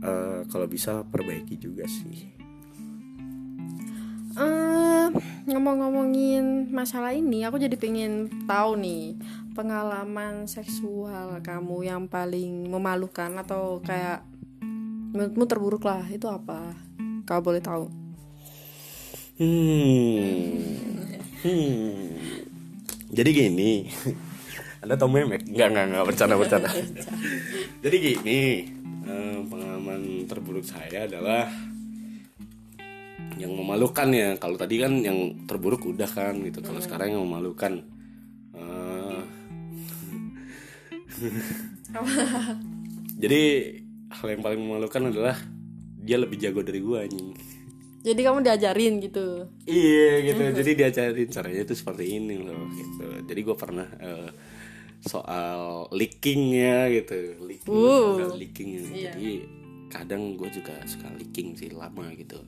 eh, 0.03 0.39
kalau 0.51 0.68
bisa 0.68 1.07
perbaiki 1.07 1.55
juga 1.55 1.88
sih. 1.88 2.36
Eh, 4.34 5.07
ngomong-ngomongin 5.47 6.74
masalah 6.74 7.14
ini, 7.14 7.45
aku 7.45 7.61
jadi 7.61 7.78
pengen 7.78 8.28
tahu 8.49 8.82
nih 8.82 9.14
pengalaman 9.53 10.49
seksual 10.49 11.38
kamu 11.45 11.86
yang 11.86 12.03
paling 12.09 12.66
memalukan 12.66 13.30
atau 13.38 13.78
kayak 13.86 14.26
menurutmu 15.14 15.45
terburuk 15.45 15.86
lah 15.86 16.03
itu 16.09 16.26
apa? 16.26 16.74
Kau 17.24 17.39
boleh 17.39 17.61
tahu? 17.61 17.86
Hmm. 19.38 20.57
Hmm. 21.45 22.18
Jadi 23.14 23.30
gini. 23.30 23.72
Anda 24.84 24.99
tau 24.99 25.07
memek? 25.07 25.47
Enggak, 25.47 25.68
enggak, 25.72 25.86
enggak 25.88 26.05
bercanda 26.09 26.36
bercanda. 26.41 26.70
Jadi 27.80 27.95
gini, 28.01 28.68
eh, 29.07 29.38
pengalaman 29.47 30.28
terburuk 30.28 30.68
saya 30.68 31.07
adalah 31.07 31.47
yang 33.38 33.53
memalukan 33.55 34.09
ya. 34.11 34.36
Kalau 34.41 34.59
tadi 34.59 34.82
kan 34.82 34.99
yang 34.99 35.47
terburuk 35.47 35.88
udah 35.88 36.09
kan 36.09 36.36
gitu. 36.43 36.59
Kalau 36.59 36.84
sekarang 36.84 37.16
yang 37.16 37.24
memalukan 37.24 37.80
eh, 38.57 39.22
Jadi 43.24 43.43
hal 44.14 44.28
yang 44.30 44.41
paling 44.41 44.61
memalukan 44.61 45.09
adalah 45.09 45.36
dia 45.97 46.16
lebih 46.16 46.38
jago 46.38 46.61
dari 46.61 46.80
gua 46.80 47.03
anjing. 47.03 47.34
Jadi 48.03 48.20
kamu 48.20 48.43
diajarin 48.43 48.99
gitu. 48.99 49.47
Iya 49.64 50.28
gitu, 50.28 50.43
jadi 50.59 50.72
diajarin 50.76 51.30
caranya 51.32 51.61
itu 51.64 51.72
seperti 51.72 52.20
ini 52.20 52.36
loh 52.36 52.68
gitu. 52.76 53.07
Jadi 53.24 53.39
gue 53.39 53.55
pernah 53.55 53.88
eh, 53.95 54.28
soal 54.99 55.88
leakingnya 55.88 56.91
gitu, 56.91 57.39
leaking, 57.47 57.72
Uh. 57.72 58.36
leaking. 58.36 58.70
Jadi 58.91 59.47
kadang 59.88 60.36
gue 60.36 60.51
juga 60.51 60.76
suka 60.84 61.07
leaking 61.16 61.55
sih 61.55 61.72
lama 61.72 62.11
gitu, 62.20 62.43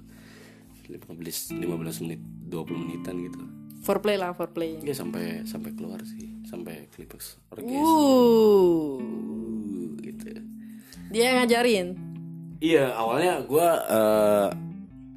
15 0.91 1.55
15 1.55 2.03
menit, 2.03 2.19
20 2.51 2.75
menitan 2.75 3.15
gitu. 3.23 3.39
Foreplay 3.79 4.19
lah, 4.19 4.35
foreplay. 4.35 4.75
Ya 4.83 4.91
sampai 4.91 5.47
sampai 5.47 5.71
keluar 5.71 6.03
sih, 6.03 6.35
sampai 6.51 6.91
climax 6.91 7.39
orgasme 7.47 7.79
Uh. 7.79 8.99
gitu. 10.03 10.35
Dia 11.15 11.31
yang 11.31 11.37
ngajarin. 11.47 11.87
Iya 12.59 12.91
awalnya 12.91 13.39
gue 13.47 13.67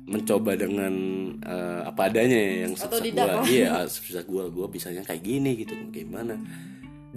mencoba 0.07 0.55
dengan 0.55 0.95
eh, 1.43 1.81
apa 1.91 2.07
adanya 2.07 2.39
ya, 2.39 2.55
yang 2.65 2.73
Otodidak 2.79 3.27
gue 3.27 3.35
lah. 3.35 3.45
iya 3.51 3.73
susah 3.85 4.23
gue 4.23 4.45
gue 4.47 4.67
bisanya 4.71 5.03
kayak 5.03 5.27
gini 5.27 5.59
gitu 5.59 5.75
gimana? 5.91 6.39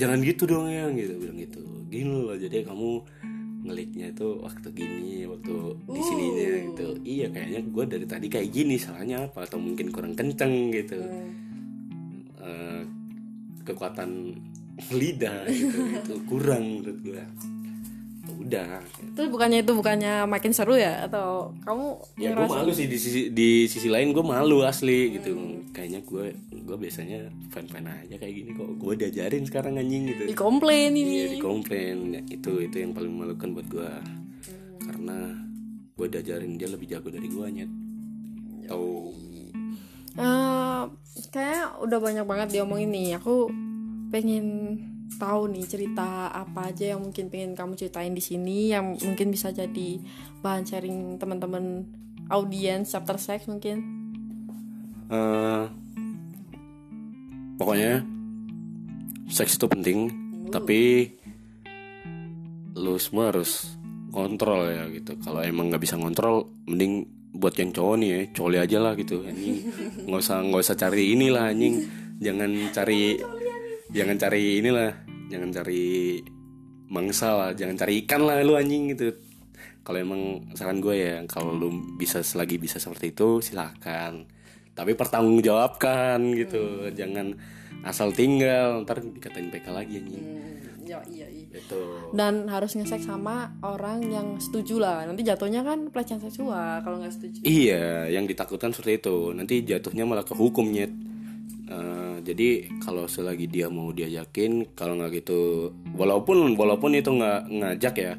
Jangan 0.02 0.18
gitu 0.26 0.50
dong 0.50 0.66
ya 0.66 0.90
gitu. 0.98 1.14
Bilang 1.14 1.38
gitu. 1.38 1.62
Gini 1.94 2.10
loh 2.10 2.34
jadi 2.34 2.66
kamu 2.66 2.90
ngeliknya 3.62 4.10
itu 4.10 4.42
waktu 4.42 4.68
gini 4.74 5.30
waktu 5.30 5.54
di 5.86 6.02
sininya 6.02 6.50
gitu. 6.74 6.88
Iya 7.06 7.28
kayaknya 7.30 7.62
gue 7.62 7.84
dari 7.86 8.06
tadi 8.10 8.28
kayak 8.34 8.50
gini 8.50 8.82
salahnya 8.82 9.30
apa? 9.30 9.46
Atau 9.46 9.62
mungkin 9.62 9.94
kurang 9.94 10.18
kenceng 10.18 10.74
gitu. 10.74 10.98
Eh, 12.42 12.82
kekuatan 13.62 14.42
lidah 14.90 15.46
gitu 15.54 15.78
itu 16.02 16.14
kurang 16.26 16.82
menurut 16.82 16.98
gue 17.06 17.22
udah. 18.42 18.82
Terus 19.16 19.30
bukannya 19.30 19.62
itu 19.64 19.72
bukannya 19.74 20.26
makin 20.26 20.52
seru 20.52 20.76
ya? 20.76 21.06
Atau 21.06 21.56
kamu 21.64 21.86
ya 22.18 22.34
gue 22.34 22.48
malu 22.48 22.72
sih 22.74 22.90
di 22.90 22.98
sisi 22.98 23.22
di 23.32 23.66
sisi 23.66 23.88
lain 23.88 24.12
gue 24.12 24.26
malu 24.26 24.66
asli 24.66 25.16
gitu. 25.18 25.38
Kayaknya 25.72 26.02
gue 26.04 26.26
gue 26.52 26.78
biasanya 26.78 27.30
fan 27.54 27.66
fan 27.70 27.86
aja 27.88 28.16
kayak 28.18 28.34
gini 28.34 28.52
kok. 28.58 28.70
Gue 28.82 28.94
diajarin 28.98 29.44
sekarang 29.46 29.80
anjing 29.80 30.12
gitu. 30.12 30.24
Dikomplain 30.28 30.92
iya 30.98 31.02
ini? 31.02 31.16
dikomplain. 31.40 31.98
Ya, 32.18 32.22
itu 32.28 32.52
itu 32.60 32.76
yang 32.82 32.92
paling 32.92 33.12
memalukan 33.14 33.50
buat 33.56 33.68
gue 33.70 33.92
karena 34.82 35.18
gue 35.96 36.08
diajarin 36.10 36.58
dia 36.58 36.70
lebih 36.70 36.88
jago 36.90 37.08
dari 37.08 37.28
gue 37.30 37.46
nyet. 37.50 37.72
Tahu 38.68 39.22
Eh, 40.12 40.82
kayak 41.32 41.80
udah 41.80 42.00
banyak 42.04 42.26
banget 42.28 42.60
diomongin 42.60 42.92
nih. 42.92 43.16
Aku 43.16 43.48
pengen 44.12 44.76
tahu 45.18 45.52
nih 45.52 45.66
cerita 45.68 46.32
apa 46.32 46.72
aja 46.72 46.96
yang 46.96 47.02
mungkin 47.04 47.28
pengen 47.28 47.58
kamu 47.58 47.76
ceritain 47.76 48.14
di 48.16 48.24
sini 48.24 48.72
yang 48.72 48.96
mungkin 48.96 49.28
bisa 49.34 49.52
jadi 49.52 50.00
bahan 50.40 50.64
sharing 50.64 51.20
teman-teman 51.20 51.88
audiens 52.32 52.92
chapter 52.92 53.20
sex 53.20 53.46
mungkin. 53.50 53.84
Eh, 55.12 55.64
pokoknya 57.60 58.08
seks 59.28 59.60
itu 59.60 59.68
penting 59.68 60.00
tapi 60.52 61.12
lu 62.76 62.96
semua 62.96 63.32
harus 63.32 63.76
kontrol 64.12 64.68
ya 64.68 64.88
gitu. 64.92 65.20
Kalau 65.20 65.44
emang 65.44 65.72
nggak 65.72 65.84
bisa 65.84 65.96
kontrol 66.00 66.48
mending 66.68 67.08
buat 67.32 67.56
yang 67.56 67.72
cowok 67.72 67.96
nih 68.00 68.10
ya 68.12 68.22
coli 68.36 68.58
aja 68.60 68.78
lah 68.80 68.94
gitu. 68.96 69.24
Nggak 70.08 70.22
usah 70.24 70.44
nggak 70.44 70.62
usah 70.64 70.76
cari 70.80 71.16
inilah 71.16 71.52
anjing. 71.52 71.84
Jangan 72.22 72.52
cari 72.72 73.18
jangan 73.92 74.16
cari 74.16 74.64
inilah 74.64 74.92
jangan 75.28 75.50
cari 75.52 76.20
mangsa 76.92 77.28
lah 77.36 77.52
jangan 77.56 77.76
cari 77.80 78.04
ikan 78.04 78.22
lah 78.24 78.44
lu 78.44 78.56
anjing 78.56 78.96
gitu. 78.96 79.16
Kalau 79.82 79.98
emang 79.98 80.54
saran 80.54 80.78
gue 80.78 80.94
ya 80.94 81.16
kalau 81.26 81.58
lu 81.58 81.98
bisa 81.98 82.22
selagi 82.22 82.62
bisa 82.62 82.78
seperti 82.78 83.18
itu 83.18 83.42
silahkan 83.42 84.24
tapi 84.72 84.96
pertanggungjawabkan 84.96 86.20
gitu. 86.40 86.88
Jangan 86.96 87.36
asal 87.82 88.14
tinggal 88.14 88.86
ntar 88.86 89.04
dikatain 89.04 89.52
PK 89.52 89.68
lagi 89.72 89.94
anjing. 90.00 90.26
Ya 90.82 91.00
iya 91.08 91.28
iya. 91.28 91.48
itu 91.52 91.82
Dan 92.12 92.52
harus 92.52 92.76
ngesek 92.76 93.04
sama 93.04 93.56
orang 93.64 94.04
yang 94.08 94.40
setuju 94.40 94.80
lah. 94.80 95.04
Nanti 95.08 95.24
jatuhnya 95.24 95.64
kan 95.64 95.92
pelecehan 95.92 96.20
seksual 96.24 96.84
kalau 96.84 97.00
nggak 97.00 97.16
setuju. 97.16 97.40
iya 97.44 98.08
yang 98.08 98.28
ditakutkan 98.28 98.72
seperti 98.72 99.04
itu. 99.04 99.32
Nanti 99.36 99.64
jatuhnya 99.64 100.04
malah 100.08 100.24
ke 100.28 100.36
hukum 100.36 100.68
Eh, 101.72 102.16
jadi 102.28 102.68
kalau 102.84 103.08
selagi 103.08 103.48
dia 103.48 103.72
mau 103.72 103.96
diajakin 103.96 104.76
kalau 104.76 105.00
nggak 105.00 105.24
gitu 105.24 105.72
walaupun 105.96 106.60
walaupun 106.60 107.00
itu 107.00 107.16
nggak 107.16 107.48
ngajak 107.48 107.96
ya 107.96 108.14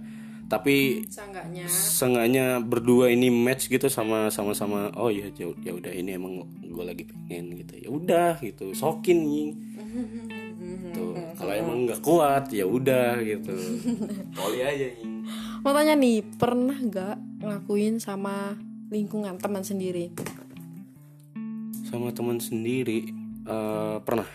tapi 0.49 1.05
seenggaknya. 1.09 2.61
berdua 2.61 3.09
ini 3.13 3.29
match 3.33 3.73
gitu 3.73 3.89
sama 3.93 4.29
sama 4.29 4.53
sama 4.57 4.93
oh 4.97 5.09
ya 5.09 5.29
ya 5.37 5.49
ya 5.65 5.73
udah 5.73 5.93
ini 5.93 6.17
emang 6.17 6.45
gue 6.61 6.85
lagi 6.85 7.05
pengen 7.09 7.57
gitu. 7.61 7.73
Ya 7.77 7.89
udah 7.93 8.33
gitu 8.41 8.73
sokin 8.73 9.21
tuh 10.93 11.17
kalau 11.37 11.53
emang 11.53 11.89
nggak 11.89 12.01
kuat 12.01 12.49
ya 12.53 12.65
udah 12.65 13.21
gitu. 13.21 13.53
Poli 14.37 14.61
aja 14.65 14.87
nying 14.97 15.13
mau 15.61 15.77
tanya 15.77 15.95
nih 15.95 16.25
pernah 16.41 16.77
nggak 16.77 17.17
ngelakuin 17.45 18.01
sama 18.01 18.57
lingkungan 18.93 19.37
teman 19.41 19.65
sendiri? 19.65 20.13
sama 21.93 22.09
teman 22.09 22.41
sendiri 22.41 23.22
eh, 23.47 23.97
pernah. 24.03 24.29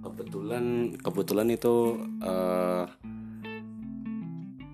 Kebetulan 0.00 0.64
kebetulan 1.00 1.48
itu 1.52 1.74
eh, 2.22 2.84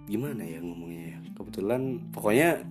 gimana 0.06 0.42
ya 0.42 0.58
ngomongnya 0.62 1.04
ya? 1.14 1.18
Kebetulan 1.34 1.82
pokoknya 2.10 2.62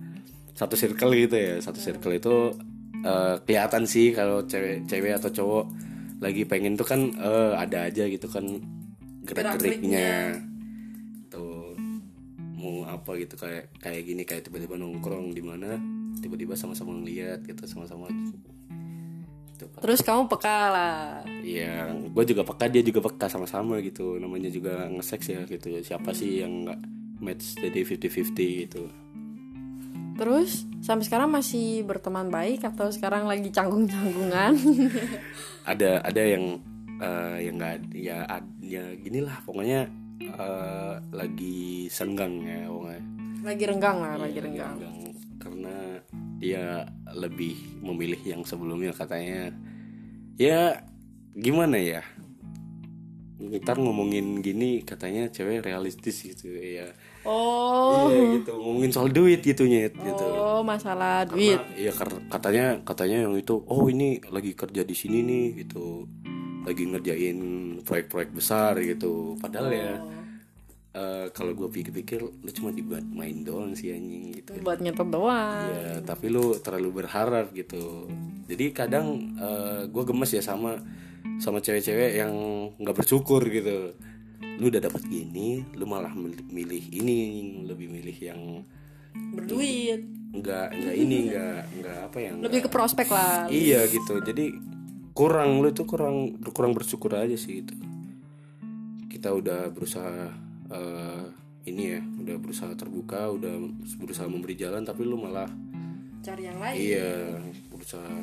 satu 0.56 0.74
circle 0.76 1.12
gitu 1.16 1.36
ya. 1.36 1.54
Satu 1.60 1.78
circle 1.80 2.16
itu 2.16 2.56
eh, 3.04 3.34
kelihatan 3.44 3.84
sih 3.84 4.12
kalau 4.12 4.44
cewek 4.44 4.88
cewek 4.88 5.16
atau 5.16 5.30
cowok 5.32 5.64
lagi 6.20 6.48
pengen 6.48 6.80
tuh 6.80 6.88
kan 6.88 7.00
eh, 7.12 7.52
ada 7.56 7.88
aja 7.88 8.08
gitu 8.08 8.28
kan 8.28 8.44
gerak 9.26 9.58
geriknya 9.58 10.38
tuh 11.28 11.74
mau 12.56 12.86
apa 12.88 13.18
gitu 13.20 13.36
kayak 13.36 13.74
kayak 13.82 14.02
gini 14.06 14.22
kayak 14.22 14.48
tiba-tiba 14.48 14.78
nongkrong 14.80 15.34
di 15.34 15.42
mana 15.44 15.76
tiba-tiba 16.22 16.56
sama-sama 16.56 16.96
ngeliat 16.96 17.44
gitu 17.44 17.68
sama-sama 17.68 18.08
gitu 19.56 19.64
Terus 19.80 20.00
kamu 20.00 20.28
peka 20.28 20.58
lah. 20.68 21.24
Iya, 21.40 21.88
gue 22.12 22.24
juga 22.28 22.44
peka 22.44 22.68
dia 22.68 22.80
juga 22.80 23.00
peka 23.02 23.26
sama-sama 23.26 23.80
gitu. 23.80 24.16
Namanya 24.16 24.52
juga 24.52 24.84
nge-sex 24.86 25.20
ya 25.26 25.40
gitu. 25.44 25.72
Siapa 25.80 26.12
sih 26.12 26.44
yang 26.44 26.68
nggak 26.68 26.80
match 27.18 27.56
jadi 27.56 27.80
50-50 27.80 28.62
gitu. 28.62 28.84
Terus 30.16 30.64
sampai 30.80 31.04
sekarang 31.04 31.28
masih 31.28 31.84
berteman 31.84 32.28
baik 32.28 32.64
atau 32.64 32.88
sekarang 32.88 33.24
lagi 33.24 33.48
canggung-canggungan? 33.48 34.52
Ada 35.70 35.98
ada 36.00 36.22
yang 36.22 36.62
eh, 36.96 37.36
yang 37.42 37.54
nggak 37.58 37.76
ya 37.92 38.22
ad- 38.24 38.56
ya 38.62 38.86
gini 38.94 39.18
lah 39.20 39.42
pokoknya 39.42 39.90
eh, 40.22 40.94
lagi 41.10 41.90
senggang 41.90 42.38
ya 42.40 42.70
pokoknya. 42.70 43.02
lagi 43.42 43.64
renggang 43.66 43.98
lah, 43.98 44.14
lagi 44.16 44.38
Iya, 44.38 44.44
renggang. 44.46 44.76
Karena 46.36 46.42
dia 46.42 46.64
lebih 47.16 47.56
memilih 47.80 48.20
yang 48.24 48.42
sebelumnya 48.44 48.92
katanya. 48.92 49.56
Ya 50.36 50.84
gimana 51.32 51.80
ya? 51.80 52.04
ntar 53.36 53.76
ngomongin 53.76 54.40
gini 54.40 54.80
katanya 54.80 55.28
cewek 55.28 55.60
realistis 55.60 56.24
gitu 56.24 56.56
ya. 56.56 56.88
Oh. 57.20 58.08
Iya 58.08 58.40
gitu. 58.40 58.52
Ngomongin 58.56 58.92
soal 58.96 59.12
duit 59.12 59.44
gitu 59.44 59.68
nyet 59.68 59.92
gitu. 59.92 60.24
Oh 60.24 60.64
masalah 60.64 61.28
duit. 61.28 61.60
Nah, 61.60 61.76
iya 61.76 61.92
katanya 62.32 62.80
katanya 62.80 63.28
yang 63.28 63.36
itu 63.36 63.60
oh 63.68 63.92
ini 63.92 64.24
lagi 64.32 64.56
kerja 64.56 64.82
di 64.88 64.96
sini 64.96 65.20
nih 65.20 65.46
gitu. 65.68 66.08
Lagi 66.64 66.82
ngerjain 66.88 67.38
proyek-proyek 67.84 68.32
besar 68.32 68.80
gitu. 68.80 69.36
Padahal 69.36 69.68
ya 69.68 69.92
eh, 70.96 71.26
kalau 71.30 71.52
gue 71.52 71.68
pikir-pikir 71.68 72.24
lu 72.24 72.50
cuma 72.56 72.72
dibuat 72.72 73.04
main 73.04 73.44
doang 73.44 73.76
sih 73.76 73.92
anjing 73.92 74.32
gitu. 74.32 74.56
Buat 74.64 74.80
nyetot 74.80 75.12
doang. 75.12 75.68
Ya 75.68 76.00
tapi 76.00 76.32
lu 76.32 76.56
terlalu 76.56 77.04
berharap 77.04 77.52
gitu. 77.52 78.08
Jadi 78.48 78.72
kadang 78.72 79.36
gue 79.86 80.02
gemes 80.06 80.32
ya 80.32 80.40
sama 80.40 80.80
sama 81.36 81.60
cewek-cewek 81.60 82.16
yang 82.16 82.32
nggak 82.80 82.96
bersyukur 82.96 83.44
gitu. 83.44 83.92
Lu 84.56 84.72
udah 84.72 84.80
dapat 84.80 85.04
gini 85.04 85.60
lu 85.76 85.84
malah 85.84 86.16
mil- 86.16 86.48
milih 86.48 86.84
ini 86.88 87.18
lebih 87.68 87.92
milih 87.92 88.16
yang 88.16 88.40
berduit. 89.36 90.00
Nggak 90.32 90.66
nggak 90.72 90.94
ini 90.96 91.16
nggak 91.28 91.60
nggak 91.76 91.98
apa 92.08 92.18
ya 92.20 92.30
nggak- 92.32 92.44
lebih 92.48 92.60
ke 92.64 92.70
prospek 92.72 93.08
lah. 93.12 93.52
Iya 93.52 93.84
gitu. 93.90 94.22
Jadi 94.24 94.54
kurang 95.12 95.60
lu 95.60 95.72
tuh 95.72 95.84
kurang 95.84 96.40
kurang 96.52 96.72
bersyukur 96.72 97.12
aja 97.12 97.36
sih 97.36 97.60
gitu. 97.60 97.74
Kita 99.08 99.32
udah 99.32 99.68
berusaha 99.72 100.45
eh, 100.70 101.24
ini 101.66 101.82
ya 101.98 102.00
udah 102.02 102.36
berusaha 102.38 102.72
terbuka 102.78 103.30
udah 103.34 103.54
berusaha 103.98 104.30
memberi 104.30 104.54
jalan 104.54 104.86
tapi 104.86 105.02
lu 105.02 105.18
malah 105.18 105.50
cari 106.22 106.46
yang 106.46 106.58
lain. 106.58 106.76
Iya 106.78 107.12
berusaha 107.70 108.14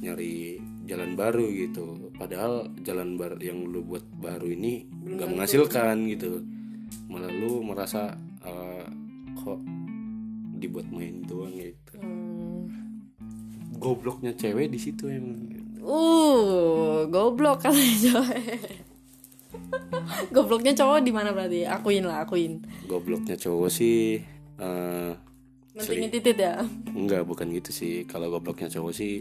nyari 0.00 0.60
jalan 0.88 1.16
baru 1.16 1.46
gitu. 1.52 2.12
Padahal 2.16 2.72
jalan 2.84 3.16
baru 3.16 3.36
yang 3.40 3.64
lu 3.68 3.84
buat 3.84 4.04
baru 4.16 4.48
ini 4.48 4.88
nggak 4.88 5.28
menghasilkan 5.28 6.08
gitu. 6.12 6.40
Malah 7.08 7.32
lu 7.32 7.60
merasa 7.64 8.16
eh, 8.44 8.86
kok 9.36 9.60
dibuat 10.56 10.88
main 10.88 11.20
doang 11.24 11.52
gitu. 11.56 11.96
Hmm. 12.00 12.68
gobloknya 13.76 14.32
cewek 14.32 14.72
di 14.72 14.80
situ 14.80 15.04
emang. 15.12 15.52
Uh, 15.84 17.04
goblok 17.12 17.60
katanya 17.62 17.94
cowok. 18.02 18.85
Gobloknya 20.34 20.72
cowok 20.72 20.98
di 21.00 21.10
mana 21.10 21.30
berarti? 21.30 21.62
Akuin 21.62 22.02
lah, 22.02 22.22
akuin. 22.22 22.62
gobloknya 22.84 23.34
cowok 23.34 23.68
sih 23.68 24.20
eh 24.56 25.12
Mentingin 25.72 26.08
titit 26.08 26.36
ya. 26.36 26.64
enggak 26.88 27.22
bukan 27.22 27.52
gitu 27.52 27.68
sih 27.68 27.94
kalau 28.04 28.30
gobloknya 28.30 28.66
cowok 28.66 28.92
sih 28.92 29.20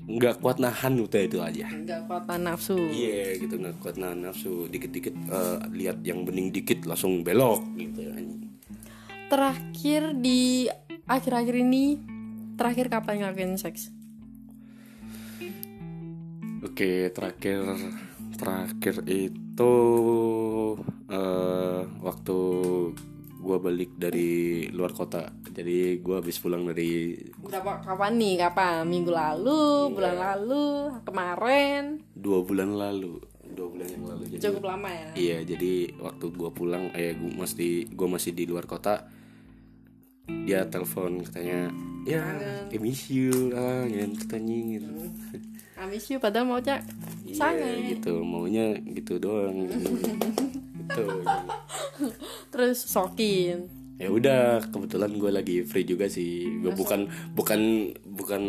nggak 0.00 0.38
kuat 0.38 0.56
nahan 0.56 0.94
udah 0.96 1.20
itu 1.20 1.36
aja 1.38 1.66
Enggak 1.68 2.06
kuatan 2.06 2.46
nafsu. 2.46 2.78
iya 2.78 3.34
gitu 3.34 3.56
nggak 3.56 3.76
kuat 3.78 3.96
nahan 3.96 4.22
nafsu 4.22 4.64
dikit-dikit 4.66 5.10
eh, 5.12 5.58
lihat 5.70 6.00
yang 6.00 6.22
bening 6.22 6.48
dikit 6.48 6.84
langsung 6.84 7.20
belok 7.20 7.60
gitu. 7.74 8.06
Terakhir 9.26 10.14
di 10.14 10.70
akhir-akhir 11.04 11.54
ini 11.58 11.98
terakhir 12.54 12.86
kapan 12.88 13.20
ngelakuin 13.20 13.56
seks? 13.56 13.90
Oke, 16.60 17.10
terakhir 17.10 17.62
terakhir 18.34 18.94
itu 19.04 19.38
eh 21.08 21.80
waktu 22.04 22.38
gua 23.38 23.56
balik 23.62 23.96
dari 23.96 24.66
luar 24.70 24.92
kota. 24.92 25.32
Jadi 25.48 25.98
gua 26.04 26.20
habis 26.22 26.38
pulang 26.38 26.68
dari 26.68 27.16
Berapa 27.40 27.82
kapan 27.82 28.14
nih? 28.20 28.34
Kapan? 28.38 28.86
Minggu 28.86 29.10
lalu, 29.10 29.90
bulan 29.90 30.14
lalu, 30.14 30.66
kemarin. 31.02 31.82
dua 32.14 32.44
bulan 32.44 32.76
lalu, 32.76 33.18
dua 33.56 33.66
bulan 33.72 33.88
yang 33.88 34.04
lalu. 34.06 34.22
Jadi 34.36 34.42
Cukup 34.44 34.64
lama 34.68 34.90
ya. 34.92 35.08
iya, 35.16 35.38
jadi 35.42 35.96
waktu 35.98 36.26
gua 36.36 36.50
pulang, 36.52 36.92
eh 36.94 37.16
gua 37.16 37.42
masih 37.46 37.88
gua 37.96 38.08
masih 38.18 38.36
di 38.36 38.44
luar 38.46 38.68
kota. 38.68 39.08
Dia 40.28 40.68
telepon 40.68 41.24
katanya, 41.24 41.72
ya, 42.04 42.20
I 42.68 42.76
miss 42.76 43.08
you, 43.08 43.48
ah, 43.56 43.88
gitu 43.88 44.28
anjing 44.28 44.76
gitu. 44.76 44.92
I 45.78 45.86
miss 45.86 46.10
you 46.10 46.18
padahal 46.18 46.44
mau 46.44 46.58
cak. 46.58 46.82
Iya 47.22 47.54
gitu, 47.94 48.18
maunya 48.20 48.74
gitu 48.82 49.16
doang. 49.16 49.70
gitu. 49.70 51.04
terus 52.52 52.82
sokin. 52.82 53.70
ya 53.98 54.14
udah 54.14 54.62
kebetulan 54.70 55.10
gue 55.12 55.30
lagi 55.30 55.56
free 55.62 55.82
juga 55.82 56.06
sih. 56.06 56.62
Gue 56.62 56.70
bukan 56.70 57.06
bukan 57.34 57.90
bukan 58.06 58.42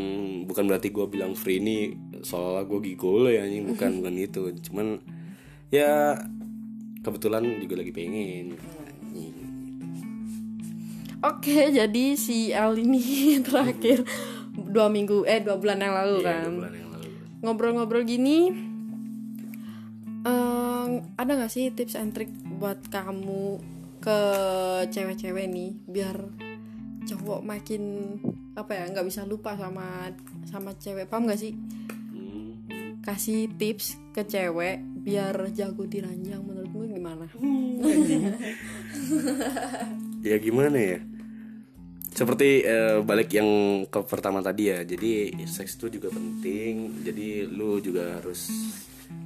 bukan 0.45 0.63
berarti 0.65 0.89
gue 0.89 1.05
bilang 1.05 1.33
free 1.33 1.57
ini 1.57 1.77
soalnya 2.21 2.65
gue 2.65 2.79
gigolo 2.83 3.29
ya 3.29 3.45
anjing. 3.45 3.65
Bukan 3.67 4.01
bukan 4.01 4.13
gitu. 4.17 4.41
Cuman 4.69 5.01
ya 5.69 6.17
kebetulan 7.01 7.45
juga 7.61 7.77
lagi 7.77 7.93
pengen. 7.93 8.57
Oke, 11.19 11.67
jadi 11.67 12.05
si 12.15 12.55
L 12.55 12.79
ini 12.79 13.03
terakhir. 13.45 14.07
Dua 14.55 14.87
minggu 14.87 15.27
eh 15.27 15.43
dua 15.43 15.59
bulan 15.59 15.79
yang 15.79 15.93
lalu 15.93 16.17
Iya, 16.21 16.27
kan. 16.29 16.47
dua 16.47 16.57
bulan 16.63 16.73
yang 16.77 16.88
ngobrol-ngobrol 17.41 18.03
gini. 18.03 18.51
em, 20.19 20.91
ada 21.15 21.31
nggak 21.31 21.47
sih 21.47 21.71
tips 21.71 21.95
and 21.95 22.11
trick 22.11 22.27
buat 22.59 22.79
kamu 22.87 23.59
ke 23.99 24.19
cewek-cewek 24.87 25.47
nih 25.47 25.75
biar 25.85 26.17
cowok 27.05 27.41
makin 27.41 28.15
apa 28.53 28.71
ya 28.75 28.83
nggak 28.91 29.07
bisa 29.07 29.23
lupa 29.23 29.55
sama 29.55 30.11
sama 30.43 30.75
cewek 30.75 31.07
paham 31.07 31.25
gak 31.25 31.39
sih 31.39 31.55
Hmm. 32.09 32.51
kasih 32.99 33.47
tips 33.55 33.95
ke 34.11 34.23
cewek 34.23 34.83
biar 34.99 35.35
jago 35.55 35.83
diranjang 35.83 36.43
menurutmu 36.43 36.83
gimana 36.85 37.25
ya 40.27 40.35
gimana 40.37 40.75
ya 40.75 40.99
seperti 42.19 42.67
eh, 42.67 42.99
balik 42.99 43.31
yang 43.31 43.47
ke 43.87 44.03
pertama 44.03 44.43
tadi 44.43 44.67
ya 44.67 44.83
jadi 44.83 45.31
seks 45.47 45.79
itu 45.79 45.87
juga 45.95 46.11
penting 46.11 46.99
jadi 47.07 47.47
lu 47.47 47.79
juga 47.79 48.19
harus 48.19 48.51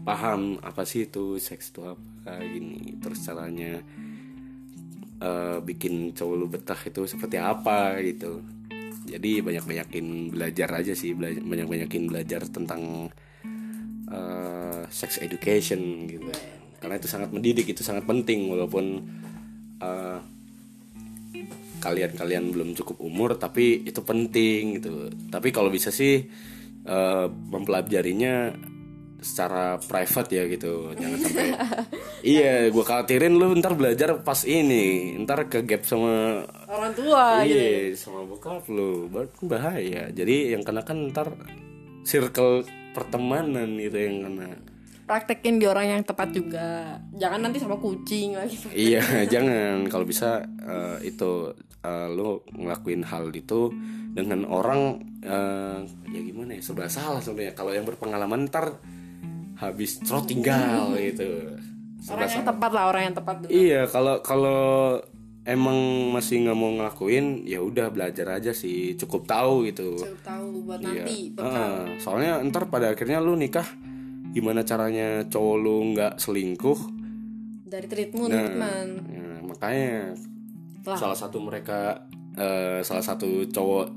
paham 0.06 0.62
apa 0.62 0.86
sih 0.86 1.10
itu 1.10 1.42
seks 1.42 1.74
itu 1.74 1.82
apa 1.90 2.38
gini 2.46 2.94
terus 3.02 3.26
caranya 3.26 3.82
eh, 5.24 5.58
bikin 5.64 6.14
cowok 6.14 6.36
lu 6.38 6.46
betah 6.46 6.78
itu 6.78 7.02
seperti 7.10 7.42
apa 7.42 7.98
gitu. 8.04 8.44
Jadi 9.04 9.44
banyak 9.44 9.66
banyakin 9.68 10.32
belajar 10.32 10.70
aja 10.80 10.94
sih 10.96 11.12
banyak 11.18 11.68
banyakin 11.68 12.08
belajar 12.08 12.46
tentang 12.48 13.10
eh, 14.12 14.82
sex 14.94 15.18
education 15.24 16.06
gitu. 16.06 16.30
Karena 16.78 17.00
itu 17.00 17.08
sangat 17.08 17.32
mendidik 17.32 17.72
itu 17.72 17.82
sangat 17.82 18.06
penting 18.06 18.52
walaupun 18.52 19.02
eh, 19.82 20.20
kalian-kalian 21.84 22.56
belum 22.56 22.70
cukup 22.80 23.04
umur 23.04 23.36
tapi 23.36 23.84
itu 23.84 24.00
penting 24.00 24.80
gitu. 24.80 25.12
Tapi 25.28 25.52
kalau 25.52 25.68
bisa 25.68 25.92
sih 25.92 26.24
eh, 26.88 27.26
mempelajarinya 27.28 28.56
secara 29.24 29.80
private 29.80 30.30
ya 30.36 30.44
gitu. 30.52 30.92
Jangan 30.94 31.18
sampai 31.24 31.48
iya 32.36 32.68
gue 32.68 32.84
khawatirin 32.84 33.34
lu 33.34 33.56
ntar 33.58 33.74
belajar 33.74 34.20
pas 34.22 34.44
ini. 34.44 35.16
Ntar 35.24 35.48
ke 35.48 35.64
gap 35.64 35.88
sama 35.88 36.44
orang 36.68 36.92
tua 36.94 37.42
gitu. 37.48 37.56
iya 37.56 37.96
sama 37.96 38.28
bokap 38.28 38.68
lu. 38.68 39.08
Bahaya. 39.48 40.12
Jadi 40.12 40.54
yang 40.54 40.62
kena 40.62 40.84
kan 40.84 41.10
ntar 41.10 41.32
circle 42.04 42.68
pertemanan 42.92 43.80
gitu 43.80 43.98
yang 43.98 44.28
kena. 44.28 44.50
Praktekin 45.04 45.60
di 45.60 45.66
orang 45.68 46.00
yang 46.00 46.02
tepat 46.04 46.32
juga. 46.32 47.00
Jangan 47.16 47.40
nanti 47.48 47.58
sama 47.60 47.80
kucing 47.80 48.36
lagi. 48.36 48.56
Iya 48.76 49.04
jangan. 49.34 49.88
Kalau 49.88 50.06
bisa 50.06 50.44
eh, 50.44 51.10
itu 51.10 51.56
eh, 51.84 52.08
lu 52.10 52.40
ngelakuin 52.50 53.04
hal 53.04 53.28
itu 53.30 53.70
dengan 54.14 54.48
orang 54.48 55.04
eh, 55.20 55.80
ya 56.10 56.20
gimana 56.20 56.56
ya 56.56 56.62
serba 56.62 56.88
salah 56.88 57.20
sebenarnya. 57.20 57.54
Kalau 57.54 57.72
yang 57.72 57.84
berpengalaman 57.84 58.48
ntar 58.48 58.80
habis 59.56 60.00
trot 60.00 60.26
tinggal 60.26 60.96
gitu. 60.96 61.60
Serba 62.00 62.24
orang 62.24 62.32
yang 62.34 62.48
tepat 62.48 62.72
lah 62.72 62.84
orang 62.88 63.02
yang 63.04 63.16
tepat 63.16 63.36
dulu. 63.40 63.50
Iya 63.50 63.82
kalau 63.88 64.16
kalau 64.20 64.64
emang 65.44 65.76
masih 66.12 66.40
nggak 66.44 66.56
mau 66.56 66.72
ngelakuin 66.72 67.44
ya 67.44 67.60
udah 67.60 67.92
belajar 67.92 68.40
aja 68.40 68.52
sih. 68.52 68.96
Cukup 68.96 69.24
tahu 69.24 69.68
gitu. 69.68 70.00
Cukup 70.00 70.24
tahu 70.24 70.46
buat 70.64 70.80
Iya. 70.80 70.88
nanti 71.04 71.18
Heeh. 71.36 72.00
soalnya 72.00 72.40
ntar 72.48 72.68
pada 72.68 72.92
akhirnya 72.92 73.20
lu 73.20 73.36
nikah 73.36 73.68
gimana 74.34 74.64
caranya 74.64 75.24
cowok 75.28 75.56
lu 75.60 75.76
nggak 75.94 76.16
selingkuh? 76.18 76.80
Dari 77.68 77.88
treatment 77.88 78.30
Nah. 78.30 78.40
treatment. 78.40 78.92
Ya, 79.10 79.28
makanya 79.44 79.96
Lah. 80.84 81.00
salah 81.00 81.16
satu 81.16 81.40
mereka 81.40 82.04
eh, 82.36 82.84
salah 82.84 83.04
satu 83.04 83.48
cowok 83.48 83.88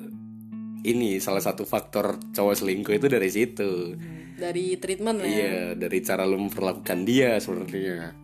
ini 0.87 1.19
salah 1.19 1.43
satu 1.43 1.67
faktor 1.67 2.15
cowok 2.31 2.55
selingkuh 2.55 2.95
itu 2.95 3.07
dari 3.11 3.27
situ. 3.27 3.99
Dari 4.37 4.79
treatment 4.79 5.19
ya? 5.25 5.27
Iya 5.27 5.59
dari 5.75 5.99
cara 6.05 6.23
lu 6.23 6.39
memperlakukan 6.47 7.03
dia 7.03 7.43
sebenarnya. 7.43 8.15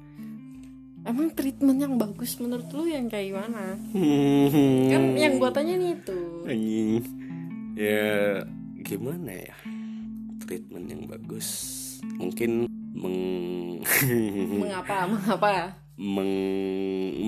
Emang 1.03 1.35
treatment 1.35 1.83
yang 1.83 1.99
bagus 1.99 2.39
menurut 2.39 2.71
lu 2.71 2.87
yang 2.87 3.11
kayak 3.11 3.35
gimana? 3.35 3.75
Hmm. 3.91 4.87
kan 4.87 5.03
yang 5.19 5.43
gua 5.43 5.51
tanya 5.51 5.75
nih 5.75 5.99
itu. 5.99 6.21
Anjing. 6.47 6.91
Ya 7.75 8.47
gimana 8.87 9.33
ya? 9.35 9.57
Treatment 10.47 10.87
yang 10.87 11.03
bagus. 11.11 11.49
Mungkin 12.15 12.71
meng 12.95 13.19
mengapa? 14.63 15.11
Mengapa 15.11 15.82
meng 16.01 16.32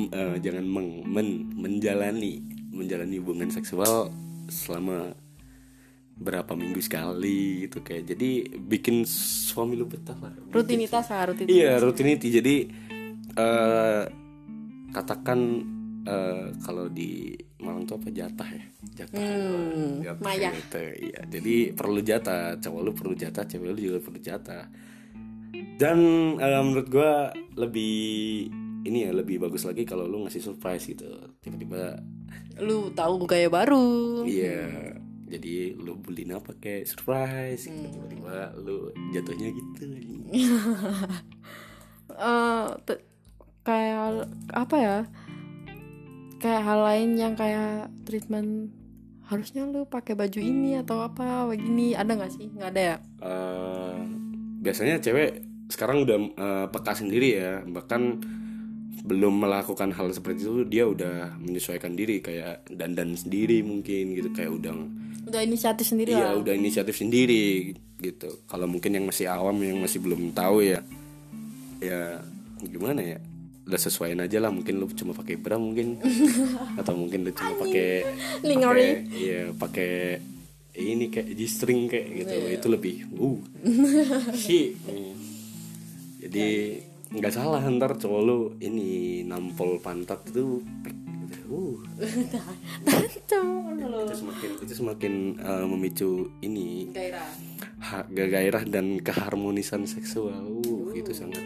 eh, 0.08 0.36
jangan 0.40 0.64
meng 0.64 1.04
men 1.04 1.52
menjalani 1.52 2.40
menjalani 2.72 3.20
hubungan 3.20 3.52
seksual 3.52 4.08
selama 4.48 5.12
berapa 6.14 6.54
minggu 6.54 6.78
sekali 6.78 7.66
gitu 7.66 7.82
kayak 7.82 8.14
jadi 8.14 8.30
bikin 8.56 9.02
suami 9.04 9.74
lu 9.74 9.90
betah 9.90 10.14
lah. 10.16 10.30
Rutinitas 10.54 11.10
lah 11.10 11.34
rutinitas. 11.34 11.50
Iya 11.50 11.82
rutinity 11.82 12.28
jadi 12.30 12.56
eh 13.34 14.02
katakan 14.94 15.40
eh, 16.06 16.46
kalau 16.62 16.86
di 16.86 17.34
Malang 17.64 17.88
tuh 17.88 17.96
apa 17.96 18.12
jatah 18.12 18.48
ya? 18.48 18.64
Jatah. 19.02 19.16
Hmm, 19.16 20.04
jatah 20.04 20.22
maya. 20.22 20.52
gitu 20.52 20.82
iya. 21.00 21.20
Jadi 21.24 21.72
perlu 21.72 22.00
jatah. 22.04 22.60
Cowok 22.60 22.80
lu 22.84 22.92
perlu 22.92 23.14
jatah 23.16 23.44
cewek 23.48 23.72
lu 23.72 23.80
juga 23.80 23.98
perlu 24.04 24.20
jatah 24.20 24.68
dan 25.76 25.98
eh, 26.38 26.62
menurut 26.62 26.88
gua 26.90 27.34
lebih 27.54 28.48
ini 28.84 29.08
ya 29.08 29.10
lebih 29.16 29.40
bagus 29.40 29.64
lagi 29.64 29.88
kalau 29.88 30.04
lu 30.04 30.26
ngasih 30.26 30.44
surprise 30.44 30.84
gitu. 30.86 31.08
Tiba-tiba 31.40 31.98
lu 32.60 32.92
tahu 32.92 33.24
gaya 33.26 33.48
baru. 33.48 34.22
Iya 34.28 34.94
jadi 35.34 35.74
lu 35.74 35.98
beliin 35.98 36.36
apa 36.36 36.54
kayak 36.54 36.86
surprise 36.86 37.66
gitu. 37.66 37.90
tiba-tiba 37.90 38.54
lu 38.60 38.92
jatuhnya 39.10 39.50
gitu. 39.50 39.84
Te- 42.86 43.04
kayak 43.66 44.28
apa 44.52 44.76
ya? 44.78 44.96
Kayak 46.38 46.62
hal 46.62 46.80
lain 46.84 47.10
yang 47.16 47.34
kayak 47.34 47.88
treatment 48.04 48.70
harusnya 49.24 49.64
lu 49.64 49.88
pakai 49.88 50.12
baju 50.12 50.38
ini 50.38 50.76
atau 50.78 51.02
apa 51.02 51.48
begini. 51.48 51.96
Ada 51.96 52.12
nggak 52.14 52.32
sih? 52.36 52.46
Nggak 52.52 52.70
ada 52.76 52.82
ya? 52.84 52.96
Eh, 53.24 53.98
biasanya 54.64 54.96
cewek 54.98 55.44
sekarang 55.68 56.02
udah 56.02 56.18
eh, 56.34 56.66
peka 56.68 56.92
sendiri 56.94 57.28
ya. 57.36 57.52
Bahkan 57.62 58.02
belum 59.04 59.44
melakukan 59.44 59.92
hal 59.92 60.08
seperti 60.10 60.42
itu 60.42 60.64
dia 60.64 60.88
udah 60.88 61.36
menyesuaikan 61.36 61.92
diri. 61.92 62.18
Kayak 62.18 62.64
dandan 62.68 63.12
sendiri 63.14 63.60
mungkin 63.60 64.16
gitu 64.16 64.32
kayak 64.32 64.48
udah 64.50 64.72
udah 65.24 65.40
inisiatif 65.40 65.88
sendiri 65.88 66.12
iya 66.12 66.32
lah. 66.32 66.40
udah 66.40 66.52
inisiatif 66.52 66.96
sendiri 66.96 67.72
gitu. 67.98 68.40
Kalau 68.44 68.64
mungkin 68.64 68.92
yang 68.92 69.04
masih 69.04 69.28
awam 69.28 69.56
yang 69.60 69.76
masih 69.78 70.00
belum 70.00 70.32
tahu 70.32 70.64
ya. 70.64 70.80
Ya 71.80 72.20
gimana 72.60 73.00
ya? 73.00 73.18
Udah 73.64 73.80
sesuaiin 73.80 74.20
aja 74.20 74.40
lah. 74.40 74.48
Mungkin 74.48 74.76
lu 74.76 74.88
cuma 74.90 75.12
pakai 75.12 75.36
bra 75.36 75.56
mungkin. 75.56 76.00
Atau 76.80 76.96
mungkin 76.96 77.24
lu 77.24 77.32
cuma 77.32 77.52
pakai 77.60 78.04
Lingering. 78.40 78.92
pakai- 79.04 79.16
iya 79.16 79.40
pakai 79.52 79.92
ini 80.74 81.06
kayak 81.10 81.34
G 81.34 81.40
string 81.46 81.86
kayak 81.86 82.06
gitu. 82.24 82.34
Itu 82.50 82.66
lebih 82.70 83.06
uh. 83.18 83.38
Sih 84.44 84.74
jadi 86.24 86.80
nggak 87.14 87.34
salah 87.36 87.60
ntar 87.78 88.00
cowok 88.00 88.20
lu 88.24 88.38
ini 88.58 89.22
nampol 89.22 89.78
pantat 89.78 90.24
itu 90.32 90.64
pek 90.82 90.96
gitu. 91.30 91.52
uh. 91.52 91.76
Itu 93.06 93.42
semakin 94.16 94.50
itu 94.64 94.72
semakin 94.74 95.14
uh, 95.38 95.64
memicu 95.68 96.32
ini. 96.40 96.88
Gairah. 96.90 97.28
Ha- 97.84 98.08
gairah 98.08 98.64
dan 98.64 98.98
keharmonisan 99.04 99.84
seksual. 99.84 100.40
Uh 100.64 100.90
itu 100.94 101.12
sangat 101.12 101.42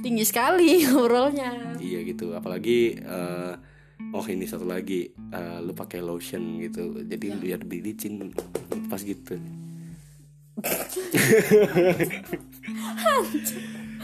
tinggi 0.00 0.24
sekali 0.26 0.80
ngobrolnya. 0.88 1.78
Iya 1.78 2.02
gitu. 2.08 2.34
Apalagi 2.34 2.98
eh, 2.98 3.52
oh 4.10 4.24
ini 4.24 4.44
satu 4.44 4.64
lagi. 4.64 5.08
Eh, 5.10 5.58
lu 5.60 5.72
pakai 5.72 6.00
lotion 6.00 6.58
gitu. 6.58 7.02
Jadi 7.02 7.26
biar 7.34 7.60
bilicin 7.62 8.32
pas 8.86 9.00
gitu. 9.00 9.36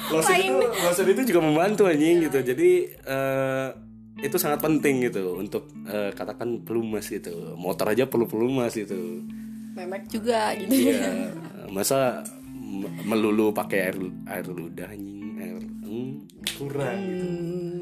Lotion 0.04 0.36
itu 0.36 0.56
lotion 0.84 1.06
itu 1.08 1.22
juga 1.32 1.40
membantu 1.42 1.82
anjing 1.88 2.28
gitu. 2.28 2.38
Jadi 2.44 2.70
eh, 2.92 3.68
itu 4.20 4.36
sangat 4.36 4.60
penting 4.60 5.02
gitu. 5.02 5.34
Untuk 5.34 5.70
eh, 5.86 6.12
katakan 6.12 6.62
pelumas 6.62 7.08
gitu. 7.08 7.56
Motor 7.56 7.96
aja 7.96 8.04
perlu 8.06 8.28
pelumas 8.28 8.76
gitu. 8.76 9.24
Memek 9.74 10.06
juga 10.06 10.54
gitu. 10.54 10.70
Iya, 10.70 11.34
masa 11.74 12.22
m- 12.46 12.86
melulu 13.02 13.50
pakai 13.50 13.90
air 13.90 13.96
air 14.30 14.46
ludah 14.46 14.86
anjing, 14.86 15.34
air 15.34 15.58
hmm, 15.58 16.10
kurang 16.54 16.98
gitu. 17.02 17.26
Hmm, 17.26 17.34
eh 17.34 17.73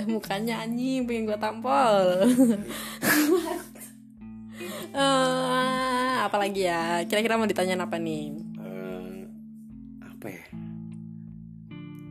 mukanya 0.12 0.60
anjing 0.60 1.04
pengen 1.04 1.26
gua 1.26 1.38
tampol 1.38 1.96
Eh, 4.92 6.14
apa 6.20 6.36
lagi 6.36 6.62
ya 6.62 7.00
kira-kira 7.02 7.34
mau 7.34 7.48
ditanyain 7.48 7.80
apa 7.80 7.96
nih 7.96 8.30
Eh, 8.60 9.12
apa 9.98 10.26
ya? 10.28 10.44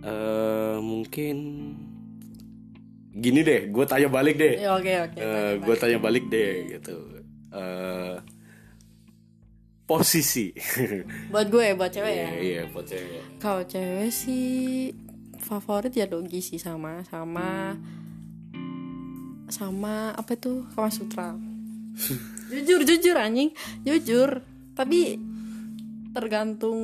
Eh 0.01 0.75
mungkin 0.81 1.35
gini 3.13 3.39
deh, 3.41 3.69
gue 3.69 3.85
tanya 3.85 4.09
balik 4.09 4.35
deh. 4.35 4.57
Ya, 4.57 4.73
oke 4.73 4.93
oke 5.05 5.19
gue 5.61 5.75
tanya 5.77 6.01
balik 6.01 6.25
deh 6.27 6.51
gitu. 6.73 6.97
Eh 7.53 8.17
posisi. 9.85 10.49
buat 11.31 11.47
gue 11.47 11.75
buat 11.75 11.91
cewek 11.91 12.13
ya 12.13 12.29
Iya, 12.31 12.41
iya, 12.41 12.61
buat 12.65 12.83
cewek. 12.83 13.23
kalau 13.37 13.61
cewek 13.61 14.09
sih 14.09 14.89
favorit 15.41 15.91
ya 15.91 16.05
dogi 16.05 16.39
sih 16.39 16.61
sama 16.61 17.01
sama 17.03 17.75
sama 19.51 20.15
apa 20.15 20.31
itu 20.33 20.63
Kama 20.71 20.87
Sutra 20.87 21.35
jujur 22.47 22.87
jujur 22.87 23.15
anjing 23.19 23.51
jujur 23.83 24.39
tapi 24.73 25.19
tergantung 26.11 26.79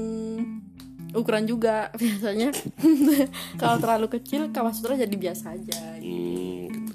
ukuran 1.13 1.47
juga 1.47 1.87
biasanya 2.01 2.51
kalau 3.55 3.79
terlalu 3.79 4.07
kecil 4.19 4.51
Kama 4.51 4.75
Sutra 4.75 4.99
jadi 4.99 5.15
biasa 5.15 5.55
aja 5.55 5.79
Hmm, 5.97 6.67
gitu. 6.71 6.93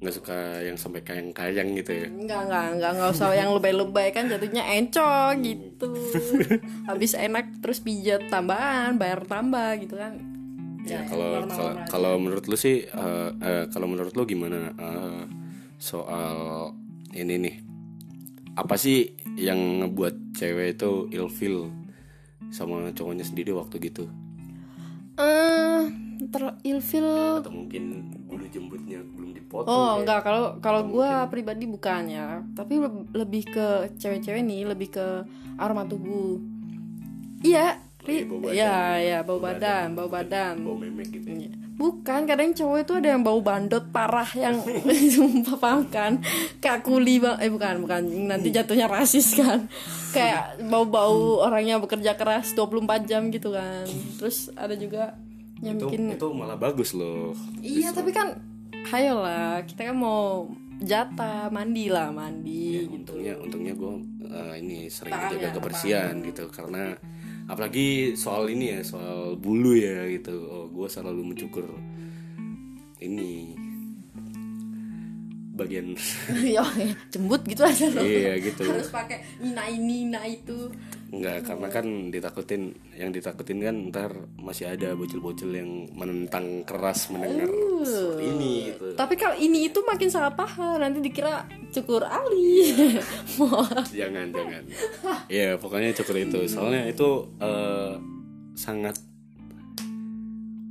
Nggak 0.00 0.14
suka 0.16 0.38
yang 0.64 0.80
sampai 0.80 1.04
kayang-kayang 1.04 1.76
gitu 1.76 1.92
ya. 1.92 2.08
Enggak, 2.08 2.48
enggak, 2.48 2.64
enggak, 2.72 2.90
enggak 2.96 3.10
usah 3.12 3.36
yang 3.36 3.52
lebay-lebay 3.52 4.08
kan 4.16 4.32
jatuhnya 4.32 4.64
encok 4.80 5.30
gitu. 5.44 5.92
Habis 6.88 7.12
enak 7.12 7.60
terus 7.60 7.84
pijat 7.84 8.32
tambahan, 8.32 8.96
bayar 8.96 9.28
tambah 9.28 9.76
gitu 9.76 10.00
kan. 10.00 10.16
Ya 10.82 11.04
kalau 11.04 11.28
kalau 11.46 11.70
kalau 11.86 12.12
menurut 12.16 12.44
lu 12.44 12.56
sih 12.56 12.84
eh, 12.84 13.28
eh, 13.38 13.64
kalau 13.68 13.86
menurut 13.86 14.12
lu 14.12 14.24
gimana 14.24 14.72
eh, 14.72 15.22
soal 15.76 16.72
ini 17.12 17.34
nih? 17.38 17.56
Apa 18.52 18.74
sih 18.74 19.14
yang 19.34 19.56
ngebuat 19.80 20.34
cewek 20.34 20.76
itu 20.76 20.90
ilfeel 21.10 21.70
sama 22.50 22.90
cowoknya 22.90 23.22
sendiri 23.22 23.54
waktu 23.54 23.78
gitu? 23.80 24.04
Eh, 25.16 25.82
ter 26.26 26.42
ilfil 26.64 27.06
atau 27.40 27.52
mungkin 27.52 27.84
bulu 28.26 28.44
jembutnya 28.48 29.00
belum 29.06 29.30
dipotong 29.32 29.68
Oh 29.68 29.84
kayak- 29.86 29.98
enggak 30.02 30.20
kalau 30.24 30.44
kalau 30.58 30.80
gue 30.86 31.10
pribadi 31.28 31.64
bukan 31.64 32.02
ya. 32.08 32.26
Tapi 32.52 32.74
le- 32.78 33.08
lebih 33.14 33.42
ke 33.46 33.66
cewek-cewek 33.96 34.42
nih 34.42 34.64
lebih 34.66 34.88
ke 34.90 35.06
aroma 35.56 35.84
tubuh. 35.84 36.40
Iya 37.40 37.78
ri- 38.02 38.24
bau 38.24 38.38
badan. 38.40 38.54
ya 38.54 38.74
ya 38.96 39.18
bau 39.20 39.38
badan 39.38 39.86
bau 39.92 40.08
badan 40.08 40.54
bau 40.60 40.76
memek 40.76 41.08
gitu 41.10 41.26
ya. 41.26 41.36
Iya. 41.40 41.50
bukan 41.72 42.20
kadang 42.24 42.52
cowok 42.52 42.78
itu 42.78 42.92
ada 42.94 43.08
yang 43.10 43.22
bau 43.22 43.40
bandot 43.40 43.84
parah 43.88 44.28
yang 44.34 44.60
sumpah 45.14 45.56
paham 45.56 45.82
kan 45.86 46.12
kayak 46.58 46.80
kuli 46.80 47.16
bang 47.16 47.36
eh 47.38 47.48
bukan 47.48 47.80
bukan 47.80 48.00
nanti 48.26 48.48
jatuhnya 48.50 48.84
rasis 48.84 49.32
kan 49.32 49.64
kayak 50.10 50.60
bau-bau 50.66 51.40
orangnya 51.40 51.76
bekerja 51.76 52.14
keras 52.14 52.52
24 52.52 52.84
jam 53.04 53.28
gitu 53.28 53.50
kan 53.50 53.88
terus 54.16 54.52
ada 54.52 54.74
juga 54.74 55.16
yang 55.60 55.76
itu 55.76 55.86
bikin 55.86 56.12
itu 56.12 56.28
malah 56.30 56.56
bagus 56.56 56.92
loh 56.92 57.32
Iya 57.60 57.92
tapi 57.92 58.10
kan 58.10 58.36
hayo 58.86 59.20
lah 59.20 59.60
kita 59.62 59.88
kan 59.88 59.96
mau 59.96 60.48
jatah 60.80 61.48
mandi 61.48 61.88
lah 61.88 62.08
mandi 62.10 62.80
gitu. 62.80 62.96
untungnya 62.96 63.36
untungnya 63.36 63.72
gue 63.72 63.92
ini 64.56 64.88
sering 64.88 65.12
Paham 65.12 65.32
menjaga 65.32 65.44
ya, 65.44 65.52
kebersihan 65.52 66.14
gitu 66.22 66.44
karena 66.48 66.96
apalagi 67.50 68.14
soal 68.14 68.46
ini 68.46 68.78
ya 68.78 68.80
soal 68.86 69.34
bulu 69.34 69.74
ya 69.74 70.06
gitu. 70.06 70.34
Oh 70.46 70.66
gue 70.70 70.86
selalu 70.86 71.34
mencukur 71.34 71.66
ini 73.02 73.58
bagian 75.58 75.92
ya 76.56 76.64
jembut 77.10 77.42
gitu 77.44 77.66
aja 77.66 77.90
iya 78.00 78.38
gitu. 78.38 78.62
Harus 78.64 78.88
pakai 78.88 79.20
ina 79.42 79.66
ini 79.66 80.06
ina 80.06 80.22
itu. 80.24 80.70
Enggak, 81.10 81.42
karena 81.42 81.68
kan 81.74 81.86
ditakutin 82.14 82.70
yang 82.94 83.10
ditakutin 83.10 83.58
kan 83.58 83.76
ntar 83.90 84.10
masih 84.38 84.70
ada 84.70 84.94
bocil-bocil 84.94 85.50
yang 85.50 85.90
menentang 85.90 86.62
keras 86.62 87.10
mendengar 87.10 87.50
seperti 87.82 88.24
ini 88.30 88.52
gitu. 88.70 88.86
Tapi 88.94 89.14
kalau 89.18 89.34
ini 89.34 89.66
itu 89.66 89.82
makin 89.82 90.06
salah 90.06 90.30
paham 90.30 90.78
nanti 90.78 91.02
dikira 91.02 91.50
cukur 91.74 92.06
ali. 92.06 92.78
Wah. 93.42 93.82
jangan 93.90 94.30
jangan. 94.30 94.62
Ya 95.26 95.58
pokoknya 95.58 95.90
cukur 95.98 96.14
itu. 96.14 96.46
Soalnya 96.46 96.86
itu 96.86 97.26
eh, 97.42 97.98
sangat 98.54 98.94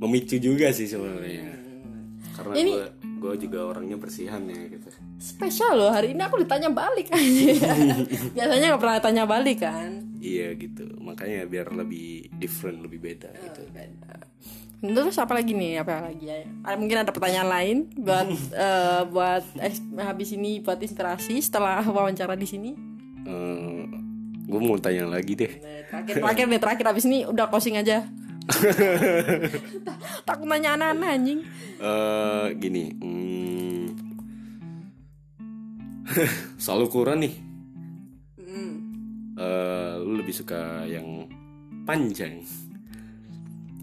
memicu 0.00 0.40
juga 0.40 0.72
sih 0.72 0.88
sebenarnya 0.88 1.69
karena 2.40 2.54
Ini- 2.56 2.76
gue 3.20 3.34
juga 3.36 3.68
orangnya 3.68 4.00
bersihan 4.00 4.40
ya 4.48 4.56
gitu. 4.66 4.88
Spesial 5.20 5.76
loh 5.76 5.92
hari 5.92 6.16
ini 6.16 6.24
aku 6.24 6.40
ditanya 6.40 6.72
balik. 6.72 7.12
Aja 7.12 7.20
biasanya 8.36 8.66
nggak 8.72 8.80
pernah 8.80 8.96
tanya 8.98 9.24
balik 9.28 9.60
kan? 9.60 10.08
Iya 10.16 10.56
gitu. 10.56 10.88
Makanya 10.96 11.44
biar 11.44 11.68
lebih 11.70 12.32
different 12.32 12.80
lebih 12.80 12.96
beda 12.98 13.28
gitu. 13.28 13.62
terus 14.80 15.20
apa 15.20 15.36
lagi 15.36 15.52
nih? 15.52 15.84
Apa 15.84 16.08
lagi 16.08 16.24
ya? 16.24 16.40
Ada- 16.64 16.80
mungkin 16.80 16.96
ada 16.96 17.12
pertanyaan 17.12 17.48
lain 17.52 17.76
buat 17.94 18.24
eh, 18.56 19.02
buat 19.04 19.44
eks- 19.60 19.84
habis 20.00 20.32
ini 20.32 20.64
buat 20.64 20.80
inspirasi 20.80 21.36
setelah 21.38 21.84
wawancara 21.84 22.32
di 22.32 22.48
sini? 22.48 22.72
Gue 24.50 24.58
mau 24.58 24.80
tanya 24.80 25.06
lagi 25.06 25.36
deh. 25.36 25.52
Nah, 25.60 25.86
terakhir 25.86 26.14
terakhir 26.18 26.44
nih 26.48 26.60
terakhir. 26.60 26.84
Habis 26.88 27.04
ini 27.04 27.22
udah 27.22 27.46
closing 27.46 27.76
aja 27.76 28.08
takut 30.26 30.46
nanya 30.46 30.74
anak-anak 30.74 31.10
anjing 31.12 31.40
eh 31.76 32.46
gini 32.56 32.84
hmm, 32.92 33.84
soal 36.62 36.84
ukuran 36.84 37.22
nih 37.22 37.34
Hmm. 38.40 38.74
eh 39.38 39.94
lu 39.96 40.18
lebih 40.18 40.34
suka 40.34 40.82
yang 40.84 41.30
panjang 41.84 42.42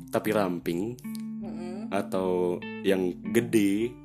tapi 0.07 0.29
ramping 0.29 0.99
Mm-mm. 1.39 1.87
atau 1.87 2.59
yang 2.83 3.15
gede 3.25 3.95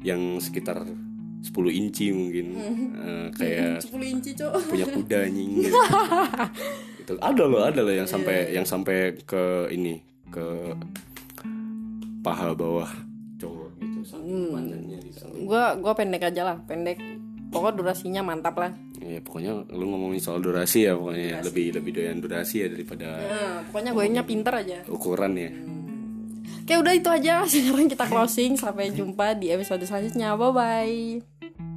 yang 0.00 0.38
sekitar 0.38 0.80
10 0.80 1.44
inci 1.70 2.08
mungkin 2.08 2.46
Eh, 2.96 3.26
kayak 3.30 3.84
10 3.84 4.00
inci 4.00 4.32
cok 4.32 4.52
punya 4.64 4.86
kuda 4.88 5.18
anjing 5.22 5.50
gitu. 5.60 5.76
Gitu. 7.08 7.24
ada 7.24 7.44
loh 7.48 7.62
ada 7.64 7.80
loh 7.80 7.94
yang 7.94 8.04
sampai 8.04 8.52
yang 8.52 8.68
sampai 8.68 9.16
ke 9.24 9.72
ini 9.72 9.96
ke 10.28 10.76
paha 12.20 12.52
bawah 12.52 12.90
cowok 13.40 13.70
gitu 13.80 14.00
sampai 14.04 14.52
panjangnya 14.52 14.98
di 15.00 15.12
sana. 15.16 15.32
gua 15.40 15.64
gua 15.80 15.92
pendek 15.96 16.28
aja 16.28 16.42
lah 16.44 16.56
pendek. 16.68 17.00
Pokok 17.48 17.80
durasinya 17.80 18.20
mantap 18.20 18.60
lah. 18.60 18.76
Ya 19.00 19.24
pokoknya 19.24 19.72
lu 19.72 19.88
ngomongin 19.88 20.20
soal 20.20 20.44
durasi 20.44 20.84
ya 20.84 20.92
pokoknya 20.92 21.40
lebih 21.40 21.80
lebih 21.80 21.96
doyan 21.96 22.20
durasi 22.20 22.60
ya 22.60 22.68
daripada 22.68 23.24
nah, 23.24 23.64
pokoknya 23.72 23.96
gue 23.96 24.04
nya 24.12 24.22
pinter 24.28 24.52
aja. 24.52 24.84
ukuran 24.84 25.32
ya. 25.32 25.48
Oke 26.68 26.76
udah 26.76 26.92
itu 26.92 27.08
aja. 27.08 27.40
Sekarang 27.48 27.88
kita 27.88 28.04
closing. 28.04 28.60
Sampai 28.60 28.92
jumpa 28.92 29.32
di 29.32 29.48
episode 29.48 29.80
selanjutnya. 29.88 30.36
Bye 30.36 30.52
bye 30.52 31.67